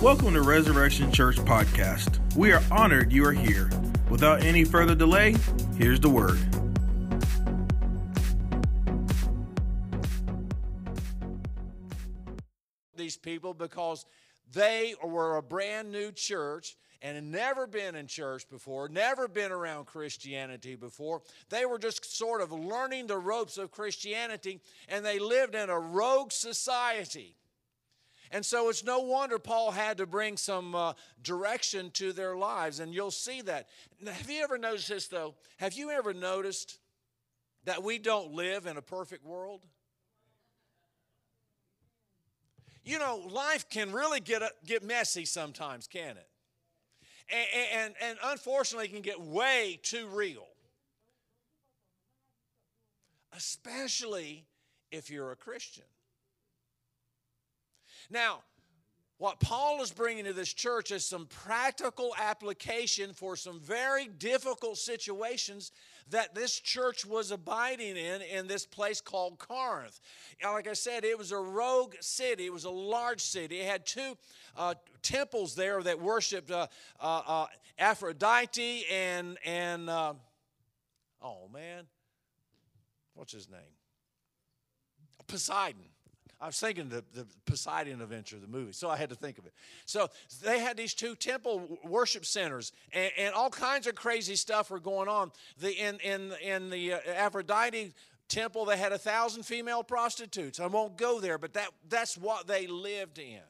Welcome 0.00 0.34
to 0.34 0.42
Resurrection 0.42 1.10
Church 1.10 1.38
Podcast. 1.38 2.20
We 2.36 2.52
are 2.52 2.62
honored 2.70 3.12
you 3.12 3.24
are 3.26 3.32
here. 3.32 3.68
Without 4.08 4.44
any 4.44 4.62
further 4.62 4.94
delay, 4.94 5.34
here's 5.76 5.98
the 5.98 6.08
word. 6.08 6.38
These 12.94 13.16
people 13.16 13.54
because 13.54 14.06
they 14.52 14.94
were 15.02 15.36
a 15.36 15.42
brand 15.42 15.90
new 15.90 16.12
church 16.12 16.76
and 17.02 17.16
had 17.16 17.24
never 17.24 17.66
been 17.66 17.96
in 17.96 18.06
church 18.06 18.48
before, 18.48 18.88
never 18.88 19.26
been 19.26 19.50
around 19.50 19.86
Christianity 19.86 20.76
before. 20.76 21.22
They 21.48 21.66
were 21.66 21.78
just 21.78 22.16
sort 22.16 22.40
of 22.40 22.52
learning 22.52 23.08
the 23.08 23.18
ropes 23.18 23.58
of 23.58 23.72
Christianity 23.72 24.60
and 24.88 25.04
they 25.04 25.18
lived 25.18 25.56
in 25.56 25.70
a 25.70 25.78
rogue 25.78 26.30
society. 26.30 27.34
And 28.30 28.44
so 28.44 28.68
it's 28.68 28.84
no 28.84 29.00
wonder 29.00 29.38
Paul 29.38 29.70
had 29.70 29.98
to 29.98 30.06
bring 30.06 30.36
some 30.36 30.74
uh, 30.74 30.92
direction 31.22 31.90
to 31.92 32.12
their 32.12 32.36
lives, 32.36 32.80
and 32.80 32.92
you'll 32.92 33.10
see 33.10 33.40
that. 33.42 33.68
Have 34.06 34.30
you 34.30 34.42
ever 34.42 34.58
noticed 34.58 34.88
this, 34.88 35.08
though? 35.08 35.34
Have 35.56 35.72
you 35.72 35.90
ever 35.90 36.12
noticed 36.12 36.78
that 37.64 37.82
we 37.82 37.98
don't 37.98 38.32
live 38.32 38.66
in 38.66 38.76
a 38.76 38.82
perfect 38.82 39.24
world? 39.24 39.66
You 42.84 42.98
know, 42.98 43.22
life 43.30 43.68
can 43.68 43.92
really 43.92 44.20
get, 44.20 44.42
uh, 44.42 44.48
get 44.66 44.82
messy 44.82 45.26
sometimes, 45.26 45.86
can 45.86 46.16
it? 46.16 46.28
And, 47.30 47.68
and, 47.74 47.94
and 48.00 48.18
unfortunately, 48.24 48.86
it 48.86 48.92
can 48.92 49.02
get 49.02 49.20
way 49.20 49.78
too 49.82 50.06
real. 50.06 50.46
Especially 53.36 54.46
if 54.90 55.10
you're 55.10 55.32
a 55.32 55.36
Christian. 55.36 55.84
Now, 58.10 58.40
what 59.18 59.40
Paul 59.40 59.82
is 59.82 59.90
bringing 59.90 60.26
to 60.26 60.32
this 60.32 60.54
church 60.54 60.92
is 60.92 61.04
some 61.04 61.26
practical 61.26 62.14
application 62.16 63.12
for 63.12 63.34
some 63.34 63.58
very 63.58 64.06
difficult 64.06 64.78
situations 64.78 65.72
that 66.10 66.36
this 66.36 66.58
church 66.60 67.04
was 67.04 67.32
abiding 67.32 67.96
in 67.96 68.22
in 68.22 68.46
this 68.46 68.64
place 68.64 69.00
called 69.00 69.40
Corinth. 69.40 70.00
Like 70.42 70.68
I 70.68 70.72
said, 70.74 71.04
it 71.04 71.18
was 71.18 71.32
a 71.32 71.36
rogue 71.36 71.96
city, 72.00 72.46
it 72.46 72.52
was 72.52 72.64
a 72.64 72.70
large 72.70 73.20
city. 73.20 73.58
It 73.58 73.66
had 73.66 73.84
two 73.84 74.16
uh, 74.56 74.74
temples 75.02 75.56
there 75.56 75.82
that 75.82 76.00
worshiped 76.00 76.52
uh, 76.52 76.68
uh, 77.00 77.22
uh 77.26 77.46
Aphrodite 77.76 78.84
and, 78.90 79.36
and 79.44 79.90
uh, 79.90 80.14
oh 81.20 81.48
man, 81.52 81.84
what's 83.14 83.32
his 83.32 83.50
name? 83.50 83.60
Poseidon. 85.26 85.82
I 86.40 86.46
was 86.46 86.60
thinking 86.60 86.88
the, 86.88 87.04
the 87.14 87.26
Poseidon 87.46 88.00
Adventure, 88.00 88.36
the 88.38 88.46
movie, 88.46 88.72
so 88.72 88.88
I 88.88 88.96
had 88.96 89.08
to 89.10 89.16
think 89.16 89.38
of 89.38 89.46
it. 89.46 89.52
So 89.86 90.08
they 90.42 90.60
had 90.60 90.76
these 90.76 90.94
two 90.94 91.16
temple 91.16 91.78
worship 91.84 92.24
centers, 92.24 92.72
and, 92.92 93.10
and 93.18 93.34
all 93.34 93.50
kinds 93.50 93.88
of 93.88 93.96
crazy 93.96 94.36
stuff 94.36 94.70
were 94.70 94.78
going 94.78 95.08
on. 95.08 95.32
The, 95.58 95.72
in, 95.72 95.98
in, 95.98 96.32
in 96.40 96.70
the 96.70 96.94
uh, 96.94 96.98
Aphrodite 97.08 97.92
temple, 98.28 98.66
they 98.66 98.76
had 98.76 98.92
a 98.92 98.98
thousand 98.98 99.44
female 99.44 99.82
prostitutes. 99.82 100.60
I 100.60 100.66
won't 100.66 100.96
go 100.96 101.18
there, 101.18 101.38
but 101.38 101.54
that, 101.54 101.70
that's 101.88 102.16
what 102.16 102.46
they 102.46 102.68
lived 102.68 103.18
in. 103.18 103.40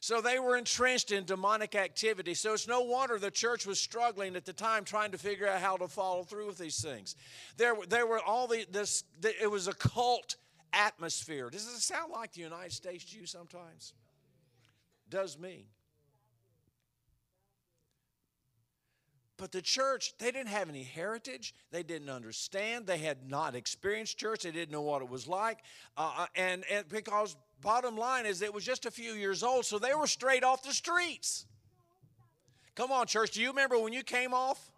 So 0.00 0.22
they 0.22 0.38
were 0.38 0.56
entrenched 0.56 1.12
in 1.12 1.24
demonic 1.26 1.74
activity. 1.74 2.32
So 2.32 2.54
it's 2.54 2.66
no 2.66 2.80
wonder 2.80 3.18
the 3.18 3.30
church 3.30 3.66
was 3.66 3.78
struggling 3.78 4.34
at 4.34 4.46
the 4.46 4.52
time 4.54 4.82
trying 4.82 5.12
to 5.12 5.18
figure 5.18 5.46
out 5.46 5.60
how 5.60 5.76
to 5.76 5.88
follow 5.88 6.24
through 6.24 6.46
with 6.46 6.58
these 6.58 6.82
things. 6.82 7.16
There, 7.58 7.74
there 7.86 8.06
were 8.06 8.20
all 8.20 8.46
the 8.46 8.66
this. 8.70 9.04
It 9.22 9.50
was 9.50 9.68
a 9.68 9.74
cult 9.74 10.36
atmosphere. 10.72 11.50
Does 11.50 11.66
it 11.66 11.80
sound 11.80 12.12
like 12.12 12.32
the 12.32 12.40
United 12.40 12.72
States 12.72 13.04
to 13.04 13.18
you 13.18 13.26
sometimes? 13.26 13.94
Does 15.08 15.38
me. 15.38 15.66
But 19.40 19.52
the 19.52 19.62
church, 19.62 20.12
they 20.18 20.30
didn't 20.30 20.48
have 20.48 20.68
any 20.68 20.82
heritage. 20.82 21.54
They 21.70 21.82
didn't 21.82 22.10
understand. 22.10 22.86
They 22.86 22.98
had 22.98 23.30
not 23.30 23.54
experienced 23.54 24.18
church. 24.18 24.42
They 24.42 24.50
didn't 24.50 24.70
know 24.70 24.82
what 24.82 25.00
it 25.00 25.08
was 25.08 25.26
like. 25.26 25.60
Uh, 25.96 26.12
uh 26.18 26.26
and, 26.36 26.62
and 26.70 26.86
because, 26.90 27.36
bottom 27.62 27.96
line 27.96 28.26
is, 28.26 28.42
it 28.42 28.52
was 28.52 28.64
just 28.64 28.84
a 28.84 28.90
few 28.90 29.12
years 29.12 29.42
old, 29.42 29.64
so 29.64 29.78
they 29.78 29.94
were 29.94 30.06
straight 30.06 30.44
off 30.44 30.62
the 30.62 30.74
streets. 30.74 31.46
Come 32.74 32.92
on, 32.92 33.06
church. 33.06 33.30
Do 33.30 33.40
you 33.40 33.48
remember 33.48 33.78
when 33.78 33.94
you 33.94 34.02
came 34.02 34.34
off? 34.34 34.69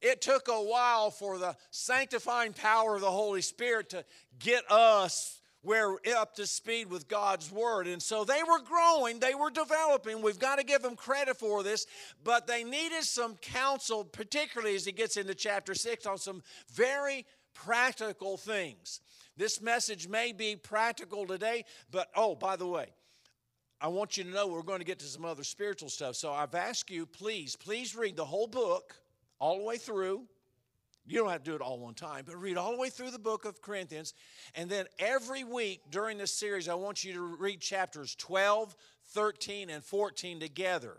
It 0.00 0.20
took 0.20 0.48
a 0.48 0.62
while 0.62 1.10
for 1.10 1.38
the 1.38 1.56
sanctifying 1.70 2.52
power 2.52 2.94
of 2.94 3.00
the 3.00 3.10
Holy 3.10 3.42
Spirit 3.42 3.90
to 3.90 4.04
get 4.38 4.70
us 4.70 5.40
where 5.62 5.96
up 6.16 6.36
to 6.36 6.46
speed 6.46 6.88
with 6.88 7.08
God's 7.08 7.50
word. 7.50 7.86
And 7.88 8.02
so 8.02 8.24
they 8.24 8.42
were 8.48 8.60
growing, 8.60 9.18
they 9.18 9.34
were 9.34 9.50
developing. 9.50 10.22
We've 10.22 10.38
got 10.38 10.56
to 10.56 10.64
give 10.64 10.82
them 10.82 10.96
credit 10.96 11.36
for 11.36 11.62
this, 11.62 11.86
but 12.22 12.46
they 12.46 12.64
needed 12.64 13.02
some 13.02 13.36
counsel, 13.36 14.04
particularly 14.04 14.76
as 14.76 14.84
he 14.84 14.92
gets 14.92 15.16
into 15.16 15.34
chapter 15.34 15.74
6, 15.74 16.06
on 16.06 16.18
some 16.18 16.42
very 16.72 17.26
practical 17.54 18.36
things. 18.36 19.00
This 19.36 19.60
message 19.60 20.08
may 20.08 20.32
be 20.32 20.56
practical 20.56 21.26
today, 21.26 21.64
but 21.90 22.08
oh, 22.14 22.34
by 22.34 22.56
the 22.56 22.66
way, 22.66 22.86
I 23.80 23.88
want 23.88 24.16
you 24.16 24.24
to 24.24 24.30
know 24.30 24.46
we're 24.46 24.62
going 24.62 24.80
to 24.80 24.84
get 24.84 24.98
to 25.00 25.06
some 25.06 25.24
other 25.24 25.44
spiritual 25.44 25.88
stuff. 25.88 26.16
So 26.16 26.32
I've 26.32 26.54
asked 26.54 26.90
you, 26.90 27.06
please, 27.06 27.56
please 27.56 27.94
read 27.94 28.16
the 28.16 28.24
whole 28.24 28.48
book 28.48 28.94
all 29.38 29.58
the 29.58 29.64
way 29.64 29.76
through. 29.76 30.22
You 31.06 31.18
don't 31.18 31.30
have 31.30 31.42
to 31.42 31.50
do 31.50 31.56
it 31.56 31.62
all 31.62 31.78
one 31.78 31.94
time, 31.94 32.24
but 32.26 32.36
read 32.36 32.58
all 32.58 32.72
the 32.72 32.78
way 32.78 32.90
through 32.90 33.10
the 33.10 33.18
book 33.18 33.46
of 33.46 33.62
Corinthians. 33.62 34.12
And 34.54 34.68
then 34.68 34.84
every 34.98 35.42
week 35.42 35.80
during 35.90 36.18
this 36.18 36.34
series, 36.34 36.68
I 36.68 36.74
want 36.74 37.02
you 37.02 37.14
to 37.14 37.20
read 37.20 37.60
chapters 37.60 38.14
12, 38.16 38.76
13, 39.12 39.70
and 39.70 39.82
14 39.82 40.38
together. 40.38 40.98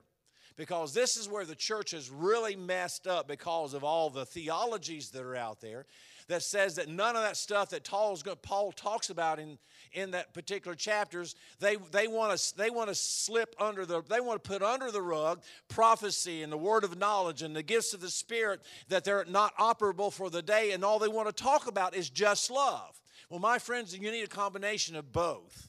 Because 0.57 0.93
this 0.93 1.15
is 1.15 1.29
where 1.29 1.45
the 1.45 1.55
church 1.55 1.91
has 1.91 2.09
really 2.09 2.55
messed 2.55 3.07
up 3.07 3.27
because 3.27 3.73
of 3.73 3.83
all 3.83 4.09
the 4.09 4.25
theologies 4.25 5.11
that 5.11 5.21
are 5.21 5.35
out 5.35 5.61
there 5.61 5.85
that 6.29 6.43
says 6.43 6.75
that 6.75 6.87
none 6.87 7.15
of 7.15 7.23
that 7.23 7.35
stuff 7.35 7.69
that 7.69 7.83
Paul 7.83 8.71
talks 8.71 9.09
about 9.09 9.39
in, 9.39 9.57
in 9.91 10.11
that 10.11 10.33
particular 10.33 10.75
chapters, 10.75 11.35
they, 11.59 11.75
they 11.91 12.07
want 12.07 12.37
to 12.37 12.57
they 12.57 12.69
want 12.69 12.89
to 12.89 12.95
slip 12.95 13.55
under 13.59 13.85
the 13.85 14.01
they 14.03 14.21
want 14.21 14.41
to 14.41 14.47
put 14.47 14.61
under 14.61 14.91
the 14.91 15.01
rug 15.01 15.41
prophecy 15.67 16.43
and 16.43 16.51
the 16.51 16.57
word 16.57 16.83
of 16.83 16.97
knowledge 16.97 17.41
and 17.41 17.55
the 17.55 17.63
gifts 17.63 17.93
of 17.93 17.99
the 17.99 18.09
Spirit 18.09 18.61
that 18.87 19.03
they're 19.03 19.25
not 19.25 19.55
operable 19.57 20.13
for 20.13 20.29
the 20.29 20.41
day, 20.41 20.71
and 20.71 20.85
all 20.85 20.99
they 20.99 21.07
want 21.07 21.27
to 21.27 21.43
talk 21.43 21.67
about 21.67 21.95
is 21.95 22.09
just 22.09 22.49
love. 22.49 22.99
Well, 23.29 23.39
my 23.39 23.59
friends, 23.59 23.95
you 23.95 24.11
need 24.11 24.23
a 24.23 24.27
combination 24.27 24.95
of 24.95 25.11
both. 25.11 25.68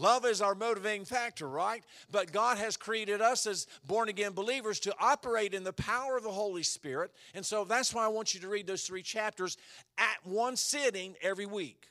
Love 0.00 0.24
is 0.24 0.40
our 0.40 0.54
motivating 0.54 1.04
factor, 1.04 1.46
right? 1.46 1.84
But 2.10 2.32
God 2.32 2.56
has 2.56 2.78
created 2.78 3.20
us 3.20 3.46
as 3.46 3.66
born 3.86 4.08
again 4.08 4.32
believers 4.32 4.80
to 4.80 4.94
operate 4.98 5.52
in 5.52 5.62
the 5.62 5.74
power 5.74 6.16
of 6.16 6.22
the 6.22 6.32
Holy 6.32 6.62
Spirit. 6.62 7.10
And 7.34 7.44
so 7.44 7.64
that's 7.64 7.92
why 7.92 8.06
I 8.06 8.08
want 8.08 8.32
you 8.32 8.40
to 8.40 8.48
read 8.48 8.66
those 8.66 8.84
three 8.84 9.02
chapters 9.02 9.58
at 9.98 10.16
one 10.24 10.56
sitting 10.56 11.16
every 11.20 11.44
week 11.44 11.88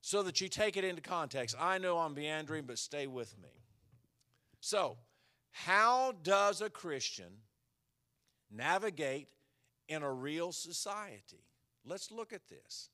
so 0.00 0.22
that 0.22 0.40
you 0.40 0.48
take 0.48 0.78
it 0.78 0.84
into 0.84 1.02
context. 1.02 1.54
I 1.60 1.76
know 1.76 1.98
I'm 1.98 2.14
meandering, 2.14 2.64
but 2.64 2.78
stay 2.78 3.06
with 3.06 3.36
me. 3.36 3.50
So, 4.60 4.96
how 5.50 6.14
does 6.22 6.62
a 6.62 6.70
Christian 6.70 7.42
navigate 8.50 9.28
in 9.88 10.02
a 10.02 10.10
real 10.10 10.52
society? 10.52 11.44
Let's 11.84 12.10
look 12.10 12.32
at 12.32 12.48
this. 12.48 12.88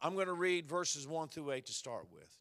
I'm 0.00 0.14
going 0.14 0.26
to 0.26 0.34
read 0.34 0.68
verses 0.68 1.06
1 1.06 1.28
through 1.28 1.52
8 1.52 1.66
to 1.66 1.72
start 1.72 2.06
with. 2.12 2.36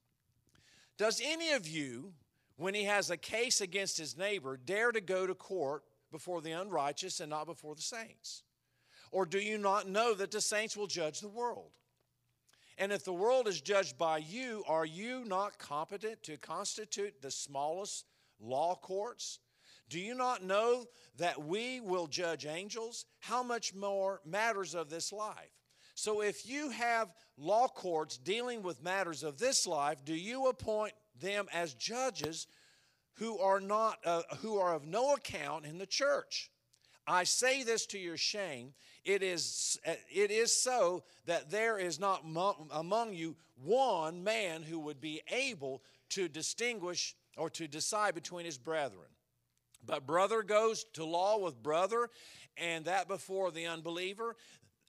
Does 0.98 1.22
any 1.24 1.52
of 1.52 1.68
you, 1.68 2.14
when 2.58 2.74
he 2.74 2.84
has 2.86 3.10
a 3.10 3.18
case 3.18 3.62
against 3.62 3.98
his 3.98 4.18
neighbor, 4.18 4.58
dare 4.58 4.92
to 4.92 5.02
go 5.02 5.28
to 5.28 5.36
court 5.36 5.84
before 6.12 6.42
the 6.42 6.52
unrighteous 6.52 7.20
and 7.20 7.30
not 7.30 7.46
before 7.46 7.76
the 7.76 7.82
saints? 7.82 8.44
Or 9.12 9.26
do 9.26 9.40
you 9.40 9.58
not 9.58 9.88
know 9.88 10.14
that 10.14 10.32
the 10.32 10.42
saints 10.42 10.76
will 10.76 10.88
judge 10.88 11.20
the 11.20 11.28
world? 11.30 11.72
And 12.78 12.92
if 12.92 13.06
the 13.06 13.14
world 13.14 13.48
is 13.48 13.62
judged 13.62 13.98
by 13.98 14.18
you, 14.18 14.64
are 14.68 14.86
you 14.86 15.24
not 15.26 15.58
competent 15.58 16.24
to 16.24 16.38
constitute 16.38 17.22
the 17.22 17.32
smallest 17.32 18.06
law 18.40 18.76
courts? 18.76 19.40
Do 19.88 20.00
you 20.00 20.16
not 20.16 20.44
know 20.44 20.86
that 21.18 21.46
we 21.46 21.80
will 21.80 22.08
judge 22.08 22.46
angels? 22.46 23.06
How 23.20 23.44
much 23.44 23.74
more 23.74 24.20
matters 24.26 24.76
of 24.76 24.90
this 24.90 25.14
life? 25.14 25.52
So 25.96 26.22
if 26.22 26.48
you 26.48 26.70
have 26.70 27.10
law 27.38 27.68
courts 27.68 28.18
dealing 28.18 28.62
with 28.62 28.84
matters 28.84 29.24
of 29.24 29.38
this 29.40 29.66
life, 29.66 30.04
do 30.04 30.14
you 30.14 30.48
appoint 30.48 30.94
them 31.20 31.48
as 31.54 31.74
judges 31.74 32.48
who 33.14 33.40
are 33.40 33.62
not 33.62 33.98
uh, 34.06 34.24
who 34.42 34.60
are 34.60 34.76
of 34.76 34.86
no 34.86 35.14
account 35.14 35.66
in 35.66 35.78
the 35.78 35.86
church? 35.86 36.52
I 37.08 37.24
say 37.24 37.64
this 37.64 37.86
to 37.88 38.00
your 38.00 38.18
shame. 38.18 38.74
It 39.04 39.22
is, 39.22 39.80
uh, 39.88 39.94
it 40.12 40.32
is 40.32 40.56
so 40.56 41.04
that 41.28 41.52
there 41.52 41.78
is 41.78 42.00
not 42.00 42.24
among 42.72 43.14
you 43.14 43.36
one 43.64 44.24
man 44.24 44.64
who 44.64 44.80
would 44.80 45.00
be 45.00 45.22
able 45.30 45.84
to 46.10 46.28
distinguish 46.28 47.16
or 47.38 47.50
to 47.52 47.68
decide 47.68 48.16
between 48.16 48.46
his 48.46 48.58
brethren. 48.58 49.08
But 49.86 50.08
brother 50.08 50.42
goes 50.42 50.84
to 50.94 51.06
law 51.06 51.38
with 51.38 51.62
brother, 51.62 52.10
and 52.58 52.86
that 52.86 53.08
before 53.08 53.52
the 53.52 53.68
unbeliever. 53.68 54.36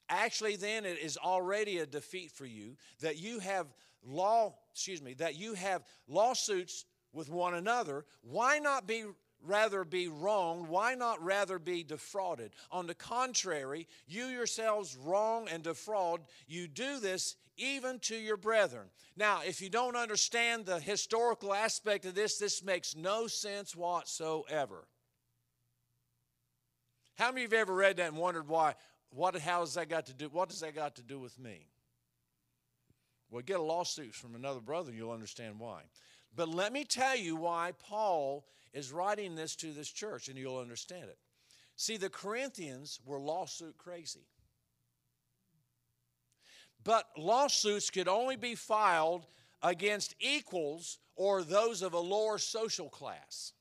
Actually, 0.08 0.56
then 0.56 0.84
it 0.84 0.98
is 0.98 1.16
already 1.16 1.78
a 1.78 1.86
defeat 1.86 2.30
for 2.30 2.46
you 2.46 2.76
that 3.00 3.18
you 3.18 3.40
have 3.40 3.66
law, 4.04 4.54
excuse 4.72 5.02
me, 5.02 5.14
that 5.14 5.34
you 5.36 5.54
have 5.54 5.82
lawsuits 6.06 6.84
with 7.12 7.28
one 7.28 7.54
another, 7.54 8.04
why 8.22 8.58
not 8.58 8.86
be 8.86 9.04
rather 9.42 9.84
be 9.84 10.08
wronged? 10.08 10.68
Why 10.68 10.94
not 10.94 11.22
rather 11.22 11.58
be 11.58 11.82
defrauded? 11.82 12.52
On 12.70 12.86
the 12.86 12.94
contrary, 12.94 13.86
you 14.06 14.26
yourselves 14.26 14.96
wrong 14.96 15.48
and 15.48 15.62
defraud. 15.62 16.22
You 16.46 16.68
do 16.68 17.00
this 17.00 17.36
even 17.56 17.98
to 18.00 18.16
your 18.16 18.36
brethren. 18.36 18.88
Now, 19.16 19.40
if 19.46 19.60
you 19.60 19.70
don't 19.70 19.96
understand 19.96 20.66
the 20.66 20.80
historical 20.80 21.54
aspect 21.54 22.04
of 22.04 22.14
this, 22.14 22.38
this 22.38 22.62
makes 22.62 22.94
no 22.94 23.26
sense 23.26 23.74
whatsoever. 23.74 24.86
How 27.16 27.30
many 27.32 27.44
of 27.44 27.52
you 27.52 27.58
have 27.58 27.68
ever 27.68 27.74
read 27.74 27.96
that 27.96 28.08
and 28.08 28.18
wondered 28.18 28.48
why? 28.48 28.74
What, 29.10 29.36
how 29.36 29.60
has 29.60 29.74
that 29.74 29.88
got 29.88 30.06
to 30.06 30.14
do? 30.14 30.28
What 30.28 30.48
does 30.48 30.60
that 30.60 30.74
got 30.74 30.96
to 30.96 31.02
do 31.02 31.18
with 31.18 31.38
me? 31.38 31.68
Well, 33.30 33.42
get 33.42 33.58
a 33.58 33.62
lawsuit 33.62 34.14
from 34.14 34.34
another 34.34 34.60
brother, 34.60 34.92
you'll 34.92 35.10
understand 35.10 35.58
why. 35.58 35.82
But 36.34 36.48
let 36.48 36.72
me 36.72 36.84
tell 36.84 37.16
you 37.16 37.34
why 37.34 37.72
Paul 37.78 38.46
is 38.72 38.92
writing 38.92 39.34
this 39.34 39.56
to 39.56 39.72
this 39.72 39.90
church, 39.90 40.28
and 40.28 40.38
you'll 40.38 40.58
understand 40.58 41.04
it. 41.04 41.18
See, 41.76 41.96
the 41.96 42.10
Corinthians 42.10 43.00
were 43.04 43.18
lawsuit 43.18 43.76
crazy. 43.78 44.26
But 46.84 47.06
lawsuits 47.16 47.90
could 47.90 48.06
only 48.06 48.36
be 48.36 48.54
filed 48.54 49.26
against 49.62 50.14
equals 50.20 50.98
or 51.16 51.42
those 51.42 51.82
of 51.82 51.94
a 51.94 51.98
lower 51.98 52.38
social 52.38 52.88
class. 52.88 53.52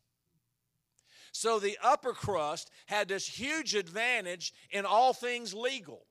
So 1.38 1.60
the 1.60 1.78
upper 1.84 2.14
crust 2.14 2.72
had 2.86 3.10
this 3.10 3.28
huge 3.28 3.76
advantage 3.76 4.54
in 4.72 4.86
all 4.86 5.12
things 5.12 5.54
legal. 5.54 6.06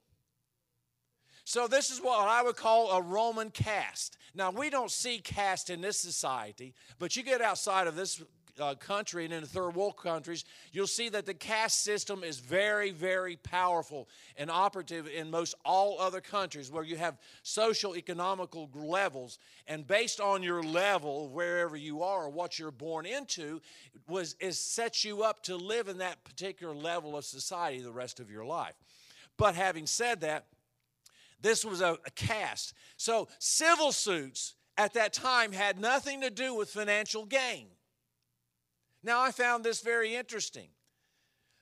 So, 1.44 1.67
this 1.67 1.91
is 1.91 1.99
what 1.99 2.29
I 2.29 2.43
would 2.43 2.56
call 2.56 2.91
a 2.91 3.00
Roman 3.00 3.50
caste. 3.50 4.19
Now, 4.35 4.50
we 4.50 4.69
don't 4.69 4.91
see 4.91 5.21
caste 5.21 5.71
in 5.71 5.81
this 5.81 5.99
society, 5.99 6.75
but 6.99 7.17
you 7.17 7.23
get 7.23 7.41
outside 7.41 7.87
of 7.87 7.97
this 7.97 8.23
uh, 8.61 8.75
country 8.75 9.25
and 9.25 9.35
in 9.35 9.41
the 9.41 9.49
third 9.49 9.75
world 9.75 9.97
countries, 9.97 10.45
you'll 10.73 10.87
see 10.87 11.09
that 11.09 11.27
the 11.27 11.35
caste 11.35 11.83
system 11.83 12.23
is 12.23 12.39
very, 12.39 12.91
very 12.91 13.37
powerful 13.37 14.09
and 14.37 14.51
operative 14.51 15.09
in 15.09 15.31
most 15.31 15.55
all 15.65 16.01
other 16.01 16.21
countries 16.21 16.71
where 16.71 16.85
you 16.85 16.97
have 16.97 17.19
social 17.43 17.97
economical 17.97 18.71
levels. 18.75 19.39
And 19.67 19.87
based 19.87 20.21
on 20.21 20.43
your 20.43 20.62
level, 20.62 21.29
wherever 21.29 21.77
you 21.77 22.03
are 22.03 22.25
or 22.25 22.31
what 22.31 22.59
you're 22.59 22.71
born 22.71 23.06
into, 23.06 23.61
was 24.09 24.37
is 24.41 24.59
sets 24.59 25.05
you 25.05 25.23
up 25.23 25.43
to 25.45 25.56
live 25.56 25.89
in 25.89 25.99
that 25.99 26.25
particular 26.25 26.75
level 26.75 27.17
of 27.17 27.25
society 27.25 27.81
the 27.81 27.93
rest 27.93 28.21
of 28.21 28.31
your 28.31 28.45
life. 28.45 28.75
But 29.37 29.55
having 29.55 29.87
said 29.87 30.21
that, 30.21 30.47
this 31.41 31.65
was 31.65 31.81
a, 31.81 31.99
a 32.06 32.11
caste. 32.15 32.75
So 32.97 33.29
civil 33.39 33.93
suits 33.93 34.55
at 34.79 34.95
that 34.95 35.12
time 35.12 35.53
had 35.53 35.79
nothing 35.79 36.21
to 36.23 36.31
do 36.31 36.55
with 36.55 36.71
financial 36.71 37.25
gain. 37.27 37.67
Now, 39.05 39.21
I 39.21 39.31
found 39.31 39.62
this 39.62 39.83
very 39.83 40.15
interesting. 40.15 40.69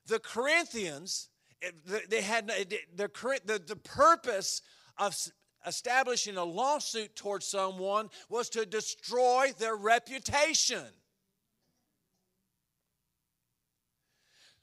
The 0.07 0.21
Corinthians, 0.21 1.29
eh, 1.61 1.71
they 2.09 2.23
had 2.23 2.47
the, 2.47 2.79
the, 3.45 3.59
the 3.59 3.77
purpose 3.77 4.63
of 4.97 5.17
establishing 5.67 6.37
a 6.37 6.45
lawsuit 6.45 7.17
towards 7.17 7.47
someone 7.47 8.11
was 8.29 8.49
to 8.51 8.65
destroy 8.65 9.53
their 9.59 9.75
reputation. 9.75 10.87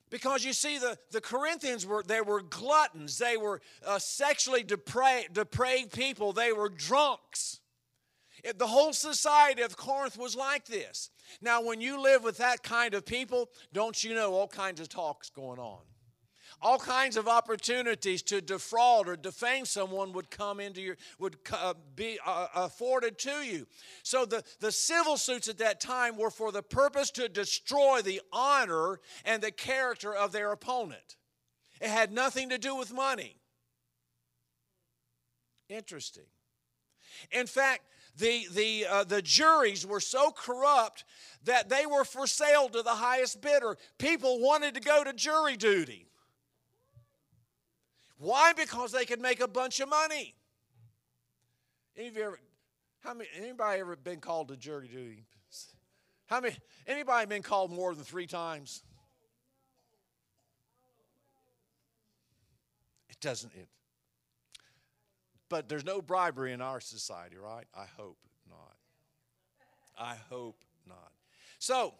Because 0.10 0.44
you 0.44 0.54
see, 0.54 0.80
the, 0.80 0.98
the 1.12 1.22
Corinthians 1.22 1.86
were 1.86 2.02
they 2.02 2.22
were 2.22 2.42
gluttons, 2.42 3.18
they 3.20 3.38
were 3.38 3.62
uh, 3.86 4.00
sexually 4.00 4.64
depraved, 4.64 5.34
depraved 5.34 5.92
people, 5.92 6.34
they 6.34 6.52
were 6.52 6.70
drunks. 6.70 7.60
It, 8.44 8.58
the 8.58 8.68
whole 8.68 8.94
society 8.94 9.62
of 9.62 9.78
Corinth 9.78 10.18
was 10.18 10.36
like 10.36 10.66
this. 10.66 11.12
Now, 11.42 11.62
when 11.62 11.82
you 11.82 12.02
live 12.02 12.24
with 12.24 12.38
that 12.38 12.64
kind 12.64 12.94
of 12.94 13.06
people, 13.06 13.50
don't 13.74 14.04
you 14.04 14.14
know 14.14 14.34
all 14.34 14.48
kinds 14.48 14.80
of 14.80 14.90
talks 14.90 15.30
going 15.30 15.60
on? 15.60 15.80
all 16.62 16.78
kinds 16.78 17.18
of 17.18 17.28
opportunities 17.28 18.22
to 18.24 18.42
defraud 18.42 19.08
or 19.08 19.16
defame 19.16 19.66
someone 19.66 20.12
would 20.14 20.30
come 20.30 20.60
into 20.60 20.82
your 20.82 20.98
would 21.18 21.38
uh, 21.54 21.74
be 21.96 22.20
uh, 22.26 22.48
afforded 22.56 23.18
to 23.18 23.42
you. 23.42 23.66
So 24.04 24.26
the, 24.26 24.44
the 24.60 24.72
civil 24.72 25.18
suits 25.18 25.48
at 25.48 25.58
that 25.60 25.80
time 25.80 26.18
were 26.18 26.32
for 26.32 26.52
the 26.52 26.64
purpose 26.64 27.12
to 27.12 27.30
destroy 27.30 28.02
the 28.02 28.22
honor 28.34 29.00
and 29.26 29.42
the 29.42 29.52
character 29.52 30.14
of 30.14 30.32
their 30.32 30.52
opponent. 30.52 31.16
It 31.80 31.90
had 31.90 32.12
nothing 32.12 32.50
to 32.50 32.58
do 32.58 32.76
with 32.76 32.94
money. 32.94 33.38
Interesting. 35.70 36.26
In 37.32 37.48
fact 37.48 37.84
the, 38.20 38.46
the, 38.52 38.86
uh, 38.86 39.04
the 39.06 39.22
juries 39.22 39.86
were 39.86 40.00
so 40.02 40.32
corrupt 40.32 41.06
that 41.46 41.70
they 41.70 41.86
were 41.86 42.04
for 42.04 42.28
sale 42.28 42.68
to 42.70 42.82
the 42.82 42.90
highest 42.90 43.42
bidder. 43.42 43.78
People 43.98 44.40
wanted 44.40 44.76
to 44.76 44.82
go 44.82 45.04
to 45.04 45.14
jury 45.14 45.56
duty. 45.56 46.06
Why? 48.18 48.52
Because 48.54 48.92
they 48.92 49.06
could 49.06 49.22
make 49.22 49.40
a 49.40 49.48
bunch 49.48 49.80
of 49.80 49.90
money. 49.90 50.36
Any 51.98 52.10
of 52.10 52.18
you 52.18 52.24
ever, 52.24 52.40
how 53.00 53.14
many, 53.14 53.30
anybody 53.38 53.80
ever 53.80 53.96
been 53.96 54.20
called 54.20 54.50
to 54.50 54.58
jury 54.58 54.90
duty? 54.90 55.24
How 56.28 56.42
many, 56.42 56.56
anybody 56.86 57.26
been 57.26 57.42
called 57.42 57.72
more 57.72 57.96
than 57.96 58.04
three 58.04 58.28
times? 58.28 58.84
It 63.10 63.20
doesn't, 63.22 63.54
it. 63.56 63.68
But 65.50 65.68
there's 65.68 65.86
no 65.86 66.02
bribery 66.02 66.54
in 66.54 66.62
our 66.62 66.80
society, 66.80 67.36
right? 67.38 67.66
I 67.76 67.86
hope 67.98 68.18
not. 68.50 68.76
I 69.98 70.16
hope 70.30 70.64
not. 70.88 71.12
So, 71.58 71.96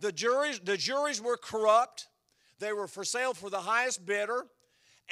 the 0.00 0.12
juries, 0.12 0.60
the 0.60 0.76
juries 0.76 1.20
were 1.20 1.36
corrupt. 1.36 2.08
They 2.58 2.72
were 2.72 2.86
for 2.86 3.04
sale 3.04 3.34
for 3.34 3.50
the 3.50 3.60
highest 3.60 4.06
bidder 4.06 4.46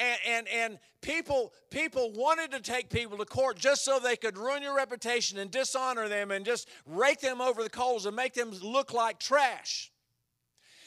and, 0.00 0.18
and, 0.26 0.48
and 0.48 0.78
people, 1.02 1.52
people 1.70 2.12
wanted 2.12 2.50
to 2.52 2.60
take 2.60 2.88
people 2.90 3.18
to 3.18 3.24
court 3.24 3.58
just 3.58 3.84
so 3.84 3.98
they 3.98 4.16
could 4.16 4.38
ruin 4.38 4.62
your 4.62 4.74
reputation 4.74 5.38
and 5.38 5.50
dishonor 5.50 6.08
them 6.08 6.30
and 6.30 6.44
just 6.44 6.68
rake 6.86 7.20
them 7.20 7.40
over 7.40 7.62
the 7.62 7.70
coals 7.70 8.06
and 8.06 8.16
make 8.16 8.32
them 8.32 8.50
look 8.62 8.94
like 8.94 9.18
trash. 9.18 9.92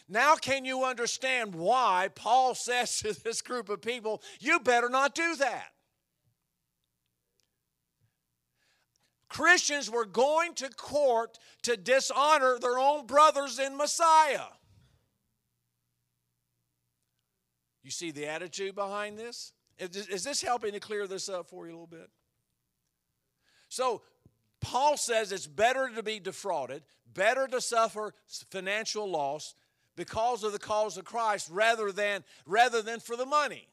Now, 0.09 0.35
can 0.35 0.65
you 0.65 0.83
understand 0.83 1.53
why 1.53 2.09
Paul 2.15 2.55
says 2.55 2.99
to 2.99 3.13
this 3.23 3.41
group 3.41 3.69
of 3.69 3.81
people, 3.81 4.21
you 4.39 4.59
better 4.59 4.89
not 4.89 5.15
do 5.15 5.35
that? 5.35 5.72
Christians 9.33 9.89
were 9.89 10.05
going 10.05 10.53
to 10.53 10.69
court 10.69 11.39
to 11.63 11.75
dishonor 11.75 12.59
their 12.59 12.77
own 12.77 13.07
brothers 13.07 13.57
in 13.57 13.75
Messiah. 13.75 14.45
You 17.83 17.89
see 17.89 18.11
the 18.11 18.27
attitude 18.27 18.75
behind 18.75 19.17
this? 19.17 19.51
Is 19.79 20.23
this 20.23 20.43
helping 20.43 20.73
to 20.73 20.79
clear 20.79 21.07
this 21.07 21.29
up 21.29 21.49
for 21.49 21.65
you 21.65 21.71
a 21.71 21.73
little 21.73 21.87
bit? 21.87 22.11
So, 23.69 24.03
Paul 24.61 24.97
says 24.97 25.31
it's 25.31 25.47
better 25.47 25.89
to 25.89 26.03
be 26.03 26.19
defrauded, 26.19 26.83
better 27.11 27.47
to 27.47 27.59
suffer 27.59 28.13
financial 28.51 29.09
loss 29.09 29.55
because 29.95 30.43
of 30.43 30.51
the 30.51 30.59
cause 30.59 30.95
of 30.95 31.05
Christ 31.05 31.49
rather 31.51 31.91
than, 31.91 32.23
rather 32.45 32.83
than 32.83 32.99
for 32.99 33.15
the 33.15 33.25
money. 33.25 33.67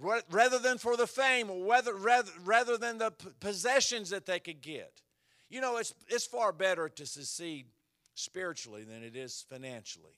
Rather 0.00 0.58
than 0.58 0.78
for 0.78 0.96
the 0.96 1.06
fame, 1.06 1.50
or 1.50 1.64
rather, 1.64 1.94
rather, 1.94 2.78
than 2.78 2.98
the 2.98 3.12
possessions 3.38 4.10
that 4.10 4.24
they 4.24 4.40
could 4.40 4.62
get. 4.62 5.02
You 5.50 5.60
know, 5.60 5.76
it's, 5.76 5.92
it's 6.08 6.26
far 6.26 6.52
better 6.52 6.88
to 6.88 7.04
succeed 7.04 7.66
spiritually 8.14 8.84
than 8.84 9.02
it 9.02 9.14
is 9.14 9.44
financially. 9.48 10.14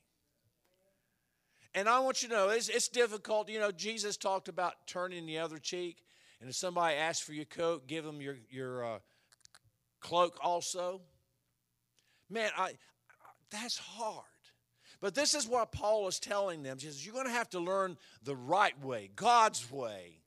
And 1.75 1.89
I 1.89 1.99
want 1.99 2.21
you 2.21 2.29
to 2.29 2.35
know 2.35 2.49
it's, 2.49 2.69
it's 2.69 2.87
difficult. 2.87 3.49
You 3.49 3.59
know, 3.59 3.71
Jesus 3.71 4.15
talked 4.15 4.47
about 4.47 4.73
turning 4.87 5.25
the 5.25 5.39
other 5.39 5.57
cheek. 5.57 6.03
And 6.39 6.49
if 6.49 6.55
somebody 6.55 6.95
asks 6.95 7.25
for 7.25 7.33
your 7.33 7.45
coat, 7.45 7.87
give 7.87 8.05
them 8.05 8.21
your, 8.21 8.35
your 8.49 8.85
uh, 8.85 8.99
cloak 9.99 10.37
also. 10.41 11.01
Man, 12.29 12.51
I, 12.57 12.73
that's 13.49 13.77
hard. 13.77 14.25
But 15.03 15.15
this 15.15 15.33
is 15.33 15.49
what 15.49 15.73
Paul 15.73 16.07
is 16.07 16.17
telling 16.17 16.63
them. 16.63 16.77
He 16.79 16.85
says, 16.85 17.05
You're 17.05 17.13
going 17.13 17.27
to 17.27 17.33
have 17.33 17.49
to 17.49 17.59
learn 17.59 17.97
the 18.23 18.37
right 18.37 18.81
way, 18.81 19.09
God's 19.17 19.69
way. 19.69 20.19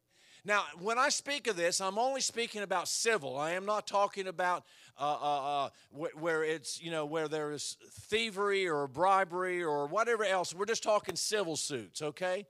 Now, 0.45 0.65
when 0.83 0.99
I 0.99 1.09
speak 1.09 1.47
of 1.47 1.57
this, 1.57 1.81
I'm 1.81 1.97
only 1.97 2.21
speaking 2.21 2.61
about 2.61 2.87
civil. 2.87 3.39
I 3.39 3.53
am 3.53 3.65
not 3.65 3.87
talking 3.87 4.27
about 4.27 4.65
uh, 5.01 5.17
uh, 5.19 5.65
uh, 5.65 5.69
where 5.91 6.45
it's, 6.45 6.79
you 6.79 6.91
know, 6.91 7.07
where 7.07 7.27
there 7.27 7.53
is 7.53 7.79
thievery 7.91 8.69
or 8.69 8.87
bribery 8.87 9.63
or 9.63 9.87
whatever 9.87 10.25
else. 10.25 10.55
We're 10.55 10.67
just 10.67 10.83
talking 10.83 11.17
civil 11.17 11.57
suits, 11.57 12.03
okay? 12.03 12.45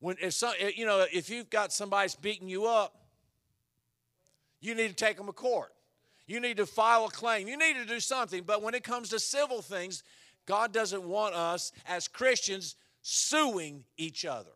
When 0.00 0.16
if 0.20 0.34
some, 0.34 0.52
you 0.76 0.84
know, 0.84 1.06
if 1.10 1.30
you've 1.30 1.48
got 1.48 1.72
somebody's 1.72 2.14
beating 2.14 2.50
you 2.50 2.66
up, 2.66 2.94
you 4.60 4.74
need 4.74 4.88
to 4.88 4.94
take 4.94 5.16
them 5.16 5.28
to 5.28 5.32
court. 5.32 5.72
You 6.26 6.40
need 6.40 6.58
to 6.58 6.66
file 6.66 7.06
a 7.06 7.10
claim. 7.10 7.48
You 7.48 7.56
need 7.56 7.76
to 7.76 7.86
do 7.86 8.00
something. 8.00 8.42
But 8.42 8.62
when 8.62 8.74
it 8.74 8.84
comes 8.84 9.08
to 9.08 9.18
civil 9.18 9.62
things, 9.62 10.02
God 10.48 10.72
doesn't 10.72 11.04
want 11.04 11.34
us 11.34 11.72
as 11.86 12.08
Christians 12.08 12.74
suing 13.02 13.84
each 13.98 14.24
other. 14.24 14.48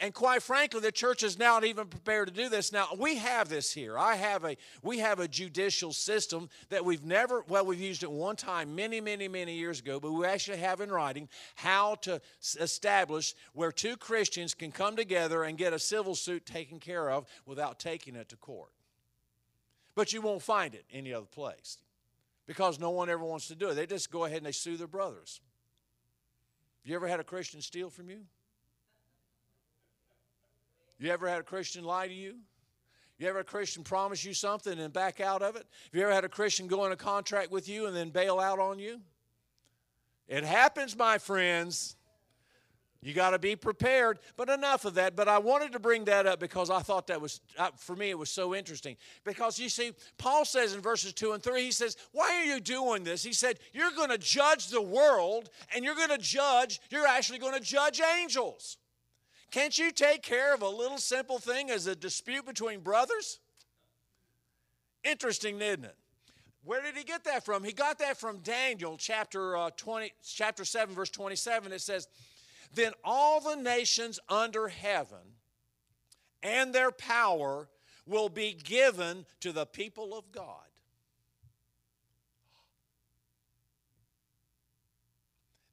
And 0.00 0.14
quite 0.14 0.42
frankly, 0.42 0.80
the 0.80 0.90
church 0.90 1.22
is 1.22 1.38
not 1.38 1.62
even 1.62 1.88
prepared 1.88 2.28
to 2.28 2.34
do 2.34 2.48
this. 2.48 2.72
Now 2.72 2.88
we 2.98 3.16
have 3.16 3.50
this 3.50 3.70
here. 3.70 3.98
I 3.98 4.14
have 4.16 4.44
a 4.44 4.56
we 4.82 4.98
have 5.00 5.20
a 5.20 5.28
judicial 5.28 5.92
system 5.92 6.48
that 6.70 6.86
we've 6.86 7.04
never 7.04 7.44
well 7.48 7.66
we've 7.66 7.78
used 7.78 8.02
it 8.02 8.10
one 8.10 8.34
time 8.34 8.74
many 8.74 9.02
many 9.02 9.28
many 9.28 9.54
years 9.54 9.78
ago, 9.80 10.00
but 10.00 10.10
we 10.10 10.24
actually 10.24 10.56
have 10.56 10.80
in 10.80 10.90
writing 10.90 11.28
how 11.54 11.96
to 11.96 12.22
establish 12.58 13.34
where 13.52 13.70
two 13.70 13.98
Christians 13.98 14.54
can 14.54 14.72
come 14.72 14.96
together 14.96 15.44
and 15.44 15.58
get 15.58 15.74
a 15.74 15.78
civil 15.78 16.14
suit 16.14 16.46
taken 16.46 16.80
care 16.80 17.10
of 17.10 17.26
without 17.44 17.78
taking 17.78 18.16
it 18.16 18.30
to 18.30 18.36
court. 18.36 18.72
But 19.94 20.14
you 20.14 20.22
won't 20.22 20.42
find 20.42 20.74
it 20.74 20.86
any 20.90 21.12
other 21.12 21.26
place 21.26 21.76
because 22.46 22.78
no 22.78 22.90
one 22.90 23.08
ever 23.08 23.24
wants 23.24 23.48
to 23.48 23.54
do 23.54 23.70
it. 23.70 23.74
They 23.74 23.86
just 23.86 24.10
go 24.10 24.24
ahead 24.24 24.38
and 24.38 24.46
they 24.46 24.52
sue 24.52 24.76
their 24.76 24.86
brothers. 24.86 25.40
You 26.84 26.94
ever 26.96 27.06
had 27.06 27.20
a 27.20 27.24
Christian 27.24 27.60
steal 27.60 27.90
from 27.90 28.10
you? 28.10 28.20
You 30.98 31.10
ever 31.10 31.28
had 31.28 31.40
a 31.40 31.44
Christian 31.44 31.84
lie 31.84 32.08
to 32.08 32.14
you? 32.14 32.36
You 33.18 33.28
ever 33.28 33.38
had 33.38 33.46
a 33.46 33.48
Christian 33.48 33.84
promise 33.84 34.24
you 34.24 34.34
something 34.34 34.78
and 34.78 34.92
back 34.92 35.20
out 35.20 35.42
of 35.42 35.54
it? 35.54 35.64
Have 35.84 35.94
you 35.94 36.02
ever 36.02 36.12
had 36.12 36.24
a 36.24 36.28
Christian 36.28 36.66
go 36.66 36.84
in 36.86 36.92
a 36.92 36.96
contract 36.96 37.50
with 37.52 37.68
you 37.68 37.86
and 37.86 37.94
then 37.94 38.10
bail 38.10 38.40
out 38.40 38.58
on 38.58 38.78
you? 38.78 39.00
It 40.28 40.44
happens, 40.44 40.96
my 40.96 41.18
friends. 41.18 41.96
You 43.04 43.14
got 43.14 43.30
to 43.30 43.38
be 43.38 43.56
prepared. 43.56 44.20
But 44.36 44.48
enough 44.48 44.84
of 44.84 44.94
that. 44.94 45.16
But 45.16 45.28
I 45.28 45.38
wanted 45.38 45.72
to 45.72 45.80
bring 45.80 46.04
that 46.04 46.24
up 46.24 46.38
because 46.38 46.70
I 46.70 46.78
thought 46.80 47.08
that 47.08 47.20
was, 47.20 47.40
uh, 47.58 47.70
for 47.76 47.96
me, 47.96 48.10
it 48.10 48.18
was 48.18 48.30
so 48.30 48.54
interesting. 48.54 48.96
Because 49.24 49.58
you 49.58 49.68
see, 49.68 49.92
Paul 50.18 50.44
says 50.44 50.72
in 50.72 50.80
verses 50.80 51.12
2 51.12 51.32
and 51.32 51.42
3, 51.42 51.64
he 51.64 51.72
says, 51.72 51.96
Why 52.12 52.30
are 52.36 52.44
you 52.44 52.60
doing 52.60 53.02
this? 53.02 53.24
He 53.24 53.32
said, 53.32 53.58
You're 53.72 53.90
going 53.90 54.10
to 54.10 54.18
judge 54.18 54.68
the 54.68 54.80
world 54.80 55.50
and 55.74 55.84
you're 55.84 55.96
going 55.96 56.10
to 56.10 56.18
judge, 56.18 56.80
you're 56.90 57.06
actually 57.06 57.40
going 57.40 57.54
to 57.54 57.60
judge 57.60 58.00
angels. 58.20 58.78
Can't 59.50 59.76
you 59.76 59.90
take 59.90 60.22
care 60.22 60.54
of 60.54 60.62
a 60.62 60.68
little 60.68 60.96
simple 60.96 61.38
thing 61.38 61.70
as 61.70 61.86
a 61.86 61.96
dispute 61.96 62.46
between 62.46 62.80
brothers? 62.80 63.40
Interesting, 65.04 65.60
isn't 65.60 65.84
it? 65.84 65.96
Where 66.64 66.80
did 66.80 66.96
he 66.96 67.02
get 67.02 67.24
that 67.24 67.44
from? 67.44 67.64
He 67.64 67.72
got 67.72 67.98
that 67.98 68.16
from 68.16 68.38
Daniel 68.38 68.96
chapter 68.96 69.56
uh, 69.56 69.70
20, 69.76 70.12
chapter 70.24 70.64
7, 70.64 70.94
verse 70.94 71.10
27. 71.10 71.72
It 71.72 71.80
says, 71.80 72.06
Then 72.74 72.92
all 73.04 73.40
the 73.40 73.56
nations 73.56 74.18
under 74.28 74.68
heaven 74.68 75.36
and 76.42 76.74
their 76.74 76.90
power 76.90 77.68
will 78.06 78.28
be 78.28 78.52
given 78.52 79.26
to 79.40 79.52
the 79.52 79.66
people 79.66 80.16
of 80.16 80.32
God. 80.32 80.71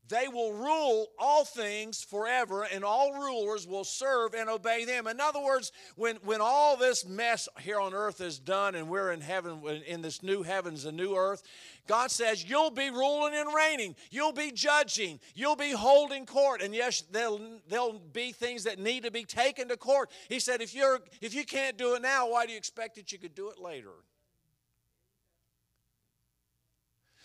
They 0.09 0.27
will 0.27 0.53
rule 0.53 1.07
all 1.19 1.45
things 1.45 2.03
forever, 2.03 2.63
and 2.63 2.83
all 2.83 3.13
rulers 3.13 3.67
will 3.67 3.83
serve 3.83 4.33
and 4.33 4.49
obey 4.49 4.83
them. 4.83 5.05
In 5.05 5.21
other 5.21 5.39
words, 5.39 5.71
when, 5.95 6.15
when 6.23 6.41
all 6.41 6.75
this 6.77 7.05
mess 7.05 7.47
here 7.59 7.79
on 7.79 7.93
earth 7.93 8.19
is 8.19 8.39
done 8.39 8.73
and 8.73 8.89
we're 8.89 9.11
in 9.11 9.21
heaven, 9.21 9.61
in 9.85 10.01
this 10.01 10.23
new 10.23 10.41
heavens 10.41 10.85
and 10.85 10.97
new 10.97 11.15
earth, 11.15 11.43
God 11.87 12.09
says, 12.09 12.43
You'll 12.43 12.71
be 12.71 12.89
ruling 12.89 13.35
and 13.35 13.53
reigning. 13.53 13.95
You'll 14.09 14.33
be 14.33 14.51
judging. 14.51 15.19
You'll 15.35 15.55
be 15.55 15.71
holding 15.71 16.25
court. 16.25 16.63
And 16.63 16.73
yes, 16.73 17.03
there'll, 17.11 17.39
there'll 17.67 18.01
be 18.11 18.31
things 18.31 18.63
that 18.63 18.79
need 18.79 19.03
to 19.03 19.11
be 19.11 19.25
taken 19.25 19.67
to 19.67 19.77
court. 19.77 20.09
He 20.27 20.39
said, 20.39 20.61
if, 20.61 20.73
you're, 20.73 21.01
if 21.21 21.35
you 21.35 21.45
can't 21.45 21.77
do 21.77 21.93
it 21.93 22.01
now, 22.01 22.31
why 22.31 22.47
do 22.47 22.51
you 22.51 22.57
expect 22.57 22.95
that 22.95 23.11
you 23.11 23.19
could 23.19 23.35
do 23.35 23.49
it 23.49 23.59
later? 23.59 23.91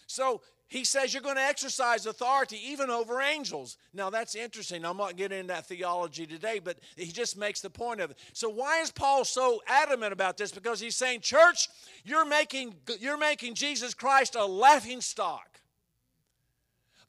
So 0.06 0.42
he 0.68 0.84
says 0.84 1.12
you're 1.12 1.22
going 1.22 1.36
to 1.36 1.42
exercise 1.42 2.06
authority 2.06 2.58
even 2.64 2.90
over 2.90 3.20
angels. 3.20 3.76
Now 3.92 4.10
that's 4.10 4.34
interesting. 4.34 4.84
I'm 4.84 4.96
not 4.96 5.16
getting 5.16 5.40
into 5.40 5.52
that 5.52 5.66
theology 5.66 6.26
today, 6.26 6.58
but 6.58 6.78
he 6.96 7.06
just 7.06 7.36
makes 7.36 7.60
the 7.60 7.70
point 7.70 8.00
of 8.00 8.10
it. 8.10 8.18
So 8.32 8.48
why 8.48 8.80
is 8.80 8.90
Paul 8.90 9.24
so 9.24 9.62
adamant 9.66 10.12
about 10.12 10.36
this? 10.36 10.52
Because 10.52 10.80
he's 10.80 10.96
saying, 10.96 11.20
church, 11.20 11.68
you're 12.04 12.24
making 12.24 12.74
you're 12.98 13.18
making 13.18 13.54
Jesus 13.54 13.94
Christ 13.94 14.34
a 14.34 14.44
laughing 14.44 15.00
stock 15.00 15.54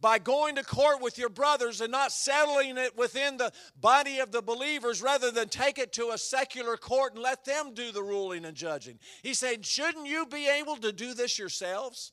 by 0.02 0.20
going 0.20 0.56
to 0.56 0.64
court 0.64 1.02
with 1.02 1.18
your 1.18 1.30
brothers 1.30 1.82
and 1.82 1.92
not 1.92 2.12
settling 2.12 2.78
it 2.78 2.96
within 2.98 3.38
the 3.38 3.52
body 3.80 4.20
of 4.20 4.32
the 4.32 4.42
believers 4.42 5.02
rather 5.02 5.32
than 5.32 5.48
take 5.48 5.80
it 5.80 5.94
to 5.94 6.12
a 6.14 6.18
secular 6.18 6.78
court 6.78 7.14
and 7.14 7.24
let 7.24 7.46
them 7.46 7.74
do 7.74 7.92
the 7.92 8.04
ruling 8.04 8.46
and 8.46 8.56
judging. 8.56 9.00
He's 9.24 9.40
saying, 9.40 9.64
shouldn't 9.64 10.06
you 10.06 10.26
be 10.28 10.48
able 10.48 10.76
to 10.78 10.92
do 10.92 11.14
this 11.14 11.40
yourselves? 11.40 12.12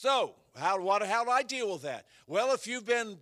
So, 0.00 0.36
how, 0.54 0.80
what, 0.80 1.02
how 1.02 1.24
do 1.24 1.30
I 1.32 1.42
deal 1.42 1.72
with 1.72 1.82
that? 1.82 2.06
Well, 2.28 2.54
if 2.54 2.68
you've 2.68 2.86
been, 2.86 3.18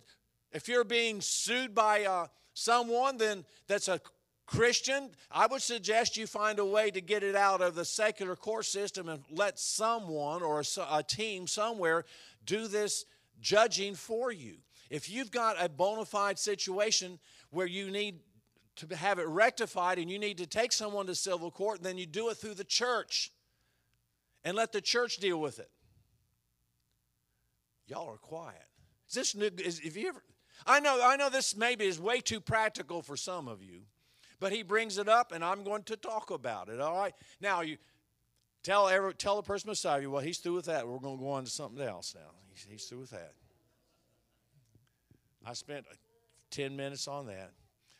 if 0.51 0.67
you're 0.67 0.83
being 0.83 1.21
sued 1.21 1.73
by 1.73 2.05
uh, 2.05 2.27
someone, 2.53 3.17
then 3.17 3.45
that's 3.67 3.87
a 3.87 3.99
Christian, 4.45 5.09
I 5.31 5.47
would 5.47 5.63
suggest 5.63 6.17
you 6.17 6.27
find 6.27 6.59
a 6.59 6.65
way 6.65 6.91
to 6.91 7.01
get 7.01 7.23
it 7.23 7.35
out 7.35 7.61
of 7.61 7.73
the 7.73 7.83
secular 7.83 8.35
court 8.35 8.65
system 8.65 9.09
and 9.09 9.23
let 9.31 9.57
someone 9.57 10.43
or 10.43 10.61
a, 10.61 10.97
a 10.97 11.01
team 11.01 11.47
somewhere 11.47 12.05
do 12.45 12.67
this 12.67 13.05
judging 13.41 13.95
for 13.95 14.31
you. 14.31 14.57
If 14.91 15.09
you've 15.09 15.31
got 15.31 15.55
a 15.59 15.67
bona 15.69 16.05
fide 16.05 16.37
situation 16.37 17.17
where 17.49 17.65
you 17.65 17.89
need 17.89 18.19
to 18.75 18.95
have 18.95 19.17
it 19.17 19.27
rectified 19.27 19.97
and 19.97 20.11
you 20.11 20.19
need 20.19 20.37
to 20.37 20.45
take 20.45 20.71
someone 20.71 21.07
to 21.07 21.15
civil 21.15 21.49
court, 21.49 21.81
then 21.81 21.97
you 21.97 22.05
do 22.05 22.29
it 22.29 22.37
through 22.37 22.53
the 22.53 22.63
church 22.63 23.31
and 24.45 24.55
let 24.55 24.71
the 24.71 24.79
church 24.79 25.17
deal 25.17 25.41
with 25.41 25.57
it. 25.57 25.71
Y'all 27.87 28.09
are 28.09 28.17
quiet. 28.17 28.65
Is 29.07 29.15
this 29.15 29.35
new? 29.35 29.49
Is, 29.63 29.79
if 29.79 29.95
you 29.95 30.09
ever, 30.09 30.21
I 30.65 30.79
know, 30.79 30.99
I 31.01 31.15
know 31.15 31.29
this 31.29 31.55
maybe 31.55 31.85
is 31.85 31.99
way 31.99 32.19
too 32.19 32.39
practical 32.39 33.01
for 33.01 33.15
some 33.15 33.47
of 33.47 33.63
you, 33.63 33.81
but 34.39 34.51
he 34.51 34.61
brings 34.63 34.97
it 34.97 35.07
up, 35.07 35.31
and 35.31 35.43
I'm 35.43 35.63
going 35.63 35.83
to 35.83 35.95
talk 35.95 36.29
about 36.29 36.67
it. 36.69 36.81
All 36.81 36.97
right. 36.97 37.13
Now 37.39 37.61
you 37.61 37.77
tell 38.63 38.89
every, 38.89 39.13
tell 39.13 39.37
the 39.37 39.43
person 39.43 39.69
beside 39.69 40.01
you, 40.01 40.11
well, 40.11 40.21
he's 40.21 40.39
through 40.39 40.55
with 40.55 40.65
that. 40.65 40.87
We're 40.87 40.99
going 40.99 41.17
to 41.17 41.23
go 41.23 41.29
on 41.29 41.45
to 41.45 41.49
something 41.49 41.81
else 41.81 42.13
now. 42.13 42.31
He's, 42.53 42.67
he's 42.69 42.83
through 42.85 42.99
with 42.99 43.11
that. 43.11 43.33
I 45.45 45.53
spent 45.53 45.85
ten 46.51 46.75
minutes 46.75 47.07
on 47.07 47.27
that 47.27 47.51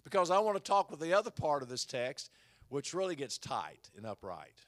because 0.04 0.32
I 0.32 0.40
want 0.40 0.58
to 0.58 0.64
talk 0.64 0.92
with 0.92 1.00
the 1.00 1.14
other 1.14 1.32
part 1.32 1.64
of 1.64 1.70
this 1.70 1.86
text, 1.86 2.30
which 2.68 2.94
really 2.94 3.16
gets 3.16 3.38
tight 3.38 3.90
and 3.96 4.06
upright. 4.06 4.66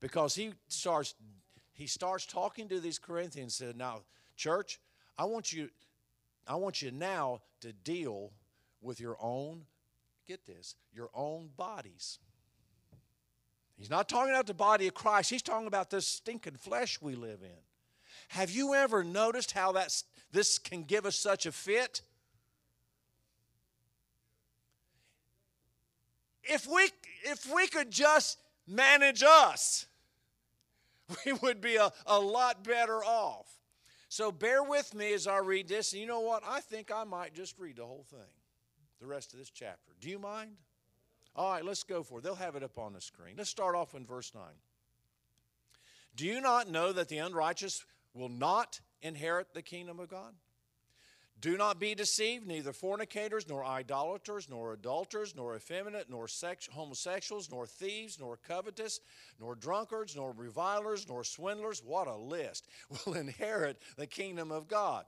Because 0.00 0.34
he 0.34 0.52
starts 0.68 1.14
he 1.76 1.86
starts 1.86 2.24
talking 2.24 2.68
to 2.68 2.80
these 2.80 2.98
Corinthians 2.98 3.60
and 3.60 3.68
said, 3.68 3.76
Now, 3.76 4.00
church, 4.34 4.80
I 5.18 5.26
want 5.26 5.52
you, 5.52 5.68
I 6.48 6.56
want 6.56 6.80
you 6.80 6.90
now 6.90 7.42
to 7.60 7.72
deal 7.72 8.32
with 8.80 8.98
your 8.98 9.16
own, 9.20 9.66
get 10.26 10.46
this, 10.46 10.74
your 10.94 11.10
own 11.14 11.50
bodies. 11.54 12.18
He's 13.76 13.90
not 13.90 14.08
talking 14.08 14.32
about 14.32 14.46
the 14.46 14.54
body 14.54 14.88
of 14.88 14.94
Christ, 14.94 15.28
he's 15.28 15.42
talking 15.42 15.66
about 15.66 15.90
this 15.90 16.08
stinking 16.08 16.56
flesh 16.56 16.98
we 17.02 17.14
live 17.14 17.42
in. 17.42 17.58
Have 18.28 18.50
you 18.50 18.74
ever 18.74 19.04
noticed 19.04 19.52
how 19.52 19.72
that's, 19.72 20.04
this 20.32 20.58
can 20.58 20.82
give 20.82 21.04
us 21.04 21.16
such 21.16 21.44
a 21.44 21.52
fit? 21.52 22.00
If 26.42 26.66
we, 26.66 26.88
if 27.24 27.52
we 27.54 27.66
could 27.66 27.90
just 27.90 28.38
manage 28.66 29.22
us, 29.22 29.86
we 31.26 31.32
would 31.34 31.60
be 31.60 31.76
a, 31.76 31.92
a 32.06 32.18
lot 32.18 32.64
better 32.64 33.04
off. 33.04 33.46
So 34.08 34.30
bear 34.30 34.62
with 34.62 34.94
me 34.94 35.12
as 35.12 35.26
I 35.26 35.38
read 35.38 35.68
this. 35.68 35.92
And 35.92 36.00
you 36.00 36.06
know 36.06 36.20
what? 36.20 36.42
I 36.46 36.60
think 36.60 36.90
I 36.92 37.04
might 37.04 37.34
just 37.34 37.58
read 37.58 37.76
the 37.76 37.84
whole 37.84 38.04
thing, 38.08 38.18
the 39.00 39.06
rest 39.06 39.32
of 39.32 39.38
this 39.38 39.50
chapter. 39.50 39.92
Do 40.00 40.08
you 40.08 40.18
mind? 40.18 40.52
All 41.34 41.52
right, 41.52 41.64
let's 41.64 41.82
go 41.82 42.02
for 42.02 42.18
it. 42.18 42.24
They'll 42.24 42.34
have 42.34 42.56
it 42.56 42.62
up 42.62 42.78
on 42.78 42.94
the 42.94 43.00
screen. 43.00 43.34
Let's 43.36 43.50
start 43.50 43.74
off 43.74 43.94
in 43.94 44.06
verse 44.06 44.32
9. 44.34 44.42
Do 46.14 46.24
you 46.24 46.40
not 46.40 46.70
know 46.70 46.92
that 46.92 47.08
the 47.08 47.18
unrighteous 47.18 47.84
will 48.14 48.30
not 48.30 48.80
inherit 49.02 49.52
the 49.52 49.60
kingdom 49.60 50.00
of 50.00 50.08
God? 50.08 50.32
Do 51.40 51.58
not 51.58 51.78
be 51.78 51.94
deceived, 51.94 52.46
neither 52.46 52.72
fornicators, 52.72 53.46
nor 53.46 53.64
idolaters, 53.64 54.48
nor 54.48 54.72
adulterers, 54.72 55.34
nor 55.36 55.54
effeminate, 55.54 56.08
nor 56.08 56.28
sex, 56.28 56.66
homosexuals, 56.72 57.50
nor 57.50 57.66
thieves, 57.66 58.18
nor 58.18 58.38
covetous, 58.38 59.00
nor 59.38 59.54
drunkards, 59.54 60.16
nor 60.16 60.32
revilers, 60.32 61.06
nor 61.08 61.24
swindlers, 61.24 61.82
what 61.84 62.08
a 62.08 62.16
list, 62.16 62.66
will 63.06 63.14
inherit 63.14 63.80
the 63.96 64.06
kingdom 64.06 64.50
of 64.50 64.66
God. 64.66 65.04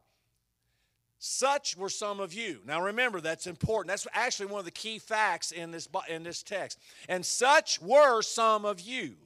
Such 1.19 1.77
were 1.77 1.89
some 1.89 2.21
of 2.21 2.33
you. 2.33 2.61
Now 2.65 2.81
remember, 2.81 3.21
that's 3.21 3.47
important. 3.47 3.89
That's 3.89 4.07
actually 4.13 4.47
one 4.47 4.61
of 4.61 4.65
the 4.67 4.71
key 4.71 4.99
facts 4.99 5.51
in 5.51 5.71
this, 5.73 5.89
in 6.09 6.23
this 6.23 6.43
text. 6.43 6.79
And 7.09 7.25
such 7.27 7.81
were 7.81 8.23
some 8.23 8.65
of 8.65 8.81
you. 8.81 9.17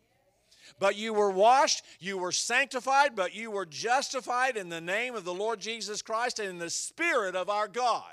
But 0.78 0.96
you 0.96 1.12
were 1.12 1.30
washed, 1.30 1.84
you 2.00 2.18
were 2.18 2.32
sanctified, 2.32 3.14
but 3.14 3.34
you 3.34 3.50
were 3.50 3.66
justified 3.66 4.56
in 4.56 4.68
the 4.68 4.80
name 4.80 5.14
of 5.14 5.24
the 5.24 5.34
Lord 5.34 5.60
Jesus 5.60 6.02
Christ 6.02 6.38
and 6.38 6.48
in 6.48 6.58
the 6.58 6.70
Spirit 6.70 7.36
of 7.36 7.48
our 7.48 7.68
God. 7.68 8.12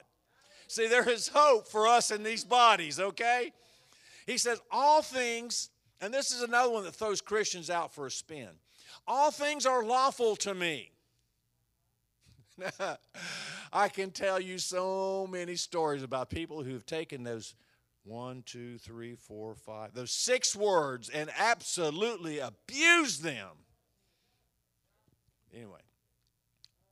See, 0.68 0.88
there 0.88 1.10
is 1.10 1.30
hope 1.30 1.68
for 1.68 1.88
us 1.88 2.12
in 2.12 2.24
these 2.24 2.44
bodies, 2.44 3.00
okay? 3.00 3.52
He 4.28 4.38
says, 4.38 4.62
All 4.72 5.02
things, 5.02 5.70
and 6.00 6.14
this 6.14 6.32
is 6.32 6.44
another 6.44 6.72
one 6.72 6.84
that 6.84 6.94
throws 6.94 7.22
Christians 7.22 7.70
out 7.70 7.94
for 7.94 8.06
a 8.06 8.12
spin. 8.12 8.50
All 9.08 9.32
things 9.32 9.66
are 9.66 9.84
lawful 9.84 10.36
to 10.38 10.54
me. 10.54 10.92
I 13.74 13.88
can 13.90 14.12
tell 14.12 14.40
you 14.40 14.58
so 14.58 15.28
many 15.30 15.56
stories 15.56 16.04
about 16.04 16.30
people 16.30 16.64
who've 16.64 16.86
taken 16.86 17.24
those 17.24 17.56
one, 18.04 18.44
two, 18.46 18.78
three, 18.78 19.16
four, 19.16 19.56
five, 19.56 19.94
those 19.94 20.12
six 20.12 20.56
words 20.56 21.10
and 21.10 21.30
absolutely 21.38 22.40
abuse 22.40 23.20
them. 23.20 23.50
Anyway, 25.54 25.82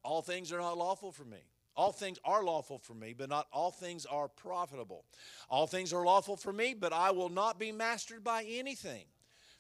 all 0.03 0.21
things 0.21 0.51
are 0.51 0.59
not 0.59 0.77
lawful 0.77 1.11
for 1.11 1.25
me. 1.25 1.39
All 1.75 1.91
things 1.91 2.17
are 2.25 2.43
lawful 2.43 2.79
for 2.79 2.95
me, 2.95 3.13
but 3.15 3.29
not 3.29 3.45
all 3.53 3.69
things 3.69 4.07
are 4.07 4.27
profitable. 4.27 5.05
All 5.47 5.67
things 5.67 5.93
are 5.93 6.03
lawful 6.03 6.35
for 6.35 6.51
me, 6.51 6.73
but 6.73 6.91
I 6.91 7.11
will 7.11 7.29
not 7.29 7.59
be 7.59 7.71
mastered 7.71 8.23
by 8.23 8.45
anything. 8.49 9.05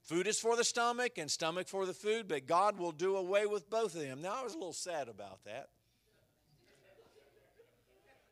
Food 0.01 0.25
is 0.25 0.39
for 0.39 0.55
the 0.55 0.63
stomach 0.63 1.17
and 1.17 1.29
stomach 1.29 1.67
for 1.67 1.85
the 1.85 1.93
food, 1.93 2.27
but 2.27 2.47
God 2.47 2.79
will 2.79 2.91
do 2.91 3.17
away 3.17 3.45
with 3.45 3.69
both 3.69 3.93
of 3.93 4.01
them. 4.01 4.21
Now, 4.21 4.39
I 4.39 4.43
was 4.43 4.53
a 4.53 4.57
little 4.57 4.73
sad 4.73 5.09
about 5.09 5.43
that. 5.45 5.69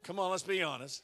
Come 0.03 0.19
on, 0.19 0.31
let's 0.31 0.43
be 0.43 0.63
honest. 0.63 1.03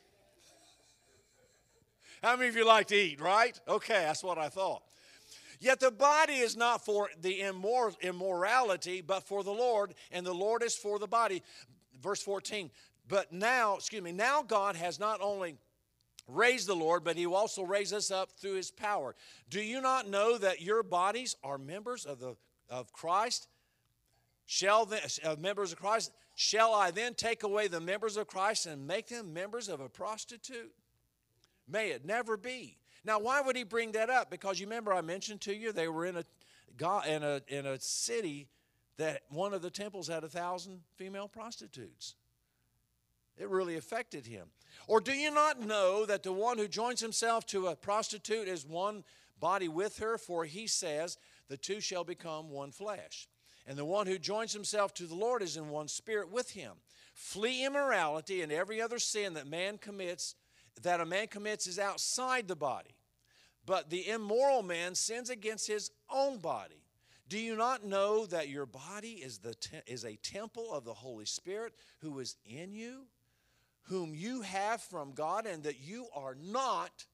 How 2.22 2.36
many 2.36 2.50
of 2.50 2.56
you 2.56 2.66
like 2.66 2.88
to 2.88 2.96
eat, 2.96 3.20
right? 3.20 3.60
Okay, 3.68 4.04
that's 4.06 4.24
what 4.24 4.38
I 4.38 4.50
thought. 4.50 4.84
Yet 5.60 5.80
the 5.80 5.92
body 5.92 6.36
is 6.36 6.56
not 6.56 6.84
for 6.84 7.10
the 7.22 7.40
immor- 7.42 8.00
immorality, 8.02 9.02
but 9.02 9.24
for 9.24 9.44
the 9.44 9.52
Lord, 9.52 9.94
and 10.12 10.26
the 10.26 10.34
Lord 10.34 10.64
is 10.64 10.76
for 10.76 11.00
the 11.00 11.08
body. 11.08 11.44
Verse 12.02 12.22
14. 12.22 12.72
But 13.08 13.32
now, 13.32 13.76
excuse 13.76 14.02
me, 14.02 14.12
now 14.12 14.42
God 14.42 14.76
has 14.76 15.00
not 15.00 15.22
only 15.22 15.56
raised 16.28 16.68
the 16.68 16.76
Lord, 16.76 17.04
but 17.04 17.16
he 17.16 17.26
will 17.28 17.36
also 17.36 17.64
raise 17.64 17.94
us 17.94 18.10
up 18.10 18.32
through 18.32 18.56
his 18.56 18.72
power. 18.72 19.16
Do 19.50 19.62
you 19.62 19.82
not 19.82 20.10
know 20.10 20.38
that 20.38 20.62
your 20.62 20.84
bodies 20.84 21.36
are 21.44 21.58
members 21.58 22.06
of 22.06 22.20
the 22.20 22.36
of 22.70 22.94
Christ? 22.94 23.48
Shall 24.46 24.86
the 24.86 25.20
uh, 25.24 25.36
members 25.40 25.72
of 25.72 25.80
Christ? 25.80 26.12
Shall 26.36 26.74
I 26.74 26.92
then 26.92 27.14
take 27.14 27.44
away 27.44 27.68
the 27.68 27.82
members 27.82 28.18
of 28.18 28.28
Christ 28.28 28.66
and 28.66 28.88
make 28.88 29.08
them 29.08 29.34
members 29.34 29.70
of 29.70 29.80
a 29.80 29.90
prostitute? 29.90 30.72
May 31.72 31.92
it 31.92 32.06
never 32.06 32.38
be. 32.38 32.78
Now, 33.04 33.20
why 33.20 33.42
would 33.42 33.56
he 33.56 33.64
bring 33.64 33.94
that 33.94 34.10
up? 34.10 34.30
Because 34.30 34.60
you 34.60 34.68
remember 34.68 34.94
I 34.94 35.02
mentioned 35.02 35.42
to 35.42 35.56
you 35.56 35.72
they 35.72 35.88
were 35.88 36.06
in 36.06 36.18
a 36.18 36.26
in 37.08 37.24
a 37.24 37.42
in 37.48 37.66
a 37.66 37.80
city 37.80 38.48
that 38.98 39.22
one 39.30 39.54
of 39.54 39.62
the 39.62 39.70
temples 39.70 40.08
had 40.08 40.24
a 40.24 40.30
thousand 40.30 40.82
female 40.96 41.28
prostitutes. 41.28 42.16
It 43.38 43.50
really 43.50 43.78
affected 43.78 44.28
him. 44.28 44.48
Or 44.88 45.00
do 45.00 45.14
you 45.14 45.32
not 45.32 45.60
know 45.60 46.06
that 46.06 46.24
the 46.24 46.34
one 46.34 46.58
who 46.58 46.68
joins 46.68 47.00
himself 47.00 47.46
to 47.48 47.68
a 47.68 47.76
prostitute 47.76 48.48
is 48.48 48.66
one 48.66 49.04
body 49.40 49.68
with 49.68 49.98
her? 50.00 50.18
For 50.18 50.46
he 50.46 50.68
says, 50.68 51.18
the 51.48 51.58
two 51.58 51.80
shall 51.80 52.04
become 52.04 52.50
one 52.50 52.72
flesh. 52.72 53.28
And 53.66 53.78
the 53.78 53.86
one 53.86 54.06
who 54.06 54.18
joins 54.18 54.54
himself 54.54 54.94
to 54.96 55.06
the 55.06 55.16
Lord 55.16 55.42
is 55.42 55.58
in 55.58 55.70
one 55.70 55.88
spirit 55.88 56.32
with 56.32 56.52
him. 56.52 56.74
Flee 57.14 57.66
immorality 57.66 58.42
and 58.42 58.52
every 58.52 58.82
other 58.82 59.00
sin 59.00 59.34
that 59.34 59.48
man 59.48 59.78
commits, 59.78 60.36
that 60.84 61.02
a 61.02 61.06
man 61.06 61.28
commits 61.28 61.68
is 61.68 61.80
outside 61.80 62.48
the 62.48 62.56
body. 62.56 62.96
But 63.66 63.90
the 63.90 64.08
immoral 64.10 64.64
man 64.64 64.96
sins 64.96 65.30
against 65.30 65.68
his 65.68 65.92
own 66.10 66.40
body. 66.40 66.84
Do 67.30 67.40
you 67.40 67.56
not 67.56 67.86
know 67.86 68.26
that 68.26 68.50
your 68.50 68.66
body 68.66 69.14
is, 69.14 69.38
the 69.38 69.54
te- 69.54 69.78
is 69.88 70.04
a 70.04 70.18
temple 70.18 70.74
of 70.74 70.84
the 70.84 70.94
Holy 70.94 71.26
Spirit 71.26 71.74
who 72.00 72.20
is 72.20 72.36
in 72.46 72.74
you, 72.74 73.04
whom 73.84 74.14
you 74.14 74.42
have 74.42 74.82
from 74.82 75.14
God, 75.14 75.46
and 75.46 75.64
that 75.64 75.80
you 75.80 76.08
are 76.16 76.36
not 76.36 77.06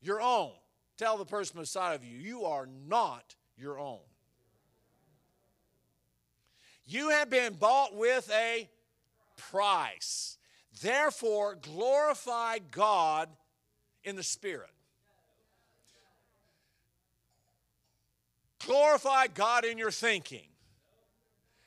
your 0.00 0.22
own? 0.22 0.52
Tell 0.96 1.18
the 1.18 1.26
person 1.26 1.60
beside 1.60 1.94
of 1.94 2.04
you, 2.04 2.16
you 2.16 2.44
are 2.44 2.66
not 2.88 3.34
your 3.58 3.78
own. 3.78 3.98
You 6.86 7.10
have 7.10 7.28
been 7.28 7.54
bought 7.54 7.94
with 7.94 8.30
a 8.32 8.68
price. 9.36 10.38
Therefore, 10.80 11.56
glorify 11.60 12.58
God 12.70 13.28
in 14.04 14.16
the 14.16 14.22
Spirit. 14.22 14.70
Glorify 18.64 19.26
God 19.26 19.64
in 19.64 19.76
your 19.76 19.90
thinking. 19.90 20.46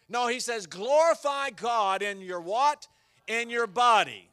No, 0.08 0.28
he 0.28 0.40
says, 0.40 0.66
glorify 0.68 1.50
God 1.50 2.02
in 2.02 2.22
your 2.22 2.42
what? 2.42 2.88
In 3.28 3.50
your 3.50 3.68
body. 3.68 4.30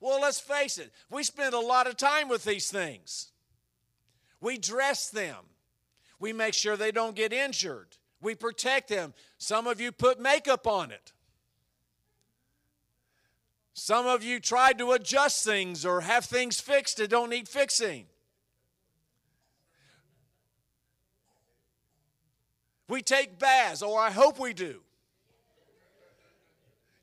Well, 0.00 0.20
let's 0.20 0.40
face 0.40 0.78
it, 0.78 0.92
we 1.10 1.22
spend 1.22 1.54
a 1.54 1.60
lot 1.60 1.86
of 1.86 1.96
time 1.96 2.28
with 2.28 2.44
these 2.44 2.70
things. 2.70 3.30
We 4.40 4.58
dress 4.58 5.08
them, 5.10 5.36
we 6.18 6.32
make 6.32 6.54
sure 6.54 6.76
they 6.76 6.90
don't 6.90 7.14
get 7.14 7.32
injured, 7.32 7.96
we 8.20 8.34
protect 8.34 8.88
them. 8.88 9.14
Some 9.38 9.66
of 9.66 9.80
you 9.80 9.92
put 9.92 10.20
makeup 10.20 10.66
on 10.66 10.90
it. 10.90 11.12
Some 13.74 14.06
of 14.06 14.22
you 14.22 14.38
tried 14.38 14.78
to 14.78 14.92
adjust 14.92 15.44
things 15.44 15.86
or 15.86 16.02
have 16.02 16.24
things 16.24 16.60
fixed 16.60 16.98
that 16.98 17.08
don't 17.08 17.30
need 17.30 17.48
fixing. 17.48 18.06
We 22.88 23.00
take 23.00 23.38
baths, 23.38 23.82
or 23.82 23.98
I 23.98 24.10
hope 24.10 24.38
we 24.38 24.52
do. 24.52 24.80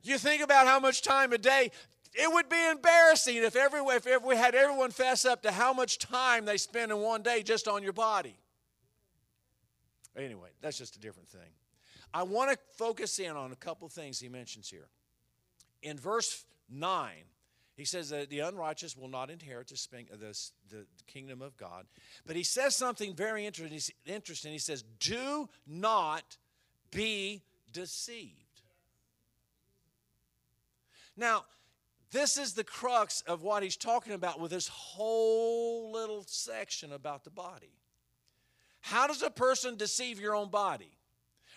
You 0.04 0.20
think 0.20 0.44
about 0.44 0.68
how 0.68 0.80
much 0.80 1.02
time 1.02 1.34
a 1.34 1.38
day, 1.40 1.72
it 2.14 2.32
would 2.32 2.48
be 2.48 2.70
embarrassing 2.70 3.38
if, 3.38 3.56
every, 3.56 3.80
if, 3.80 4.06
if 4.06 4.24
we 4.24 4.36
had 4.36 4.54
everyone 4.54 4.92
fess 4.92 5.26
up 5.26 5.42
to 5.44 5.52
how 5.52 5.74
much 5.74 5.98
time 5.98 6.46
they 6.46 6.58
spend 6.58 6.92
in 6.92 7.00
one 7.00 7.24
day 7.24 7.42
just 7.42 7.68
on 7.68 7.82
your 7.82 7.94
body. 7.94 8.38
Anyway, 10.16 10.50
that's 10.62 10.78
just 10.78 10.96
a 10.96 11.00
different 11.00 11.30
thing. 11.30 11.50
I 12.14 12.24
want 12.24 12.52
to 12.52 12.58
focus 12.78 13.20
in 13.20 13.32
on 13.32 13.52
a 13.52 13.56
couple 13.56 13.88
things 13.90 14.20
he 14.20 14.30
mentions 14.30 14.70
here. 14.70 14.88
In 15.82 15.98
verse 15.98 16.46
9, 16.70 17.12
he 17.76 17.86
says 17.86 18.10
that 18.10 18.30
the 18.30 18.40
unrighteous 18.40 18.98
will 18.98 19.08
not 19.08 19.30
inherit 19.30 19.70
the, 19.70 20.36
the, 20.70 20.86
kingdom 21.08 21.42
of 21.42 21.56
God. 21.56 21.86
But 22.26 22.36
he 22.36 22.44
says 22.44 22.76
something 22.76 23.14
very 23.14 23.46
interesting. 23.46 24.52
He 24.52 24.60
says, 24.60 24.84
Do 25.00 25.48
not 25.66 26.38
be 26.92 27.42
deceived. 27.72 28.36
Now, 31.16 31.46
this 32.12 32.38
is 32.38 32.54
the 32.54 32.64
crux 32.64 33.22
of 33.22 33.44
what 33.44 33.62
he's 33.62 33.78
talking 33.78 34.14
about 34.14 34.40
with 34.40 34.52
this 34.52 34.68
whole 34.68 35.92
little 35.92 36.24
section 36.26 36.92
about 36.92 37.24
the 37.24 37.30
body. 37.30 37.74
How 38.82 39.08
does 39.08 39.22
a 39.22 39.30
person 39.30 39.76
deceive 39.76 40.20
your 40.20 40.36
own 40.36 40.50
body? 40.50 40.92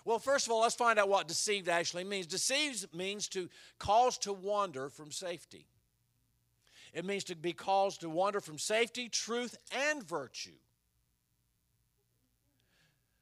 Well, 0.04 0.18
first 0.18 0.46
of 0.46 0.52
all, 0.52 0.62
let's 0.62 0.74
find 0.74 0.98
out 0.98 1.08
what 1.08 1.28
deceived 1.28 1.68
actually 1.68 2.04
means. 2.04 2.26
Deceived 2.26 2.94
means 2.94 3.28
to 3.28 3.48
cause 3.78 4.18
to 4.18 4.32
wander 4.32 4.88
from 4.88 5.12
safety. 5.12 5.66
It 6.92 7.04
means 7.04 7.24
to 7.24 7.36
be 7.36 7.52
caused 7.52 8.00
to 8.00 8.10
wander 8.10 8.40
from 8.40 8.58
safety, 8.58 9.08
truth, 9.08 9.56
and 9.70 10.02
virtue. 10.02 10.50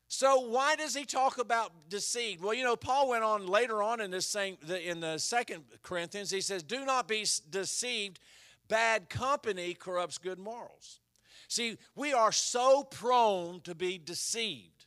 So 0.08 0.40
why 0.40 0.74
does 0.74 0.92
he 0.94 1.04
talk 1.04 1.38
about 1.38 1.72
deceived? 1.88 2.42
Well, 2.42 2.52
you 2.52 2.64
know, 2.64 2.74
Paul 2.74 3.10
went 3.10 3.22
on 3.22 3.46
later 3.46 3.80
on 3.80 4.00
in 4.00 4.10
this 4.10 4.26
same 4.26 4.58
in 4.68 4.98
the 4.98 5.18
second 5.18 5.64
Corinthians. 5.82 6.30
He 6.30 6.40
says, 6.40 6.64
"Do 6.64 6.84
not 6.84 7.06
be 7.06 7.24
deceived. 7.48 8.18
Bad 8.66 9.08
company 9.08 9.72
corrupts 9.72 10.18
good 10.18 10.40
morals." 10.40 10.98
See, 11.46 11.78
we 11.94 12.12
are 12.12 12.32
so 12.32 12.82
prone 12.82 13.60
to 13.60 13.74
be 13.74 13.98
deceived 13.98 14.79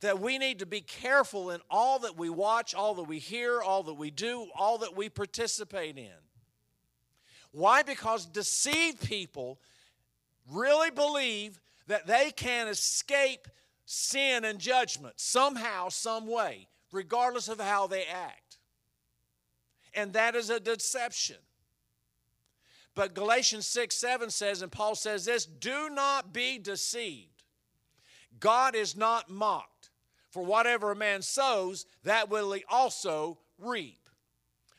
that 0.00 0.20
we 0.20 0.38
need 0.38 0.60
to 0.60 0.66
be 0.66 0.80
careful 0.80 1.50
in 1.50 1.60
all 1.70 1.98
that 2.00 2.16
we 2.16 2.30
watch, 2.30 2.74
all 2.74 2.94
that 2.94 3.04
we 3.04 3.18
hear, 3.18 3.60
all 3.60 3.82
that 3.84 3.94
we 3.94 4.10
do, 4.10 4.46
all 4.54 4.78
that 4.78 4.96
we 4.96 5.08
participate 5.08 5.98
in. 5.98 6.10
Why? 7.50 7.82
Because 7.82 8.26
deceived 8.26 9.00
people 9.00 9.58
really 10.52 10.90
believe 10.90 11.60
that 11.88 12.06
they 12.06 12.30
can 12.30 12.68
escape 12.68 13.48
sin 13.86 14.44
and 14.44 14.58
judgment 14.58 15.14
somehow, 15.16 15.88
some 15.88 16.26
way, 16.26 16.68
regardless 16.92 17.48
of 17.48 17.58
how 17.58 17.86
they 17.86 18.04
act. 18.04 18.58
And 19.94 20.12
that 20.12 20.36
is 20.36 20.50
a 20.50 20.60
deception. 20.60 21.38
But 22.94 23.14
Galatians 23.14 23.66
6 23.66 23.94
7 23.94 24.30
says, 24.30 24.60
and 24.62 24.70
Paul 24.70 24.94
says 24.94 25.24
this 25.24 25.46
do 25.46 25.88
not 25.88 26.32
be 26.32 26.58
deceived. 26.58 27.44
God 28.38 28.74
is 28.74 28.96
not 28.96 29.30
mocked. 29.30 29.77
For 30.30 30.42
whatever 30.42 30.90
a 30.90 30.96
man 30.96 31.22
sows, 31.22 31.86
that 32.04 32.28
will 32.28 32.52
he 32.52 32.64
also 32.68 33.38
reap. 33.58 34.08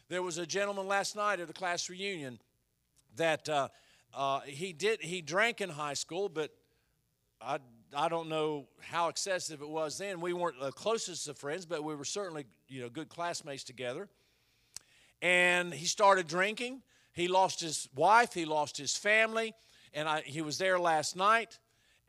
There 0.07 0.23
was 0.23 0.37
a 0.37 0.45
gentleman 0.45 0.87
last 0.87 1.15
night 1.15 1.39
at 1.39 1.49
a 1.49 1.53
class 1.53 1.89
reunion 1.89 2.39
that 3.15 3.47
uh, 3.49 3.69
uh, 4.13 4.41
he 4.41 4.73
did 4.73 5.01
he 5.01 5.21
drank 5.21 5.61
in 5.61 5.69
high 5.69 5.93
school, 5.93 6.29
but 6.29 6.51
I 7.41 7.59
I 7.95 8.09
don't 8.09 8.29
know 8.29 8.67
how 8.81 9.09
excessive 9.09 9.61
it 9.61 9.69
was 9.69 9.97
then. 9.97 10.21
We 10.21 10.33
weren't 10.33 10.59
the 10.59 10.71
closest 10.71 11.27
of 11.27 11.37
friends, 11.37 11.65
but 11.65 11.83
we 11.83 11.95
were 11.95 12.05
certainly 12.05 12.45
you 12.67 12.81
know 12.81 12.89
good 12.89 13.09
classmates 13.09 13.63
together. 13.63 14.07
And 15.21 15.73
he 15.73 15.85
started 15.85 16.27
drinking. 16.27 16.81
He 17.13 17.27
lost 17.27 17.59
his 17.59 17.89
wife. 17.95 18.33
He 18.33 18.45
lost 18.45 18.77
his 18.77 18.95
family. 18.95 19.53
And 19.93 20.07
I, 20.07 20.21
he 20.21 20.41
was 20.41 20.57
there 20.57 20.79
last 20.79 21.15
night. 21.15 21.59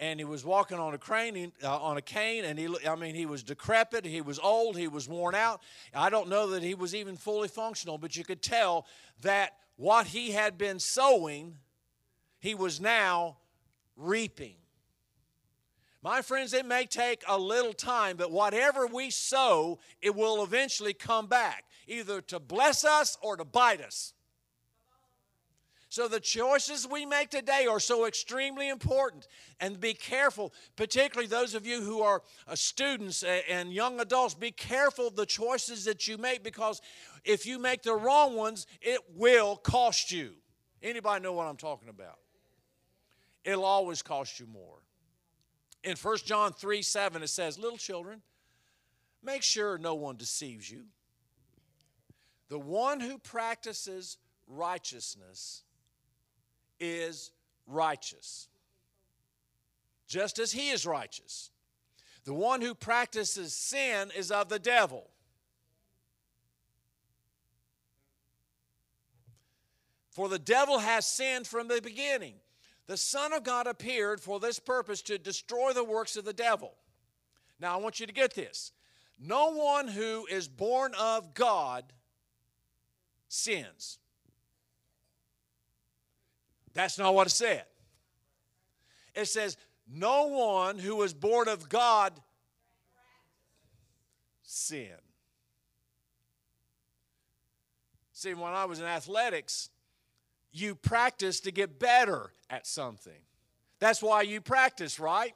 And 0.00 0.18
he 0.18 0.24
was 0.24 0.46
walking 0.46 0.78
on 0.78 0.94
a 0.94 0.98
crane, 0.98 1.52
uh, 1.62 1.78
on 1.78 1.98
a 1.98 2.02
cane, 2.02 2.44
and 2.46 2.58
he, 2.58 2.74
I 2.88 2.96
mean, 2.96 3.14
he 3.14 3.26
was 3.26 3.42
decrepit, 3.42 4.06
he 4.06 4.22
was 4.22 4.38
old, 4.38 4.78
he 4.78 4.88
was 4.88 5.06
worn 5.06 5.34
out. 5.34 5.60
I 5.94 6.08
don't 6.08 6.30
know 6.30 6.48
that 6.48 6.62
he 6.62 6.74
was 6.74 6.94
even 6.94 7.16
fully 7.16 7.48
functional, 7.48 7.98
but 7.98 8.16
you 8.16 8.24
could 8.24 8.40
tell 8.40 8.86
that 9.20 9.52
what 9.76 10.06
he 10.06 10.30
had 10.30 10.56
been 10.56 10.78
sowing, 10.78 11.58
he 12.38 12.54
was 12.54 12.80
now 12.80 13.36
reaping. 13.94 14.56
My 16.02 16.22
friends, 16.22 16.54
it 16.54 16.64
may 16.64 16.86
take 16.86 17.22
a 17.28 17.38
little 17.38 17.74
time, 17.74 18.16
but 18.16 18.32
whatever 18.32 18.86
we 18.86 19.10
sow, 19.10 19.80
it 20.00 20.14
will 20.14 20.42
eventually 20.42 20.94
come 20.94 21.26
back, 21.26 21.64
either 21.86 22.22
to 22.22 22.40
bless 22.40 22.86
us 22.86 23.18
or 23.20 23.36
to 23.36 23.44
bite 23.44 23.82
us. 23.82 24.14
So 25.90 26.06
the 26.06 26.20
choices 26.20 26.86
we 26.86 27.04
make 27.04 27.30
today 27.30 27.66
are 27.66 27.80
so 27.80 28.06
extremely 28.06 28.68
important. 28.68 29.26
And 29.58 29.80
be 29.80 29.92
careful, 29.92 30.54
particularly 30.76 31.26
those 31.26 31.56
of 31.56 31.66
you 31.66 31.82
who 31.82 32.00
are 32.00 32.22
uh, 32.46 32.54
students 32.54 33.24
and 33.24 33.72
young 33.72 33.98
adults, 33.98 34.34
be 34.34 34.52
careful 34.52 35.08
of 35.08 35.16
the 35.16 35.26
choices 35.26 35.84
that 35.86 36.06
you 36.06 36.16
make 36.16 36.44
because 36.44 36.80
if 37.24 37.44
you 37.44 37.58
make 37.58 37.82
the 37.82 37.94
wrong 37.94 38.36
ones, 38.36 38.68
it 38.80 39.00
will 39.16 39.56
cost 39.56 40.12
you. 40.12 40.30
Anybody 40.80 41.24
know 41.24 41.32
what 41.32 41.48
I'm 41.48 41.56
talking 41.56 41.88
about? 41.88 42.20
It'll 43.44 43.64
always 43.64 44.00
cost 44.00 44.38
you 44.38 44.46
more. 44.46 44.78
In 45.82 45.96
1 45.96 46.16
John 46.24 46.52
3 46.52 46.82
7, 46.82 47.20
it 47.20 47.28
says, 47.28 47.58
Little 47.58 47.78
children, 47.78 48.22
make 49.24 49.42
sure 49.42 49.76
no 49.76 49.96
one 49.96 50.16
deceives 50.16 50.70
you. 50.70 50.84
The 52.48 52.60
one 52.60 53.00
who 53.00 53.18
practices 53.18 54.18
righteousness 54.46 55.64
is 56.80 57.30
righteous, 57.66 58.48
just 60.08 60.38
as 60.38 60.50
he 60.50 60.70
is 60.70 60.86
righteous. 60.86 61.50
The 62.24 62.34
one 62.34 62.60
who 62.60 62.74
practices 62.74 63.54
sin 63.54 64.10
is 64.16 64.30
of 64.30 64.48
the 64.48 64.58
devil. 64.58 65.08
For 70.10 70.28
the 70.28 70.38
devil 70.38 70.80
has 70.80 71.06
sinned 71.06 71.46
from 71.46 71.68
the 71.68 71.80
beginning. 71.80 72.34
The 72.86 72.96
Son 72.96 73.32
of 73.32 73.44
God 73.44 73.66
appeared 73.66 74.20
for 74.20 74.40
this 74.40 74.58
purpose 74.58 75.00
to 75.02 75.16
destroy 75.16 75.72
the 75.72 75.84
works 75.84 76.16
of 76.16 76.24
the 76.24 76.32
devil. 76.32 76.74
Now, 77.60 77.74
I 77.74 77.80
want 77.80 78.00
you 78.00 78.06
to 78.06 78.12
get 78.12 78.34
this. 78.34 78.72
No 79.18 79.52
one 79.52 79.86
who 79.86 80.26
is 80.30 80.48
born 80.48 80.92
of 80.98 81.34
God 81.34 81.84
sins. 83.28 83.98
That's 86.74 86.98
not 86.98 87.14
what 87.14 87.26
it 87.26 87.30
said. 87.30 87.64
It 89.14 89.26
says, 89.26 89.56
No 89.88 90.26
one 90.28 90.78
who 90.78 90.96
was 90.96 91.12
born 91.12 91.48
of 91.48 91.68
God 91.68 92.12
sin. 94.42 94.88
See, 98.12 98.34
when 98.34 98.52
I 98.52 98.66
was 98.66 98.80
in 98.80 98.84
athletics, 98.84 99.70
you 100.52 100.74
practice 100.74 101.40
to 101.40 101.52
get 101.52 101.78
better 101.78 102.32
at 102.50 102.66
something. 102.66 103.12
That's 103.78 104.02
why 104.02 104.22
you 104.22 104.40
practice, 104.40 105.00
right? 105.00 105.34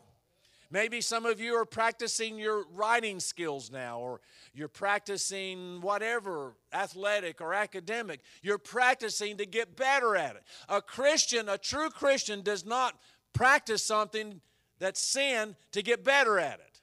Maybe 0.70 1.00
some 1.00 1.26
of 1.26 1.40
you 1.40 1.54
are 1.54 1.64
practicing 1.64 2.38
your 2.38 2.64
writing 2.72 3.20
skills 3.20 3.70
now, 3.70 4.00
or 4.00 4.20
you're 4.54 4.68
practicing 4.68 5.80
whatever, 5.80 6.54
athletic 6.72 7.40
or 7.40 7.54
academic. 7.54 8.20
You're 8.42 8.58
practicing 8.58 9.36
to 9.36 9.46
get 9.46 9.76
better 9.76 10.16
at 10.16 10.36
it. 10.36 10.42
A 10.68 10.82
Christian, 10.82 11.48
a 11.48 11.58
true 11.58 11.90
Christian, 11.90 12.42
does 12.42 12.64
not 12.64 12.98
practice 13.32 13.82
something 13.82 14.40
that's 14.78 15.00
sin 15.00 15.56
to 15.72 15.82
get 15.82 16.04
better 16.04 16.38
at 16.38 16.60
it. 16.60 16.80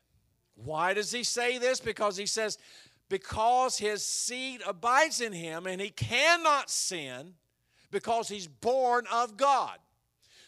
Why 0.55 0.93
does 0.93 1.11
he 1.11 1.23
say 1.23 1.57
this? 1.57 1.79
Because 1.79 2.17
he 2.17 2.25
says, 2.25 2.57
because 3.09 3.77
his 3.77 4.05
seed 4.05 4.61
abides 4.65 5.21
in 5.21 5.33
him 5.33 5.67
and 5.67 5.81
he 5.81 5.89
cannot 5.89 6.69
sin 6.69 7.33
because 7.91 8.29
he's 8.29 8.47
born 8.47 9.05
of 9.11 9.37
God. 9.37 9.77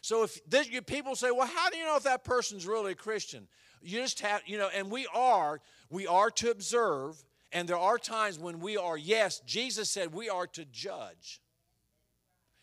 So 0.04 0.24
if 0.24 0.44
this, 0.50 0.68
people 0.86 1.16
say, 1.16 1.32
well, 1.32 1.48
how 1.48 1.70
do 1.70 1.78
you 1.78 1.86
know 1.86 1.96
if 1.96 2.04
that 2.04 2.26
person's 2.26 2.68
really 2.68 2.92
a 2.92 2.96
Christian? 2.96 3.48
You 3.82 4.02
just 4.02 4.20
have, 4.20 4.42
you 4.46 4.58
know, 4.58 4.70
and 4.76 4.92
we 4.92 5.08
are, 5.14 5.62
we 5.90 6.08
are 6.08 6.30
to 6.32 6.52
observe, 6.52 7.16
and 7.54 7.70
there 7.70 7.78
are 7.78 7.98
times 7.98 8.38
when 8.38 8.60
we 8.60 8.76
are, 8.76 8.98
yes, 8.98 9.40
Jesus 9.46 9.90
said 9.90 10.14
we 10.14 10.28
are 10.28 10.46
to 10.48 10.66
judge. 10.66 11.42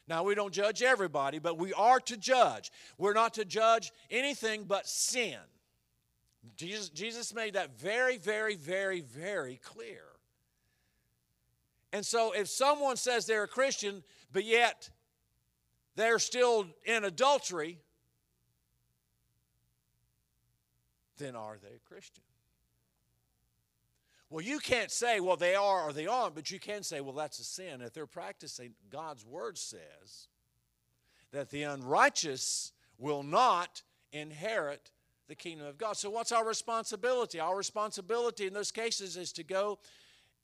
Now, 0.06 0.22
we 0.22 0.34
don't 0.34 0.52
judge 0.52 0.82
everybody, 0.82 1.38
but 1.38 1.56
we 1.56 1.72
are 1.72 1.98
to 2.00 2.16
judge. 2.18 2.70
We're 2.98 3.14
not 3.14 3.32
to 3.34 3.46
judge 3.46 3.90
anything 4.10 4.64
but 4.64 4.86
sin. 4.86 5.38
Jesus, 6.56 6.90
Jesus 6.90 7.34
made 7.34 7.54
that 7.54 7.80
very, 7.80 8.18
very, 8.18 8.56
very, 8.56 9.00
very 9.00 9.58
clear. 9.64 10.02
And 11.90 12.04
so, 12.04 12.32
if 12.32 12.48
someone 12.48 12.98
says 12.98 13.24
they're 13.24 13.44
a 13.44 13.48
Christian, 13.48 14.02
but 14.30 14.44
yet 14.44 14.90
they're 15.96 16.18
still 16.18 16.66
in 16.84 17.04
adultery, 17.04 17.78
then 21.18 21.36
are 21.36 21.56
they 21.62 21.76
a 21.76 21.88
Christian? 21.88 22.24
Well, 24.30 24.44
you 24.44 24.60
can't 24.60 24.92
say, 24.92 25.18
well, 25.18 25.36
they 25.36 25.56
are 25.56 25.88
or 25.88 25.92
they 25.92 26.06
aren't, 26.06 26.36
but 26.36 26.50
you 26.50 26.60
can 26.60 26.84
say, 26.84 27.00
well, 27.00 27.14
that's 27.14 27.40
a 27.40 27.44
sin. 27.44 27.80
If 27.80 27.92
they're 27.92 28.06
practicing, 28.06 28.74
God's 28.88 29.26
word 29.26 29.58
says 29.58 30.28
that 31.32 31.50
the 31.50 31.64
unrighteous 31.64 32.72
will 32.96 33.24
not 33.24 33.82
inherit 34.12 34.92
the 35.26 35.34
kingdom 35.34 35.66
of 35.66 35.78
God. 35.78 35.96
So, 35.96 36.10
what's 36.10 36.32
our 36.32 36.46
responsibility? 36.46 37.40
Our 37.40 37.56
responsibility 37.56 38.46
in 38.46 38.52
those 38.52 38.70
cases 38.70 39.16
is 39.16 39.32
to 39.32 39.44
go 39.44 39.78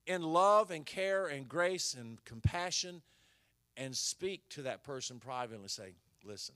in 0.06 0.22
love 0.22 0.70
and 0.70 0.84
care 0.84 1.26
and 1.26 1.48
grace 1.48 1.94
and 1.94 2.24
compassion 2.24 3.02
and 3.76 3.94
speak 3.96 4.48
to 4.50 4.62
that 4.62 4.82
person 4.82 5.18
privately 5.18 5.68
say, 5.68 5.94
listen, 6.24 6.54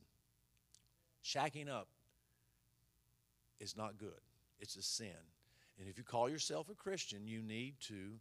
shacking 1.24 1.68
up 1.68 1.88
is 3.61 3.76
not 3.76 3.98
good. 3.98 4.20
It's 4.59 4.76
a 4.76 4.83
sin. 4.83 5.09
And 5.78 5.88
if 5.88 5.96
you 5.98 6.04
call 6.04 6.28
yourself 6.28 6.68
a 6.70 6.74
Christian, 6.74 7.26
you 7.26 7.42
need 7.42 7.74
to 7.88 8.18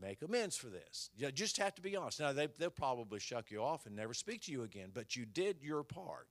make 0.00 0.22
amends 0.22 0.56
for 0.56 0.68
this. 0.68 1.10
You 1.16 1.30
just 1.30 1.56
have 1.58 1.74
to 1.76 1.82
be 1.82 1.96
honest. 1.96 2.20
Now, 2.20 2.32
they, 2.32 2.48
they'll 2.58 2.70
probably 2.70 3.20
shuck 3.20 3.50
you 3.50 3.62
off 3.62 3.86
and 3.86 3.94
never 3.94 4.14
speak 4.14 4.42
to 4.42 4.52
you 4.52 4.62
again, 4.62 4.90
but 4.92 5.16
you 5.16 5.24
did 5.24 5.62
your 5.62 5.82
part. 5.82 6.28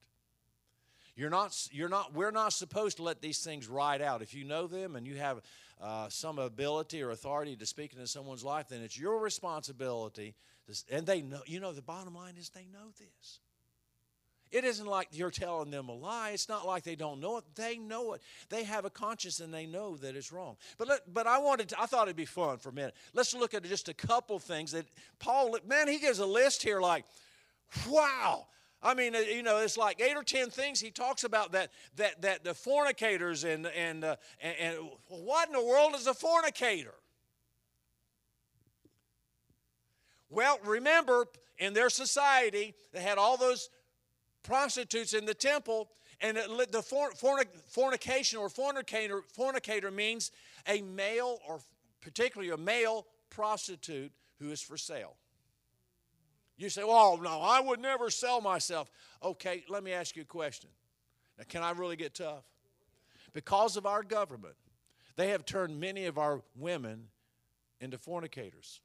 You're 1.17 1.31
not, 1.31 1.67
you're 1.71 1.89
not, 1.89 2.13
we're 2.13 2.31
not 2.31 2.53
supposed 2.53 2.97
to 2.97 3.03
let 3.03 3.21
these 3.21 3.39
things 3.39 3.67
ride 3.67 4.03
out. 4.03 4.21
If 4.21 4.35
you 4.35 4.45
know 4.45 4.67
them 4.67 4.95
and 4.95 5.07
you 5.07 5.15
have 5.15 5.41
uh, 5.81 6.09
some 6.09 6.37
ability 6.37 7.01
or 7.01 7.09
authority 7.09 7.55
to 7.55 7.65
speak 7.65 7.93
into 7.93 8.05
someone's 8.05 8.43
life, 8.43 8.67
then 8.69 8.81
it's 8.81 8.99
your 8.99 9.19
responsibility. 9.19 10.35
To, 10.67 10.95
and 10.95 11.07
they 11.07 11.23
know, 11.23 11.41
you 11.47 11.59
know, 11.59 11.73
the 11.73 11.81
bottom 11.81 12.13
line 12.13 12.35
is 12.37 12.49
they 12.49 12.67
know 12.71 12.91
this. 12.99 13.39
It 14.51 14.63
isn't 14.63 14.85
like 14.85 15.07
you're 15.11 15.31
telling 15.31 15.71
them 15.71 15.89
a 15.89 15.93
lie. 15.93 16.29
It's 16.29 16.47
not 16.47 16.67
like 16.67 16.83
they 16.83 16.95
don't 16.95 17.19
know 17.19 17.37
it. 17.37 17.43
They 17.55 17.77
know 17.77 18.13
it. 18.13 18.21
They 18.49 18.63
have 18.63 18.85
a 18.85 18.89
conscience 18.89 19.39
and 19.39 19.51
they 19.51 19.65
know 19.65 19.97
that 19.97 20.15
it's 20.15 20.31
wrong. 20.31 20.55
But 20.77 20.87
let, 20.87 21.13
but 21.13 21.25
I 21.25 21.39
wanted 21.39 21.69
to, 21.69 21.81
I 21.81 21.87
thought 21.87 22.03
it'd 22.03 22.15
be 22.15 22.25
fun 22.25 22.59
for 22.59 22.69
a 22.69 22.73
minute. 22.73 22.95
Let's 23.13 23.33
look 23.33 23.55
at 23.55 23.63
just 23.63 23.89
a 23.89 23.93
couple 23.93 24.37
things 24.37 24.71
that 24.71 24.85
Paul 25.19 25.57
man 25.67 25.87
he 25.87 25.97
gives 25.97 26.19
a 26.19 26.25
list 26.25 26.61
here 26.61 26.79
like 26.79 27.05
wow 27.89 28.45
I 28.81 28.93
mean, 28.93 29.15
uh, 29.15 29.19
you 29.19 29.41
know, 29.41 29.57
it's 29.57 29.77
like 29.77 30.01
eight 30.01 30.15
or 30.15 30.23
ten 30.23 30.49
things 30.49 30.79
he 30.79 30.91
talks 30.91 31.23
about 31.23 31.51
that 31.53 31.71
that 31.95 32.21
that 32.21 32.43
the 32.43 32.53
fornicators 32.53 33.43
and 33.43 33.67
and 33.67 34.03
uh, 34.03 34.15
and, 34.39 34.55
and 34.59 34.77
what 35.07 35.47
in 35.47 35.53
the 35.53 35.65
world 35.65 35.95
is 35.95 36.07
a 36.07 36.13
fornicator? 36.13 36.93
Well, 40.29 40.59
remember 40.63 41.25
in 41.57 41.73
their 41.73 41.89
society 41.89 42.75
they 42.93 43.01
had 43.01 43.17
all 43.17 43.37
those 43.37 43.69
prostitutes 44.43 45.13
in 45.13 45.25
the 45.25 45.33
temple, 45.33 45.89
and 46.21 46.37
it, 46.37 46.71
the 46.71 46.81
fornication 47.67 48.39
or 48.39 48.49
fornicator 48.49 49.21
fornicator 49.33 49.89
means 49.89 50.31
a 50.67 50.81
male 50.81 51.39
or 51.47 51.61
particularly 52.01 52.51
a 52.51 52.57
male 52.57 53.07
prostitute 53.31 54.11
who 54.39 54.51
is 54.51 54.61
for 54.61 54.77
sale. 54.77 55.15
You 56.57 56.69
say, 56.69 56.83
well, 56.83 57.19
no, 57.21 57.39
I 57.41 57.61
would 57.61 57.79
never 57.79 58.09
sell 58.09 58.41
myself. 58.41 58.89
Okay, 59.23 59.63
let 59.69 59.83
me 59.83 59.93
ask 59.93 60.15
you 60.15 60.23
a 60.23 60.25
question. 60.25 60.69
Now, 61.37 61.43
can 61.47 61.61
I 61.61 61.71
really 61.71 61.95
get 61.95 62.15
tough? 62.15 62.43
Because 63.33 63.77
of 63.77 63.85
our 63.85 64.01
government, 64.01 64.55
they 65.15 65.29
have 65.29 65.45
turned 65.45 65.79
many 65.79 66.05
of 66.05 66.17
our 66.17 66.41
women 66.55 67.09
into 67.79 67.97
fornicators 67.99 68.81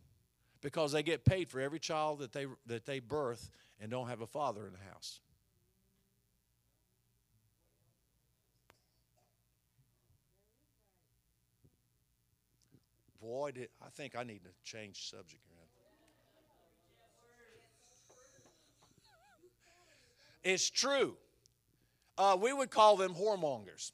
because 0.60 0.92
they 0.92 1.02
get 1.02 1.24
paid 1.24 1.48
for 1.48 1.60
every 1.60 1.78
child 1.78 2.18
that 2.18 2.32
they, 2.32 2.46
that 2.66 2.84
they 2.84 3.00
birth 3.00 3.50
and 3.80 3.90
don't 3.90 4.08
have 4.08 4.20
a 4.20 4.26
father 4.26 4.66
in 4.66 4.72
the 4.72 4.90
house. 4.92 5.20
Boy, 13.20 13.52
did, 13.52 13.68
I 13.80 13.88
think 13.88 14.16
I 14.16 14.24
need 14.24 14.40
to 14.44 14.50
change 14.64 15.08
subject 15.08 15.42
here. 15.48 15.51
It's 20.42 20.70
true. 20.70 21.16
uh, 22.18 22.36
we 22.40 22.52
would 22.52 22.70
call 22.70 22.96
them 22.96 23.14
whoremongers. 23.14 23.92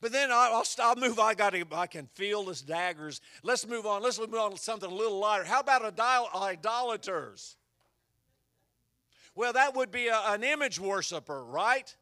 But 0.00 0.12
then 0.12 0.30
I'll, 0.30 0.62
I'll 0.80 0.96
move. 0.96 1.18
I 1.18 1.34
got. 1.34 1.54
I 1.72 1.86
can 1.86 2.06
feel 2.14 2.44
this 2.44 2.60
daggers. 2.60 3.20
Let's 3.42 3.66
move 3.66 3.86
on. 3.86 4.02
Let's 4.02 4.18
move 4.18 4.34
on 4.34 4.52
to 4.52 4.58
something 4.58 4.90
a 4.90 4.94
little 4.94 5.18
lighter. 5.18 5.44
How 5.44 5.60
about 5.60 5.82
idolaters? 6.34 7.56
Well, 9.34 9.54
that 9.54 9.74
would 9.74 9.90
be 9.90 10.08
a, 10.08 10.18
an 10.26 10.44
image 10.44 10.78
worshiper, 10.78 11.44
right? 11.44 11.94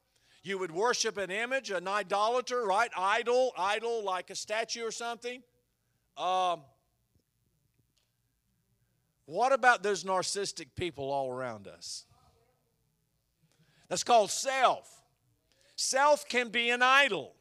You 0.43 0.59
would 0.59 0.73
worship 0.73 1.17
an 1.19 1.31
image, 1.31 1.71
an 1.71 1.87
idolater, 1.87 2.65
right? 2.65 2.91
Idol, 2.97 3.53
idol, 3.57 4.05
like 4.05 4.31
a 4.31 4.35
statue 4.35 4.83
or 4.83 4.91
something. 4.91 5.43
Um, 6.17 6.63
what 9.27 9.53
about 9.53 9.83
those 9.83 10.05
narcissistic 10.05 10.69
people 10.77 11.11
all 11.11 11.31
around 11.31 11.67
us? 11.67 12.05
That's 13.95 14.03
called 14.03 14.33
self. 14.33 15.05
Self 15.77 16.29
can 16.29 16.49
be 16.49 16.71
an 16.71 16.83
idol. 16.83 17.33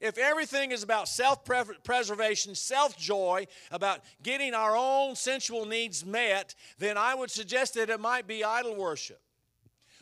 If 0.00 0.16
everything 0.16 0.70
is 0.70 0.84
about 0.84 1.08
self 1.08 1.44
preservation, 1.82 2.54
self 2.54 2.96
joy, 2.96 3.48
about 3.72 3.98
getting 4.22 4.54
our 4.54 4.76
own 4.76 5.16
sensual 5.16 5.66
needs 5.66 6.06
met, 6.06 6.54
then 6.78 6.96
I 6.96 7.16
would 7.16 7.32
suggest 7.32 7.74
that 7.74 7.90
it 7.90 7.98
might 7.98 8.28
be 8.28 8.44
idol 8.44 8.76
worship. 8.76 9.20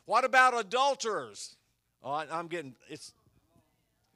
What 0.05 0.27
about 0.27 0.53
adulterers? 0.53 1.57
Oh, 2.03 2.11
I, 2.11 2.39
am 2.39 2.49
getting 2.49 2.75
it's. 2.91 3.15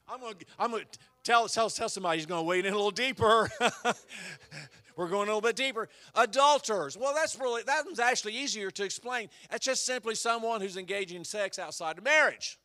I'm 0.07 0.21
gonna 0.21 0.35
I'm 0.59 0.71
gonna 0.71 0.85
tell 1.23 1.49
tell 1.49 1.71
tell 1.71 1.89
somebody 1.89 2.19
he's 2.19 2.27
gonna 2.27 2.43
wade 2.43 2.67
in 2.67 2.75
a 2.75 2.77
little 2.77 2.91
deeper. 2.91 3.49
We're 4.97 5.09
going 5.09 5.29
a 5.29 5.35
little 5.35 5.41
bit 5.41 5.57
deeper. 5.57 5.89
Adulterers. 6.15 6.97
Well, 6.97 7.15
that's 7.15 7.39
really 7.39 7.63
that 7.65 7.85
one's 7.85 7.99
actually 7.99 8.37
easier 8.37 8.71
to 8.73 8.85
explain. 8.85 9.29
That's 9.51 9.65
just 9.65 9.85
simply 9.85 10.15
someone 10.15 10.61
who's 10.61 10.77
engaging 10.77 11.19
in 11.19 11.25
sex 11.25 11.59
outside 11.59 11.99
of 11.99 12.05
marriage. 12.05 12.59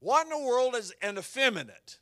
What 0.00 0.26
in 0.26 0.30
the 0.30 0.38
world 0.38 0.76
is 0.76 0.92
an 1.02 1.18
effeminate? 1.18 1.98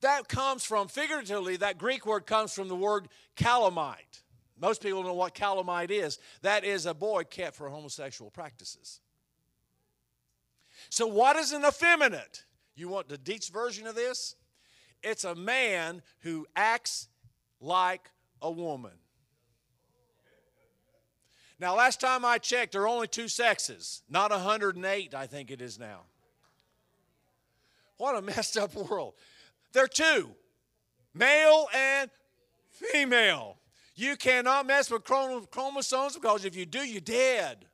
That 0.00 0.28
comes 0.28 0.64
from, 0.64 0.88
figuratively, 0.88 1.56
that 1.56 1.78
Greek 1.78 2.04
word 2.04 2.26
comes 2.26 2.52
from 2.52 2.68
the 2.68 2.76
word 2.76 3.08
catamite. 3.36 4.22
Most 4.60 4.82
people 4.82 5.02
know 5.02 5.14
what 5.14 5.34
catamite 5.34 5.90
is. 5.90 6.18
That 6.42 6.62
is 6.62 6.86
a 6.86 6.94
boy 6.94 7.24
kept 7.24 7.56
for 7.56 7.68
homosexual 7.68 8.30
practices. 8.30 9.00
So, 10.90 11.06
what 11.06 11.36
is 11.36 11.52
an 11.52 11.64
effeminate? 11.64 12.44
You 12.74 12.88
want 12.88 13.08
the 13.08 13.18
Dietz 13.18 13.48
version 13.48 13.86
of 13.86 13.94
this? 13.94 14.34
It's 15.02 15.24
a 15.24 15.34
man 15.34 16.02
who 16.20 16.46
acts 16.56 17.08
like 17.60 18.10
a 18.40 18.50
woman. 18.50 18.92
Now, 21.60 21.76
last 21.76 22.00
time 22.00 22.24
I 22.24 22.38
checked, 22.38 22.72
there 22.72 22.82
are 22.82 22.88
only 22.88 23.06
two 23.06 23.28
sexes, 23.28 24.02
not 24.08 24.30
108, 24.30 25.14
I 25.14 25.26
think 25.26 25.50
it 25.50 25.62
is 25.62 25.78
now. 25.78 26.00
What 27.96 28.16
a 28.16 28.22
messed 28.22 28.56
up 28.56 28.74
world. 28.74 29.14
There 29.72 29.84
are 29.84 29.88
two 29.88 30.30
male 31.14 31.68
and 31.74 32.10
female. 32.70 33.58
You 33.94 34.16
cannot 34.16 34.66
mess 34.66 34.90
with 34.90 35.04
chromosomes 35.04 36.14
because 36.14 36.44
if 36.44 36.56
you 36.56 36.66
do, 36.66 36.80
you're 36.80 37.00
dead. 37.00 37.66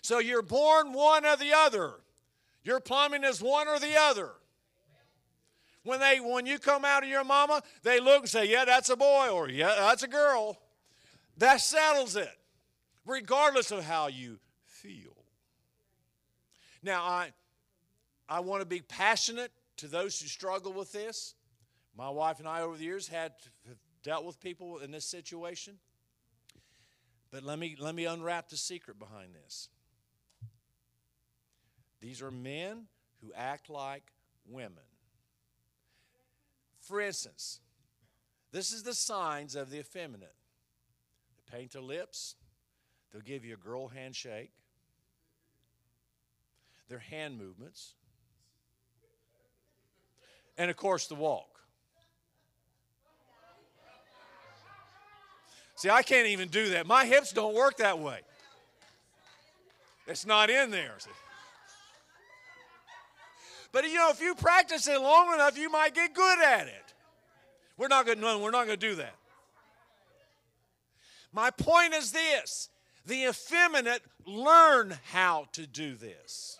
So 0.00 0.20
you're 0.20 0.42
born 0.42 0.94
one 0.94 1.26
or 1.26 1.36
the 1.36 1.52
other. 1.52 1.92
Your 2.64 2.80
plumbing 2.80 3.24
is 3.24 3.40
one 3.40 3.68
or 3.68 3.78
the 3.78 3.96
other. 3.98 4.30
When 5.84 6.00
they 6.00 6.18
when 6.20 6.44
you 6.44 6.58
come 6.58 6.84
out 6.84 7.02
of 7.02 7.08
your 7.08 7.24
mama, 7.24 7.62
they 7.82 8.00
look 8.00 8.20
and 8.20 8.28
say, 8.28 8.50
"Yeah, 8.50 8.64
that's 8.64 8.90
a 8.90 8.96
boy," 8.96 9.28
or 9.28 9.48
"Yeah, 9.48 9.74
that's 9.78 10.02
a 10.02 10.08
girl." 10.08 10.58
That 11.38 11.60
settles 11.60 12.16
it, 12.16 12.36
regardless 13.06 13.70
of 13.70 13.84
how 13.84 14.08
you 14.08 14.38
feel. 14.64 15.14
Now, 16.82 17.04
I, 17.04 17.32
I 18.28 18.40
want 18.40 18.60
to 18.60 18.66
be 18.66 18.80
passionate 18.80 19.52
to 19.78 19.88
those 19.88 20.20
who 20.20 20.26
struggle 20.26 20.72
with 20.72 20.92
this. 20.92 21.34
My 21.96 22.10
wife 22.10 22.38
and 22.38 22.48
I, 22.48 22.62
over 22.62 22.76
the 22.76 22.84
years, 22.84 23.08
had 23.08 23.32
dealt 24.02 24.24
with 24.24 24.40
people 24.40 24.78
in 24.78 24.90
this 24.90 25.04
situation. 25.04 25.78
But 27.30 27.42
let 27.42 27.58
me, 27.58 27.76
let 27.78 27.94
me 27.94 28.06
unwrap 28.06 28.48
the 28.48 28.56
secret 28.56 28.98
behind 28.98 29.34
this. 29.34 29.68
These 32.00 32.22
are 32.22 32.30
men 32.30 32.86
who 33.20 33.32
act 33.34 33.68
like 33.68 34.12
women. 34.46 34.84
For 36.80 37.00
instance, 37.00 37.60
this 38.52 38.72
is 38.72 38.82
the 38.82 38.94
signs 38.94 39.54
of 39.54 39.70
the 39.70 39.78
effeminate 39.78 40.34
They 41.36 41.58
paint 41.58 41.72
their 41.72 41.82
lips, 41.82 42.36
they'll 43.12 43.22
give 43.22 43.44
you 43.44 43.54
a 43.54 43.58
girl 43.58 43.88
handshake, 43.88 44.52
their 46.88 46.98
hand 46.98 47.36
movements, 47.36 47.94
and 50.56 50.70
of 50.70 50.76
course 50.76 51.06
the 51.08 51.14
walk. 51.14 51.60
See, 55.74 55.90
I 55.90 56.02
can't 56.02 56.26
even 56.26 56.48
do 56.48 56.70
that. 56.70 56.86
My 56.88 57.04
hips 57.04 57.32
don't 57.32 57.54
work 57.54 57.76
that 57.76 58.00
way. 58.00 58.20
It's 60.08 60.26
not 60.26 60.50
in 60.50 60.72
there. 60.72 60.94
See? 60.98 61.10
But 63.72 63.84
you 63.84 63.94
know, 63.94 64.10
if 64.10 64.20
you 64.20 64.34
practice 64.34 64.88
it 64.88 65.00
long 65.00 65.34
enough, 65.34 65.58
you 65.58 65.70
might 65.70 65.94
get 65.94 66.14
good 66.14 66.42
at 66.42 66.66
it. 66.66 66.94
We're 67.76 67.88
not 67.88 68.06
going 68.06 68.20
to. 68.20 68.38
We're 68.38 68.50
not 68.50 68.66
going 68.66 68.78
to 68.78 68.88
do 68.88 68.94
that. 68.96 69.14
My 71.32 71.50
point 71.50 71.94
is 71.94 72.12
this 72.12 72.70
the 73.06 73.24
effeminate 73.24 74.02
learn 74.26 74.96
how 75.10 75.48
to 75.52 75.66
do 75.66 75.94
this. 75.94 76.58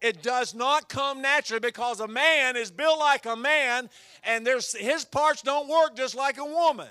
It 0.00 0.22
does 0.22 0.54
not 0.54 0.88
come 0.88 1.22
naturally 1.22 1.60
because 1.60 1.98
a 2.00 2.06
man 2.06 2.56
is 2.56 2.70
built 2.70 2.98
like 2.98 3.26
a 3.26 3.34
man 3.34 3.90
and 4.22 4.46
there's, 4.46 4.76
his 4.76 5.04
parts 5.04 5.42
don't 5.42 5.68
work 5.68 5.96
just 5.96 6.14
like 6.14 6.38
a 6.38 6.44
woman. 6.44 6.88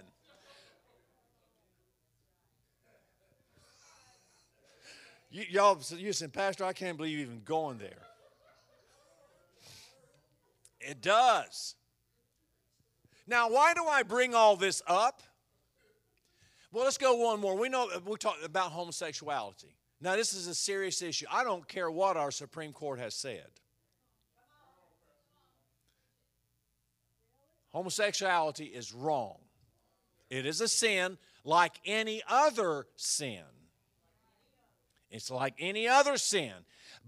You, 5.32 5.44
y'all, 5.50 5.82
you 5.96 6.12
said, 6.12 6.34
Pastor, 6.34 6.66
I 6.66 6.74
can't 6.74 6.98
believe 6.98 7.18
you 7.18 7.24
even 7.24 7.42
going 7.46 7.78
there. 7.78 8.07
It 10.88 11.02
does. 11.02 11.76
Now, 13.28 13.50
why 13.50 13.74
do 13.74 13.84
I 13.86 14.04
bring 14.04 14.34
all 14.34 14.56
this 14.56 14.82
up? 14.88 15.22
Well, 16.72 16.86
let's 16.86 16.98
go 16.98 17.16
one 17.16 17.42
more. 17.42 17.58
We 17.58 17.68
know 17.68 17.90
we 18.06 18.16
talk 18.16 18.38
about 18.42 18.72
homosexuality. 18.72 19.76
Now, 20.00 20.16
this 20.16 20.32
is 20.32 20.48
a 20.48 20.56
serious 20.56 21.02
issue. 21.02 21.26
I 21.30 21.44
don't 21.44 21.68
care 21.68 21.92
what 21.92 22.16
our 22.16 22.32
Supreme 22.32 22.72
Court 22.72 23.00
has 23.00 23.16
said. 23.16 23.48
Homosexuality 27.74 28.66
is 28.66 28.94
wrong. 28.94 29.36
It 30.30 30.46
is 30.46 30.62
a 30.62 30.70
sin 30.70 31.18
like 31.44 31.74
any 31.86 32.22
other 32.30 32.88
sin. 32.96 33.44
It's 35.12 35.30
like 35.30 35.56
any 35.60 35.86
other 35.86 36.16
sin. 36.16 36.54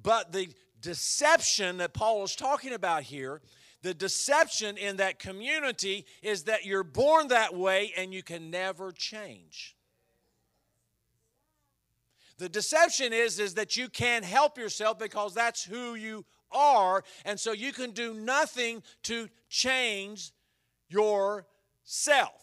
But 0.02 0.34
the 0.34 0.50
deception 0.82 1.78
that 1.78 1.94
Paul 1.94 2.24
is 2.24 2.36
talking 2.36 2.74
about 2.74 3.04
here 3.04 3.42
the 3.82 3.94
deception 3.94 4.78
in 4.78 4.98
that 4.98 5.20
community 5.20 6.06
is 6.22 6.44
that 6.44 6.66
you're 6.66 6.84
born 6.84 7.30
that 7.30 7.56
way 7.56 7.94
and 7.96 8.14
you 8.14 8.24
can 8.24 8.52
never 8.52 8.92
change. 8.92 9.76
The 12.38 12.50
deception 12.50 13.14
is, 13.14 13.40
is 13.40 13.56
that 13.56 13.78
you 13.78 13.90
can't 13.90 14.24
help 14.26 14.58
yourself 14.58 14.98
because 14.98 15.34
that's 15.34 15.64
who 15.64 15.96
you 15.96 16.26
are, 16.52 17.04
and 17.26 17.40
so 17.40 17.52
you 17.52 17.74
can 17.74 17.92
do 17.92 18.14
nothing 18.14 18.82
to 19.04 19.30
change 19.50 20.32
yourself. 20.88 22.40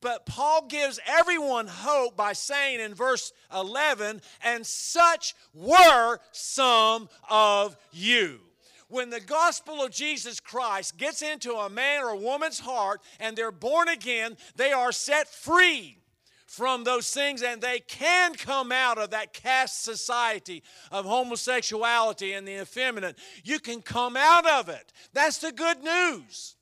But 0.00 0.26
Paul 0.26 0.66
gives 0.68 1.00
everyone 1.06 1.66
hope 1.66 2.16
by 2.16 2.34
saying 2.34 2.80
in 2.80 2.94
verse 2.94 3.32
11, 3.52 4.20
and 4.44 4.66
such 4.66 5.34
were 5.54 6.18
some 6.30 7.08
of 7.28 7.76
you 7.90 8.40
when 8.88 9.10
the 9.10 9.20
gospel 9.20 9.82
of 9.82 9.90
Jesus 9.90 10.40
Christ 10.40 10.96
gets 10.96 11.22
into 11.22 11.52
a 11.52 11.70
man 11.70 12.02
or 12.02 12.10
a 12.10 12.16
woman's 12.16 12.60
heart 12.60 13.00
and 13.20 13.36
they're 13.36 13.52
born 13.52 13.88
again, 13.88 14.36
they 14.56 14.72
are 14.72 14.92
set 14.92 15.28
free 15.28 15.98
from 16.46 16.82
those 16.82 17.10
things 17.10 17.42
and 17.42 17.60
they 17.60 17.78
can 17.80 18.34
come 18.34 18.72
out 18.72 18.98
of 18.98 19.10
that 19.10 19.34
caste 19.34 19.84
society 19.84 20.62
of 20.90 21.04
homosexuality 21.04 22.32
and 22.32 22.48
the 22.48 22.60
effeminate. 22.62 23.18
You 23.44 23.58
can 23.58 23.82
come 23.82 24.16
out 24.16 24.48
of 24.48 24.68
it. 24.70 24.92
That's 25.12 25.38
the 25.38 25.52
good 25.52 25.82
news. 25.82 26.56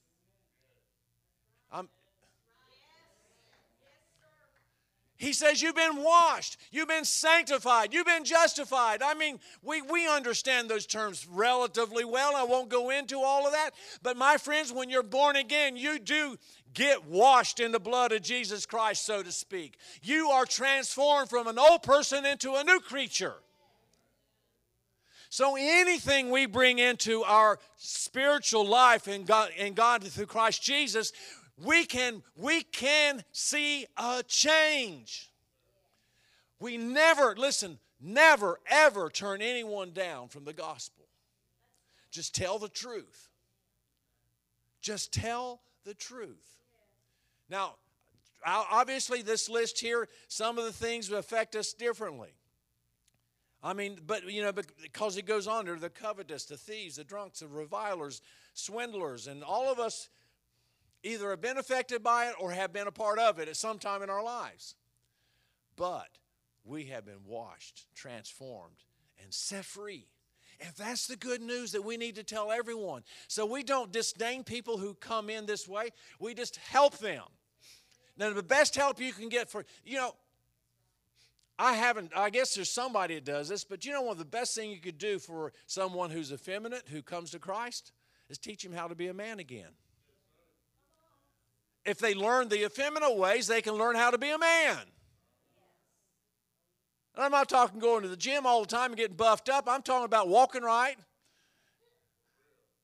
He 5.19 5.33
says, 5.33 5.63
You've 5.63 5.77
been 5.77 6.03
washed, 6.03 6.59
you've 6.71 6.89
been 6.89 7.05
sanctified, 7.05 7.95
you've 7.95 8.07
been 8.07 8.25
justified. 8.25 9.03
I 9.03 9.15
mean, 9.15 9.39
we, 9.63 9.81
we 9.83 10.09
understand 10.09 10.69
those 10.69 10.87
terms 10.87 11.27
relatively 11.31 12.05
well. 12.05 12.37
I 12.37 12.45
won't 12.45 12.69
go 12.69 12.91
into 12.91 13.21
all 13.21 13.47
of 13.47 13.53
that. 13.53 13.71
But 14.03 14.17
my 14.17 14.37
friends, 14.37 14.73
when 14.73 14.91
you're 14.91 15.03
born 15.03 15.37
again, 15.37 15.77
you 15.77 15.99
do 15.99 16.37
get 16.75 17.07
washed 17.07 17.61
in 17.61 17.73
the 17.73 17.81
blood 17.81 18.13
of 18.13 18.23
Jesus 18.23 18.67
Christ, 18.67 19.07
so 19.07 19.23
to 19.23 19.33
speak. 19.33 19.79
You 20.03 20.29
are 20.29 20.45
transformed 20.45 21.31
from 21.31 21.47
an 21.47 21.59
old 21.59 21.83
person 21.83 22.27
into 22.27 22.55
a 22.55 22.65
new 22.65 22.81
creature. 22.81 23.37
So 25.31 25.57
anything 25.59 26.31
we 26.31 26.47
bring 26.47 26.79
into 26.79 27.23
our 27.25 27.59
spiritual 27.77 28.67
life 28.67 29.09
in 29.09 29.25
God, 29.25 29.51
in 29.57 29.75
God 29.75 30.05
through 30.05 30.27
Christ 30.27 30.63
Jesus, 30.63 31.13
we 31.63 31.85
can, 31.85 32.23
we 32.37 32.63
can 32.63 33.25
see 33.33 33.87
a 33.97 34.23
change. 34.27 35.31
We 36.61 36.77
never, 36.77 37.35
listen, 37.37 37.79
never, 38.01 38.61
ever 38.71 39.11
turn 39.11 39.43
anyone 39.43 39.93
down 39.93 40.29
from 40.29 40.45
the 40.45 40.53
gospel. 40.53 41.05
Just 42.11 42.35
tell 42.35 42.59
the 42.59 42.69
truth. 42.69 43.29
Just 44.81 45.13
tell 45.13 45.61
the 45.85 45.95
truth. 45.95 46.61
Now, 47.49 47.75
obviously, 48.45 49.23
this 49.23 49.49
list 49.49 49.81
here, 49.81 50.09
some 50.29 50.59
of 50.59 50.65
the 50.65 50.73
things 50.73 51.11
affect 51.11 51.57
us 51.57 51.73
differently. 51.73 52.31
I 53.63 53.73
mean, 53.73 53.99
but 54.07 54.31
you 54.31 54.43
know, 54.43 54.53
because 54.53 55.17
it 55.17 55.27
goes 55.27 55.49
on 55.49 55.65
there, 55.65 55.77
the 55.77 55.91
covetous, 55.91 56.45
the 56.45 56.57
thieves, 56.57 56.97
the 56.97 57.05
drunks, 57.05 57.41
the 57.41 57.49
revilers, 57.49 58.23
swindlers, 58.55 59.27
and 59.27 59.43
all 59.43 59.71
of 59.71 59.79
us 59.79 60.09
either 61.07 61.31
have 61.31 61.41
been 61.41 61.59
affected 61.59 62.03
by 62.03 62.27
it 62.27 62.35
or 62.39 62.51
have 62.51 62.73
been 62.73 62.87
a 62.87 62.93
part 62.93 63.19
of 63.19 63.39
it 63.39 63.49
at 63.49 63.57
some 63.57 63.79
time 63.79 64.03
in 64.03 64.11
our 64.11 64.23
lives. 64.23 64.75
But 65.77 66.19
we 66.65 66.85
have 66.87 67.05
been 67.05 67.25
washed, 67.25 67.87
transformed, 67.95 68.85
and 69.23 69.33
set 69.33 69.65
free. 69.65 70.09
And 70.61 70.71
that's 70.77 71.07
the 71.07 71.17
good 71.17 71.43
news 71.43 71.73
that 71.73 71.85
we 71.85 71.97
need 71.97 72.15
to 72.17 72.23
tell 72.23 72.51
everyone. 72.51 73.03
So 73.29 73.45
we 73.45 73.63
don't 73.63 73.93
disdain 73.93 74.43
people 74.43 74.79
who 74.79 74.95
come 74.95 75.29
in 75.29 75.47
this 75.47 75.69
way, 75.69 75.91
we 76.19 76.35
just 76.35 76.57
help 76.57 76.99
them. 76.99 77.23
Now, 78.19 78.33
the 78.33 78.43
best 78.43 78.75
help 78.75 78.99
you 78.99 79.13
can 79.13 79.29
get 79.29 79.51
for, 79.51 79.67
you 79.85 79.99
know, 79.99 80.15
I 81.59 81.75
haven't, 81.75 82.13
I 82.17 82.31
guess 82.31 82.55
there's 82.55 82.71
somebody 82.71 83.15
that 83.15 83.25
does 83.25 83.49
this, 83.49 83.65
but 83.65 83.85
you 83.85 83.93
know, 83.93 84.03
one 84.03 84.13
of 84.13 84.19
the 84.19 84.25
best 84.25 84.55
things 84.55 84.75
you 84.75 84.81
could 84.81 84.99
do 84.99 85.19
for 85.19 85.53
someone 85.67 86.11
who's 86.11 86.33
effeminate 86.33 86.89
who 86.89 87.03
comes 87.03 87.31
to 87.31 87.39
Christ 87.39 87.93
is 88.29 88.39
teach 88.39 88.65
him 88.65 88.73
how 88.73 88.89
to 88.89 88.95
be 88.95 89.09
a 89.09 89.15
man 89.15 89.39
again. 89.39 89.71
If 91.87 91.99
they 91.99 92.15
learn 92.15 92.49
the 92.49 92.65
effeminate 92.65 93.17
ways, 93.17 93.47
they 93.47 93.63
can 93.63 93.75
learn 93.75 93.97
how 93.97 94.11
to 94.11 94.19
be 94.19 94.31
a 94.31 94.39
man. 94.39 94.79
And 97.15 97.25
I'm 97.25 97.31
not 97.31 97.49
talking 97.49 97.81
going 97.81 98.03
to 98.03 98.09
the 98.09 98.17
gym 98.17 98.45
all 98.45 98.61
the 98.61 98.67
time 98.67 98.91
and 98.91 98.97
getting 98.97 99.17
buffed 99.17 99.49
up. 99.49 99.69
I'm 99.69 99.83
talking 99.83 100.05
about 100.05 100.29
walking 100.29 100.63
right. 100.63 100.97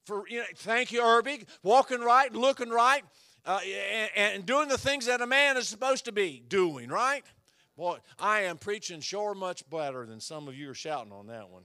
For 0.04 0.26
you 0.28 0.38
know, 0.38 0.44
thank 0.56 0.90
you, 0.90 1.02
Irby. 1.02 1.44
Walking 1.62 2.00
right, 2.00 2.32
looking 2.32 2.70
right, 2.70 3.04
uh, 3.44 3.60
and, 4.16 4.34
and 4.34 4.46
doing 4.46 4.68
the 4.68 4.78
things 4.78 5.06
that 5.06 5.20
a 5.20 5.26
man 5.26 5.56
is 5.56 5.68
supposed 5.68 6.06
to 6.06 6.12
be 6.12 6.42
doing, 6.48 6.88
right? 6.88 7.24
Boy, 7.76 7.98
I 8.18 8.42
am 8.42 8.58
preaching 8.58 9.00
sure 9.00 9.34
much 9.34 9.68
better 9.70 10.06
than 10.06 10.20
some 10.20 10.48
of 10.48 10.54
you 10.56 10.70
are 10.70 10.74
shouting 10.74 11.12
on 11.12 11.28
that 11.28 11.50
one. 11.50 11.62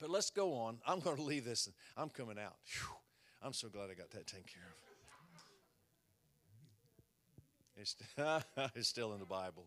But 0.00 0.10
let's 0.10 0.30
go 0.30 0.54
on. 0.54 0.78
I'm 0.86 1.00
going 1.00 1.16
to 1.16 1.22
leave 1.22 1.44
this. 1.44 1.70
I'm 1.96 2.08
coming 2.08 2.38
out. 2.38 2.56
Whew. 2.66 3.01
I'm 3.44 3.52
so 3.52 3.68
glad 3.68 3.90
I 3.90 3.94
got 3.94 4.10
that 4.10 4.26
taken 4.26 4.44
care 4.46 4.62
of. 4.68 4.92
It's, 7.76 7.96
it's 8.76 8.88
still 8.88 9.12
in 9.14 9.20
the 9.20 9.26
Bible. 9.26 9.66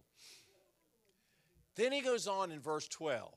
Then 1.75 1.91
he 1.91 2.01
goes 2.01 2.27
on 2.27 2.51
in 2.51 2.61
verse 2.61 2.87
12. 2.87 3.31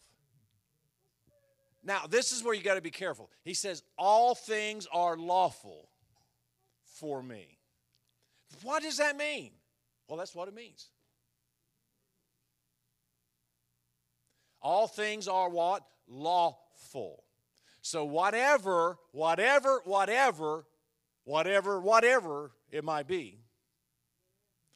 Now, 1.83 2.07
this 2.09 2.33
is 2.33 2.45
where 2.45 2.55
you 2.55 2.63
got 2.63 2.75
to 2.75 2.81
be 2.81 2.91
careful. 2.91 3.31
He 3.45 3.55
says, 3.55 3.83
All 3.97 4.35
things 4.35 4.87
are 4.93 5.17
lawful 5.17 5.89
for 6.85 7.23
me. 7.23 7.59
What 8.63 8.83
does 8.83 8.99
that 8.99 9.17
mean? 9.17 9.51
Well, 10.09 10.19
that's 10.19 10.35
what 10.35 10.49
it 10.49 10.55
means. 10.55 10.89
All 14.61 14.87
things 14.87 15.29
are 15.29 15.49
what? 15.49 15.85
Lawful. 16.09 17.25
So, 17.89 18.05
whatever, 18.05 18.99
whatever, 19.13 19.81
whatever, 19.87 20.67
whatever, 21.25 21.81
whatever 21.81 22.51
it 22.71 22.85
might 22.85 23.07
be, 23.07 23.39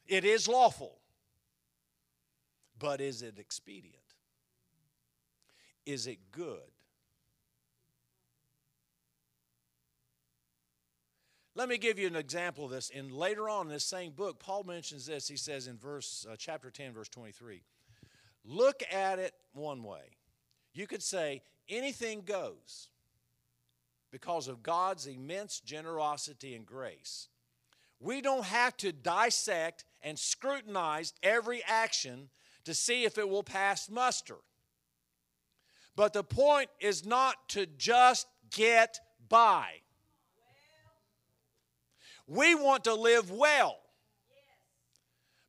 it 0.07 0.25
is 0.25 0.47
lawful. 0.47 0.97
But 2.79 3.01
is 3.01 3.21
it 3.21 3.37
expedient? 3.37 3.97
Is 5.85 6.07
it 6.07 6.31
good? 6.31 6.57
Let 11.53 11.69
me 11.69 11.77
give 11.77 11.99
you 11.99 12.07
an 12.07 12.15
example 12.15 12.65
of 12.65 12.71
this. 12.71 12.89
In 12.89 13.11
later 13.11 13.47
on 13.47 13.67
in 13.67 13.73
this 13.73 13.85
same 13.85 14.13
book, 14.13 14.39
Paul 14.39 14.63
mentions 14.63 15.05
this. 15.05 15.27
He 15.27 15.37
says 15.37 15.67
in 15.67 15.77
verse 15.77 16.25
uh, 16.27 16.35
chapter 16.35 16.71
10 16.71 16.93
verse 16.93 17.09
23. 17.09 17.61
Look 18.43 18.81
at 18.91 19.19
it 19.19 19.35
one 19.53 19.83
way. 19.83 20.17
You 20.73 20.87
could 20.87 21.03
say 21.03 21.43
anything 21.69 22.23
goes 22.25 22.89
because 24.13 24.47
of 24.47 24.61
God's 24.61 25.07
immense 25.07 25.59
generosity 25.59 26.53
and 26.53 26.67
grace. 26.67 27.29
We 27.99 28.21
don't 28.21 28.45
have 28.45 28.77
to 28.77 28.91
dissect 28.91 29.85
and 30.03 30.19
scrutinize 30.19 31.13
every 31.23 31.63
action 31.67 32.29
to 32.65 32.75
see 32.75 33.05
if 33.05 33.17
it 33.17 33.27
will 33.27 33.41
pass 33.41 33.89
muster. 33.89 34.35
But 35.95 36.13
the 36.13 36.23
point 36.23 36.69
is 36.79 37.03
not 37.03 37.49
to 37.49 37.65
just 37.65 38.27
get 38.51 38.99
by. 39.27 39.65
We 42.27 42.53
want 42.53 42.83
to 42.83 42.93
live 42.93 43.31
well. 43.31 43.79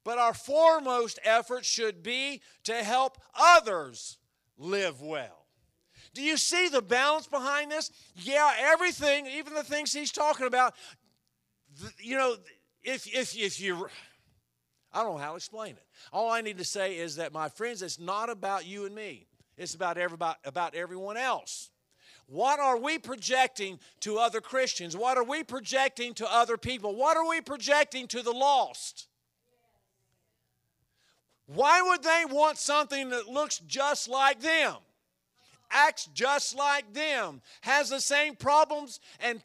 But 0.05 0.17
our 0.17 0.35
foremost 0.35 1.19
effort 1.23 1.67
should 1.67 2.03
be 2.03 2.41
to 2.63 2.83
help 2.83 3.19
others 3.39 4.17
live 4.57 5.03
well. 5.03 5.44
Do 6.15 6.23
you 6.23 6.37
see 6.37 6.69
the 6.69 6.81
balance 6.81 7.27
behind 7.27 7.73
this? 7.73 7.91
Yeah, 8.17 8.51
everything, 8.59 9.27
even 9.27 9.53
the 9.53 9.65
things 9.65 9.93
he's 9.93 10.13
talking 10.13 10.47
about, 10.47 10.75
you 11.99 12.17
know, 12.17 12.37
if, 12.83 13.07
if, 13.13 13.37
if 13.37 13.61
you, 13.61 13.89
I 14.93 15.03
don't 15.03 15.15
know 15.15 15.19
how 15.19 15.31
to 15.31 15.37
explain 15.37 15.73
it. 15.73 15.85
All 16.13 16.31
I 16.31 16.41
need 16.41 16.59
to 16.59 16.65
say 16.65 16.97
is 16.97 17.17
that, 17.17 17.33
my 17.33 17.49
friends, 17.49 17.83
it's 17.83 17.99
not 17.99 18.31
about 18.31 18.65
you 18.65 18.87
and 18.87 18.95
me, 18.95 19.27
it's 19.59 19.75
about, 19.75 19.99
everybody, 19.99 20.39
about 20.45 20.75
everyone 20.75 21.17
else. 21.17 21.71
What 22.27 22.61
are 22.61 22.79
we 22.79 22.99
projecting 22.99 23.79
to 24.01 24.19
other 24.19 24.41
Christians? 24.41 24.97
What 24.97 25.19
are 25.19 25.25
we 25.25 25.43
projecting 25.43 26.15
to 26.15 26.33
other 26.33 26.57
people? 26.57 26.95
What 26.95 27.17
are 27.17 27.29
we 27.29 27.41
projecting 27.41 28.07
to 28.09 28.23
the 28.23 28.33
lost? 28.33 29.09
Why 31.47 31.83
would 31.83 32.03
they 32.03 32.25
want 32.31 32.57
something 32.57 33.11
that 33.11 33.29
looks 33.29 33.59
just 33.59 34.09
like 34.09 34.41
them? 34.41 34.77
Acts 35.75 36.09
just 36.15 36.57
like 36.57 36.95
them, 36.95 37.43
has 37.63 37.91
the 37.91 38.01
same 38.01 38.37
problems, 38.37 39.01
and 39.21 39.43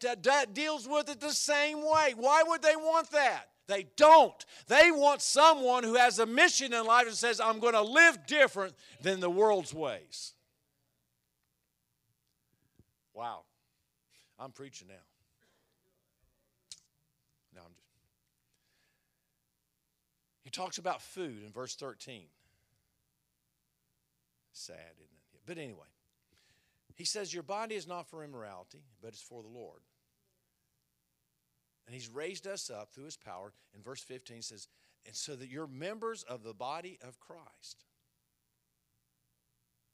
deals 0.53 0.87
with 0.87 1.09
it 1.09 1.19
the 1.19 1.33
same 1.33 1.81
way. 1.81 2.13
Why 2.15 2.43
would 2.45 2.61
they 2.61 2.75
want 2.75 3.11
that? 3.11 3.49
They 3.67 3.87
don't. 3.97 4.45
They 4.67 4.91
want 4.91 5.21
someone 5.21 5.83
who 5.83 5.95
has 5.95 6.19
a 6.19 6.25
mission 6.25 6.73
in 6.73 6.85
life 6.85 7.07
and 7.07 7.15
says, 7.15 7.39
I'm 7.39 7.59
going 7.59 7.73
to 7.73 7.81
live 7.81 8.25
different 8.25 8.75
than 9.01 9.19
the 9.19 9.29
world's 9.29 9.73
ways. 9.73 10.33
Wow. 13.13 13.41
I'm 14.39 14.51
preaching 14.51 14.87
now. 14.87 14.95
No, 17.53 17.61
I'm 17.61 17.73
just. 17.75 17.89
He 20.43 20.49
talks 20.49 20.77
about 20.77 21.01
food 21.01 21.43
in 21.45 21.51
verse 21.51 21.75
13. 21.75 22.23
Sad, 24.53 24.75
isn't 24.95 25.05
it? 25.05 25.41
But 25.45 25.57
anyway, 25.57 25.88
he 26.99 27.05
says, 27.05 27.33
Your 27.33 27.43
body 27.43 27.75
is 27.75 27.87
not 27.87 28.09
for 28.09 28.25
immorality, 28.25 28.83
but 29.01 29.13
it's 29.13 29.21
for 29.21 29.41
the 29.41 29.47
Lord. 29.47 29.79
And 31.87 31.95
he's 31.95 32.09
raised 32.09 32.45
us 32.45 32.69
up 32.69 32.91
through 32.91 33.05
his 33.05 33.15
power. 33.15 33.53
In 33.73 33.81
verse 33.81 34.01
15 34.01 34.41
says, 34.41 34.67
And 35.05 35.15
so 35.15 35.37
that 35.37 35.47
you're 35.47 35.65
members 35.65 36.23
of 36.23 36.43
the 36.43 36.53
body 36.53 36.99
of 37.01 37.17
Christ. 37.21 37.85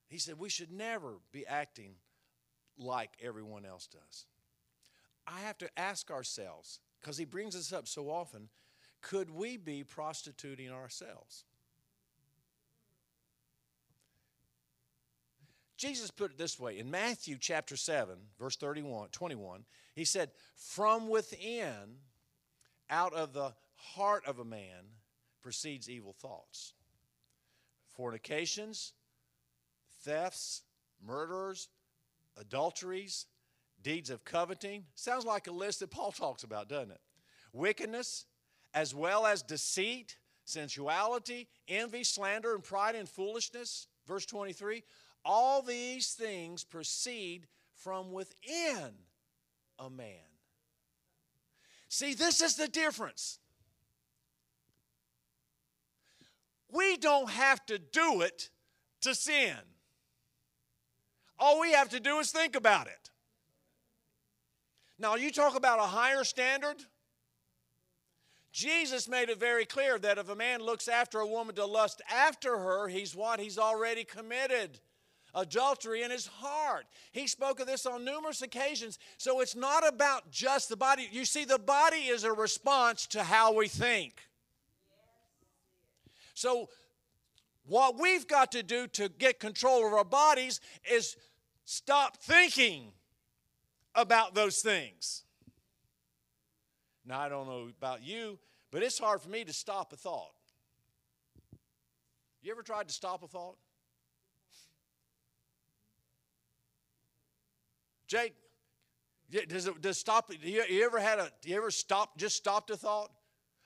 He 0.08 0.18
said, 0.18 0.40
We 0.40 0.50
should 0.50 0.72
never 0.72 1.20
be 1.32 1.46
acting 1.46 1.94
like 2.76 3.12
everyone 3.22 3.66
else 3.66 3.86
does. 3.86 4.26
I 5.28 5.42
have 5.42 5.60
to 5.60 5.80
ask 5.80 6.10
ourselves, 6.10 6.80
because 7.00 7.20
he 7.20 7.26
brings 7.26 7.56
us 7.56 7.72
up 7.72 7.88
so 7.88 8.10
often, 8.10 8.50
could 9.04 9.30
we 9.30 9.58
be 9.58 9.84
prostituting 9.84 10.72
ourselves? 10.72 11.46
Jesus 15.78 16.10
put 16.12 16.32
it 16.32 16.38
this 16.38 16.60
way 16.60 16.80
in 16.80 16.90
Matthew 16.90 17.38
chapter 17.40 17.76
7, 17.76 18.16
verse 18.40 18.56
31, 18.56 19.10
21, 19.10 19.66
he 19.94 20.06
said, 20.06 20.32
From 20.56 21.10
within, 21.10 21.98
out 22.90 23.14
of 23.14 23.34
the 23.34 23.54
heart 23.76 24.26
of 24.26 24.40
a 24.40 24.46
man 24.46 24.86
proceeds 25.42 25.90
evil 25.90 26.14
thoughts 26.14 26.74
fornications, 27.96 28.94
thefts, 30.04 30.64
murders, 31.06 31.70
adulteries, 32.38 33.26
deeds 33.82 34.10
of 34.10 34.26
coveting. 34.26 34.84
Sounds 34.96 35.26
like 35.26 35.48
a 35.48 35.52
list 35.52 35.80
that 35.80 35.92
Paul 35.92 36.12
talks 36.12 36.44
about, 36.44 36.68
doesn't 36.68 36.92
it? 36.92 37.00
Wickedness, 37.54 38.26
as 38.74 38.94
well 38.94 39.26
as 39.26 39.42
deceit, 39.42 40.18
sensuality, 40.44 41.48
envy, 41.70 42.04
slander, 42.04 42.54
and 42.54 42.64
pride 42.64 42.96
and 42.96 43.08
foolishness. 43.08 43.88
Verse 44.06 44.26
23 44.26 44.84
all 45.26 45.62
these 45.62 46.14
things 46.14 46.64
proceed 46.64 47.48
from 47.74 48.12
within 48.12 48.92
a 49.80 49.90
man. 49.90 50.08
See, 51.90 52.14
this 52.14 52.42
is 52.42 52.56
the 52.56 52.68
difference. 52.68 53.40
We 56.72 56.98
don't 56.98 57.30
have 57.30 57.66
to 57.68 57.80
do 57.80 58.22
it 58.22 58.50
to 59.02 59.16
sin. 59.16 59.56
All 61.40 61.60
we 61.60 61.72
have 61.74 61.90
to 61.90 62.00
do 62.00 62.20
is 62.20 62.32
think 62.32 62.56
about 62.56 62.88
it. 62.88 63.10
Now, 64.98 65.16
you 65.16 65.32
talk 65.32 65.56
about 65.56 65.80
a 65.80 65.84
higher 65.84 66.24
standard. 66.24 66.78
Jesus 68.52 69.10
made 69.10 69.30
it 69.30 69.38
very 69.38 69.66
clear 69.66 70.00
that 70.00 70.18
if 70.18 70.30
a 70.30 70.36
man 70.36 70.62
looks 70.62 70.88
after 70.88 71.20
a 71.20 71.28
woman 71.28 71.56
to 71.56 71.66
lust 71.66 72.02
after 72.10 72.58
her, 72.58 72.88
he's 72.88 73.14
what? 73.14 73.40
He's 73.40 73.58
already 73.58 74.06
committed 74.06 74.80
adultery 75.36 76.02
in 76.02 76.10
his 76.10 76.26
heart. 76.26 76.86
He 77.12 77.28
spoke 77.28 77.60
of 77.60 77.68
this 77.68 77.86
on 77.86 78.06
numerous 78.06 78.42
occasions. 78.42 78.98
So 79.18 79.42
it's 79.42 79.56
not 79.56 79.88
about 79.88 80.32
just 80.32 80.70
the 80.70 80.78
body. 80.78 81.08
You 81.12 81.26
see, 81.26 81.46
the 81.46 81.60
body 81.60 82.08
is 82.08 82.24
a 82.24 82.32
response 82.32 83.06
to 83.08 83.24
how 83.24 83.54
we 83.54 83.68
think. 83.68 84.14
So, 86.34 86.70
what 87.68 88.00
we've 88.00 88.28
got 88.28 88.52
to 88.52 88.62
do 88.62 88.88
to 88.88 89.10
get 89.10 89.40
control 89.40 89.88
of 89.88 89.94
our 89.94 90.04
bodies 90.04 90.62
is 90.92 91.16
stop 91.64 92.18
thinking 92.18 92.92
about 93.96 94.36
those 94.36 94.60
things. 94.60 95.24
Now, 97.06 97.20
I 97.22 97.30
don't 97.30 97.48
know 97.48 97.70
about 97.78 98.04
you, 98.04 98.38
but 98.72 98.84
it's 98.84 99.00
hard 99.00 99.22
for 99.22 99.30
me 99.30 99.44
to 99.46 99.54
stop 99.54 99.94
a 99.94 99.96
thought. 99.96 100.34
You 102.44 102.52
ever 102.52 102.62
tried 102.62 102.88
to 102.88 102.94
stop 102.94 103.24
a 103.24 103.28
thought? 103.28 103.58
Jake, 108.08 108.34
does 109.48 109.68
it 109.68 109.82
does 109.82 109.98
stop? 109.98 110.32
You, 110.42 110.64
you 110.70 110.86
ever 110.86 111.00
had 111.00 111.20
a? 111.20 111.32
You 111.44 111.58
ever 111.58 111.72
stop? 111.72 112.18
Just 112.18 112.36
stopped 112.36 112.70
a 112.70 112.78
thought? 112.78 113.12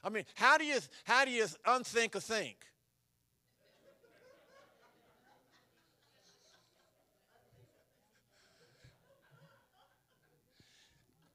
I 0.04 0.10
mean, 0.10 0.24
how 0.36 0.58
do 0.58 0.66
you 0.66 0.80
how 1.04 1.26
do 1.26 1.32
you 1.32 1.46
unthink 1.66 2.16
a 2.16 2.22
think? 2.22 2.58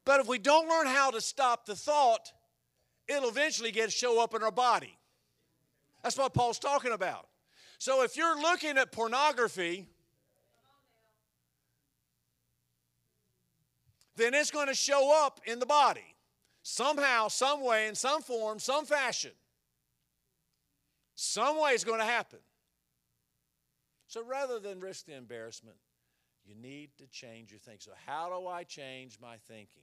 But 0.05 0.21
if 0.21 0.29
we 0.29 0.39
don't 0.39 0.69
learn 0.69 0.87
how 0.87 1.11
to 1.11 1.21
stop 1.21 1.65
the 1.65 1.75
thought, 1.75 2.31
it'll 3.09 3.29
eventually 3.29 3.71
get 3.71 3.91
show 3.91 4.23
up 4.23 4.35
in 4.35 4.43
our 4.43 4.51
body. 4.51 4.99
That's 6.03 6.19
what 6.19 6.35
Paul's 6.35 6.59
talking 6.59 6.93
about. 6.93 7.27
So 7.79 8.03
if 8.03 8.17
you're 8.17 8.41
looking 8.41 8.77
at 8.77 8.93
pornography, 8.93 9.87
then 14.17 14.35
it's 14.35 14.51
going 14.51 14.69
to 14.69 14.75
show 14.75 15.25
up 15.25 15.41
in 15.47 15.59
the 15.59 15.67
body 15.67 16.15
somehow, 16.63 17.29
some 17.29 17.63
way, 17.63 17.89
in 17.89 17.95
some 17.95 18.23
form, 18.23 18.59
some 18.59 18.85
fashion. 18.87 19.33
Some 21.15 21.61
way 21.61 21.73
it's 21.73 21.85
going 21.85 22.01
to 22.01 22.07
happen. 22.07 22.41
So 24.07 24.25
rather 24.25 24.59
than 24.59 24.81
risk 24.81 25.07
the 25.07 25.15
embarrassment, 25.15 25.77
you 26.45 26.55
need 26.55 26.91
to 26.99 27.07
change 27.07 27.51
your 27.51 27.59
thinking. 27.59 27.81
So, 27.81 27.93
how 28.07 28.29
do 28.29 28.47
I 28.47 28.65
change 28.65 29.19
my 29.21 29.37
thinking? 29.49 29.83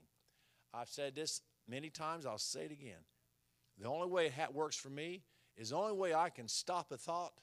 I've 0.73 0.89
said 0.89 1.15
this 1.15 1.41
many 1.67 1.89
times, 1.89 2.25
I'll 2.25 2.38
say 2.38 2.65
it 2.65 2.71
again. 2.71 3.03
The 3.79 3.88
only 3.88 4.07
way 4.07 4.27
it 4.27 4.53
works 4.53 4.75
for 4.75 4.89
me 4.89 5.23
is 5.57 5.69
the 5.69 5.75
only 5.75 5.93
way 5.93 6.13
I 6.13 6.29
can 6.29 6.47
stop 6.47 6.91
a 6.91 6.97
thought 6.97 7.34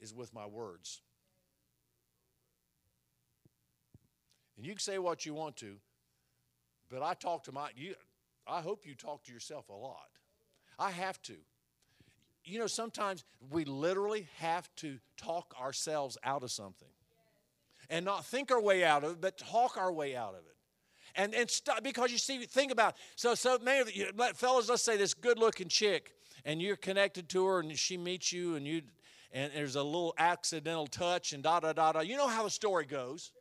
is 0.00 0.12
with 0.12 0.34
my 0.34 0.46
words. 0.46 1.02
And 4.56 4.66
you 4.66 4.72
can 4.72 4.80
say 4.80 4.98
what 4.98 5.24
you 5.24 5.34
want 5.34 5.56
to, 5.58 5.76
but 6.90 7.02
I 7.02 7.14
talk 7.14 7.44
to 7.44 7.52
my 7.52 7.70
you 7.76 7.94
I 8.46 8.60
hope 8.60 8.86
you 8.86 8.94
talk 8.94 9.24
to 9.24 9.32
yourself 9.32 9.68
a 9.68 9.74
lot. 9.74 10.08
I 10.78 10.92
have 10.92 11.20
to. 11.22 11.34
You 12.44 12.60
know, 12.60 12.68
sometimes 12.68 13.24
we 13.50 13.64
literally 13.64 14.28
have 14.36 14.68
to 14.76 15.00
talk 15.16 15.52
ourselves 15.60 16.16
out 16.22 16.44
of 16.44 16.52
something. 16.52 16.86
And 17.90 18.04
not 18.04 18.24
think 18.24 18.52
our 18.52 18.60
way 18.60 18.84
out 18.84 19.02
of 19.02 19.12
it, 19.12 19.20
but 19.20 19.36
talk 19.36 19.76
our 19.76 19.92
way 19.92 20.14
out 20.14 20.34
of 20.34 20.46
it 20.46 20.56
and 21.16 21.34
and 21.34 21.50
stop 21.50 21.82
because 21.82 22.12
you 22.12 22.18
see, 22.18 22.38
think 22.44 22.70
about 22.70 22.94
it. 22.94 23.00
so 23.16 23.34
so 23.34 23.58
many 23.58 23.80
of 23.80 23.94
you 23.94 24.08
fellas. 24.34 24.68
Let's 24.68 24.82
say 24.82 24.96
this 24.96 25.14
good-looking 25.14 25.68
chick, 25.68 26.12
and 26.44 26.60
you're 26.62 26.76
connected 26.76 27.28
to 27.30 27.46
her, 27.46 27.60
and 27.60 27.76
she 27.76 27.96
meets 27.96 28.32
you, 28.32 28.54
and 28.54 28.66
you 28.66 28.82
and 29.32 29.52
there's 29.54 29.76
a 29.76 29.82
little 29.82 30.14
accidental 30.18 30.86
touch, 30.86 31.32
and 31.32 31.42
da 31.42 31.60
da 31.60 31.72
da 31.72 31.92
da. 31.92 32.00
You 32.00 32.16
know 32.16 32.28
how 32.28 32.44
the 32.44 32.50
story 32.50 32.86
goes. 32.86 33.32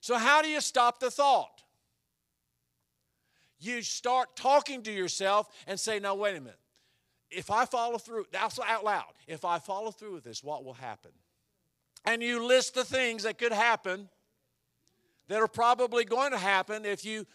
So 0.00 0.16
how 0.16 0.42
do 0.42 0.48
you 0.48 0.60
stop 0.60 0.98
the 0.98 1.10
thought? 1.10 1.62
You 3.60 3.82
start 3.82 4.34
talking 4.34 4.82
to 4.82 4.92
yourself 4.92 5.48
and 5.66 5.78
say, 5.78 6.00
"Now 6.00 6.14
wait 6.14 6.36
a 6.36 6.40
minute. 6.40 6.58
If 7.30 7.50
I 7.50 7.66
follow 7.66 7.98
through, 7.98 8.26
that's 8.32 8.58
out 8.58 8.84
loud. 8.84 9.12
If 9.26 9.44
I 9.44 9.58
follow 9.58 9.90
through 9.90 10.14
with 10.14 10.24
this, 10.24 10.42
what 10.42 10.64
will 10.64 10.74
happen?" 10.74 11.12
And 12.04 12.22
you 12.22 12.44
list 12.44 12.74
the 12.74 12.84
things 12.84 13.24
that 13.24 13.38
could 13.38 13.52
happen 13.52 14.08
that 15.28 15.40
are 15.40 15.48
probably 15.48 16.04
going 16.04 16.32
to 16.32 16.38
happen 16.38 16.84
if 16.84 17.04
you 17.04 17.26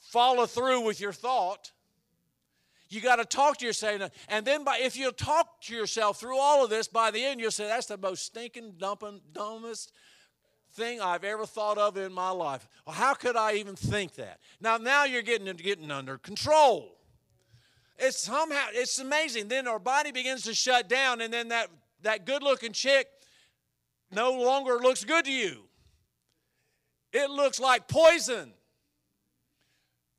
follow 0.00 0.46
through 0.46 0.80
with 0.80 0.98
your 0.98 1.12
thought. 1.12 1.70
You 2.88 3.00
got 3.00 3.16
to 3.16 3.24
talk 3.24 3.58
to 3.58 3.66
yourself. 3.66 4.10
And 4.28 4.46
then 4.46 4.64
by, 4.64 4.78
if 4.78 4.96
you 4.96 5.10
talk 5.12 5.60
to 5.62 5.74
yourself 5.74 6.20
through 6.20 6.38
all 6.38 6.64
of 6.64 6.70
this, 6.70 6.88
by 6.88 7.10
the 7.10 7.24
end 7.24 7.40
you'll 7.40 7.50
say, 7.50 7.66
that's 7.66 7.86
the 7.86 7.96
most 7.96 8.24
stinking, 8.24 8.74
dumping, 8.78 9.20
dumbest 9.32 9.92
thing 10.74 11.00
I've 11.00 11.24
ever 11.24 11.46
thought 11.46 11.78
of 11.78 11.96
in 11.96 12.12
my 12.12 12.30
life. 12.30 12.68
Well, 12.86 12.94
how 12.94 13.14
could 13.14 13.36
I 13.36 13.54
even 13.54 13.76
think 13.76 14.14
that? 14.16 14.40
Now, 14.60 14.76
now 14.76 15.04
you're 15.04 15.22
getting, 15.22 15.54
getting 15.56 15.90
under 15.90 16.18
control. 16.18 16.98
It's 17.98 18.20
somehow, 18.20 18.66
it's 18.72 18.98
amazing. 18.98 19.48
Then 19.48 19.68
our 19.68 19.78
body 19.78 20.10
begins 20.10 20.42
to 20.42 20.54
shut 20.54 20.88
down, 20.88 21.20
and 21.20 21.32
then 21.32 21.48
that, 21.48 21.68
that 22.02 22.26
good 22.26 22.42
looking 22.42 22.72
chick 22.72 23.06
no 24.10 24.32
longer 24.32 24.78
looks 24.78 25.04
good 25.04 25.24
to 25.26 25.32
you. 25.32 25.62
It 27.12 27.30
looks 27.30 27.60
like 27.60 27.86
poison. 27.86 28.52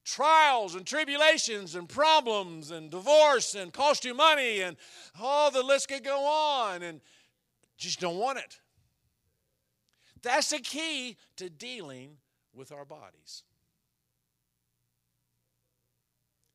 Trials 0.06 0.76
and 0.76 0.86
tribulations 0.86 1.76
and 1.76 1.90
problems 1.90 2.72
and 2.72 2.92
divorce 2.92 3.56
and 3.56 3.74
cost 3.74 4.06
you 4.06 4.14
money 4.14 4.62
and 4.62 4.78
all 5.20 5.50
the 5.50 5.64
list 5.64 5.90
could 5.90 6.04
go 6.04 6.26
on 6.26 6.84
and 6.84 7.02
just 7.78 8.00
don't 8.00 8.18
want 8.18 8.38
it. 8.38 8.60
That's 10.26 10.50
the 10.50 10.58
key 10.58 11.18
to 11.38 11.52
dealing 11.52 12.18
with 12.52 12.72
our 12.72 12.84
bodies. 12.84 13.44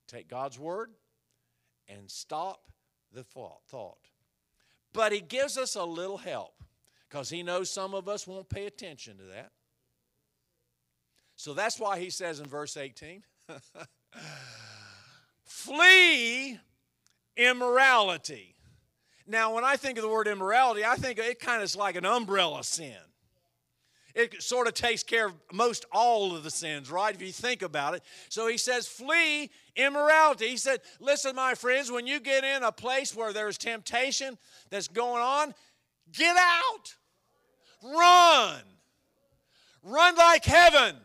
Take 0.08 0.28
God's 0.28 0.58
word 0.58 0.90
and 1.88 2.10
stop 2.10 2.72
the 3.12 3.22
thought. 3.22 4.10
But 4.92 5.12
He 5.12 5.20
gives 5.20 5.56
us 5.56 5.76
a 5.76 5.84
little 5.84 6.18
help 6.18 6.64
because 7.08 7.30
He 7.30 7.44
knows 7.44 7.70
some 7.70 7.94
of 7.94 8.08
us 8.08 8.26
won't 8.26 8.48
pay 8.48 8.66
attention 8.66 9.18
to 9.18 9.24
that. 9.24 9.52
So 11.36 11.54
that's 11.54 11.78
why 11.78 11.98
he 12.00 12.10
says 12.10 12.40
in 12.40 12.46
verse 12.46 12.76
18 12.76 13.22
flee 15.44 16.58
immorality. 17.34 18.56
Now, 19.26 19.54
when 19.54 19.64
I 19.64 19.76
think 19.76 19.96
of 19.96 20.02
the 20.02 20.10
word 20.10 20.26
immorality, 20.26 20.84
I 20.84 20.96
think 20.96 21.18
it 21.18 21.38
kind 21.38 21.58
of 21.58 21.62
is 21.62 21.76
like 21.76 21.94
an 21.94 22.04
umbrella 22.04 22.62
sin. 22.62 22.98
It 24.14 24.42
sort 24.42 24.66
of 24.66 24.74
takes 24.74 25.02
care 25.02 25.26
of 25.26 25.34
most 25.52 25.84
all 25.92 26.34
of 26.34 26.42
the 26.42 26.50
sins, 26.50 26.90
right? 26.90 27.14
If 27.14 27.22
you 27.22 27.32
think 27.32 27.62
about 27.62 27.94
it. 27.94 28.02
So 28.28 28.48
he 28.48 28.58
says, 28.58 28.86
flee 28.86 29.50
immorality. 29.76 30.48
He 30.48 30.56
said, 30.56 30.80
listen, 31.00 31.36
my 31.36 31.54
friends, 31.54 31.90
when 31.90 32.06
you 32.06 32.20
get 32.20 32.44
in 32.44 32.62
a 32.62 32.72
place 32.72 33.14
where 33.14 33.32
there's 33.32 33.58
temptation 33.58 34.36
that's 34.70 34.88
going 34.88 35.22
on, 35.22 35.54
get 36.12 36.36
out. 36.36 36.94
Run. 37.82 38.60
Run 39.82 40.16
like 40.16 40.44
heaven. 40.44 40.96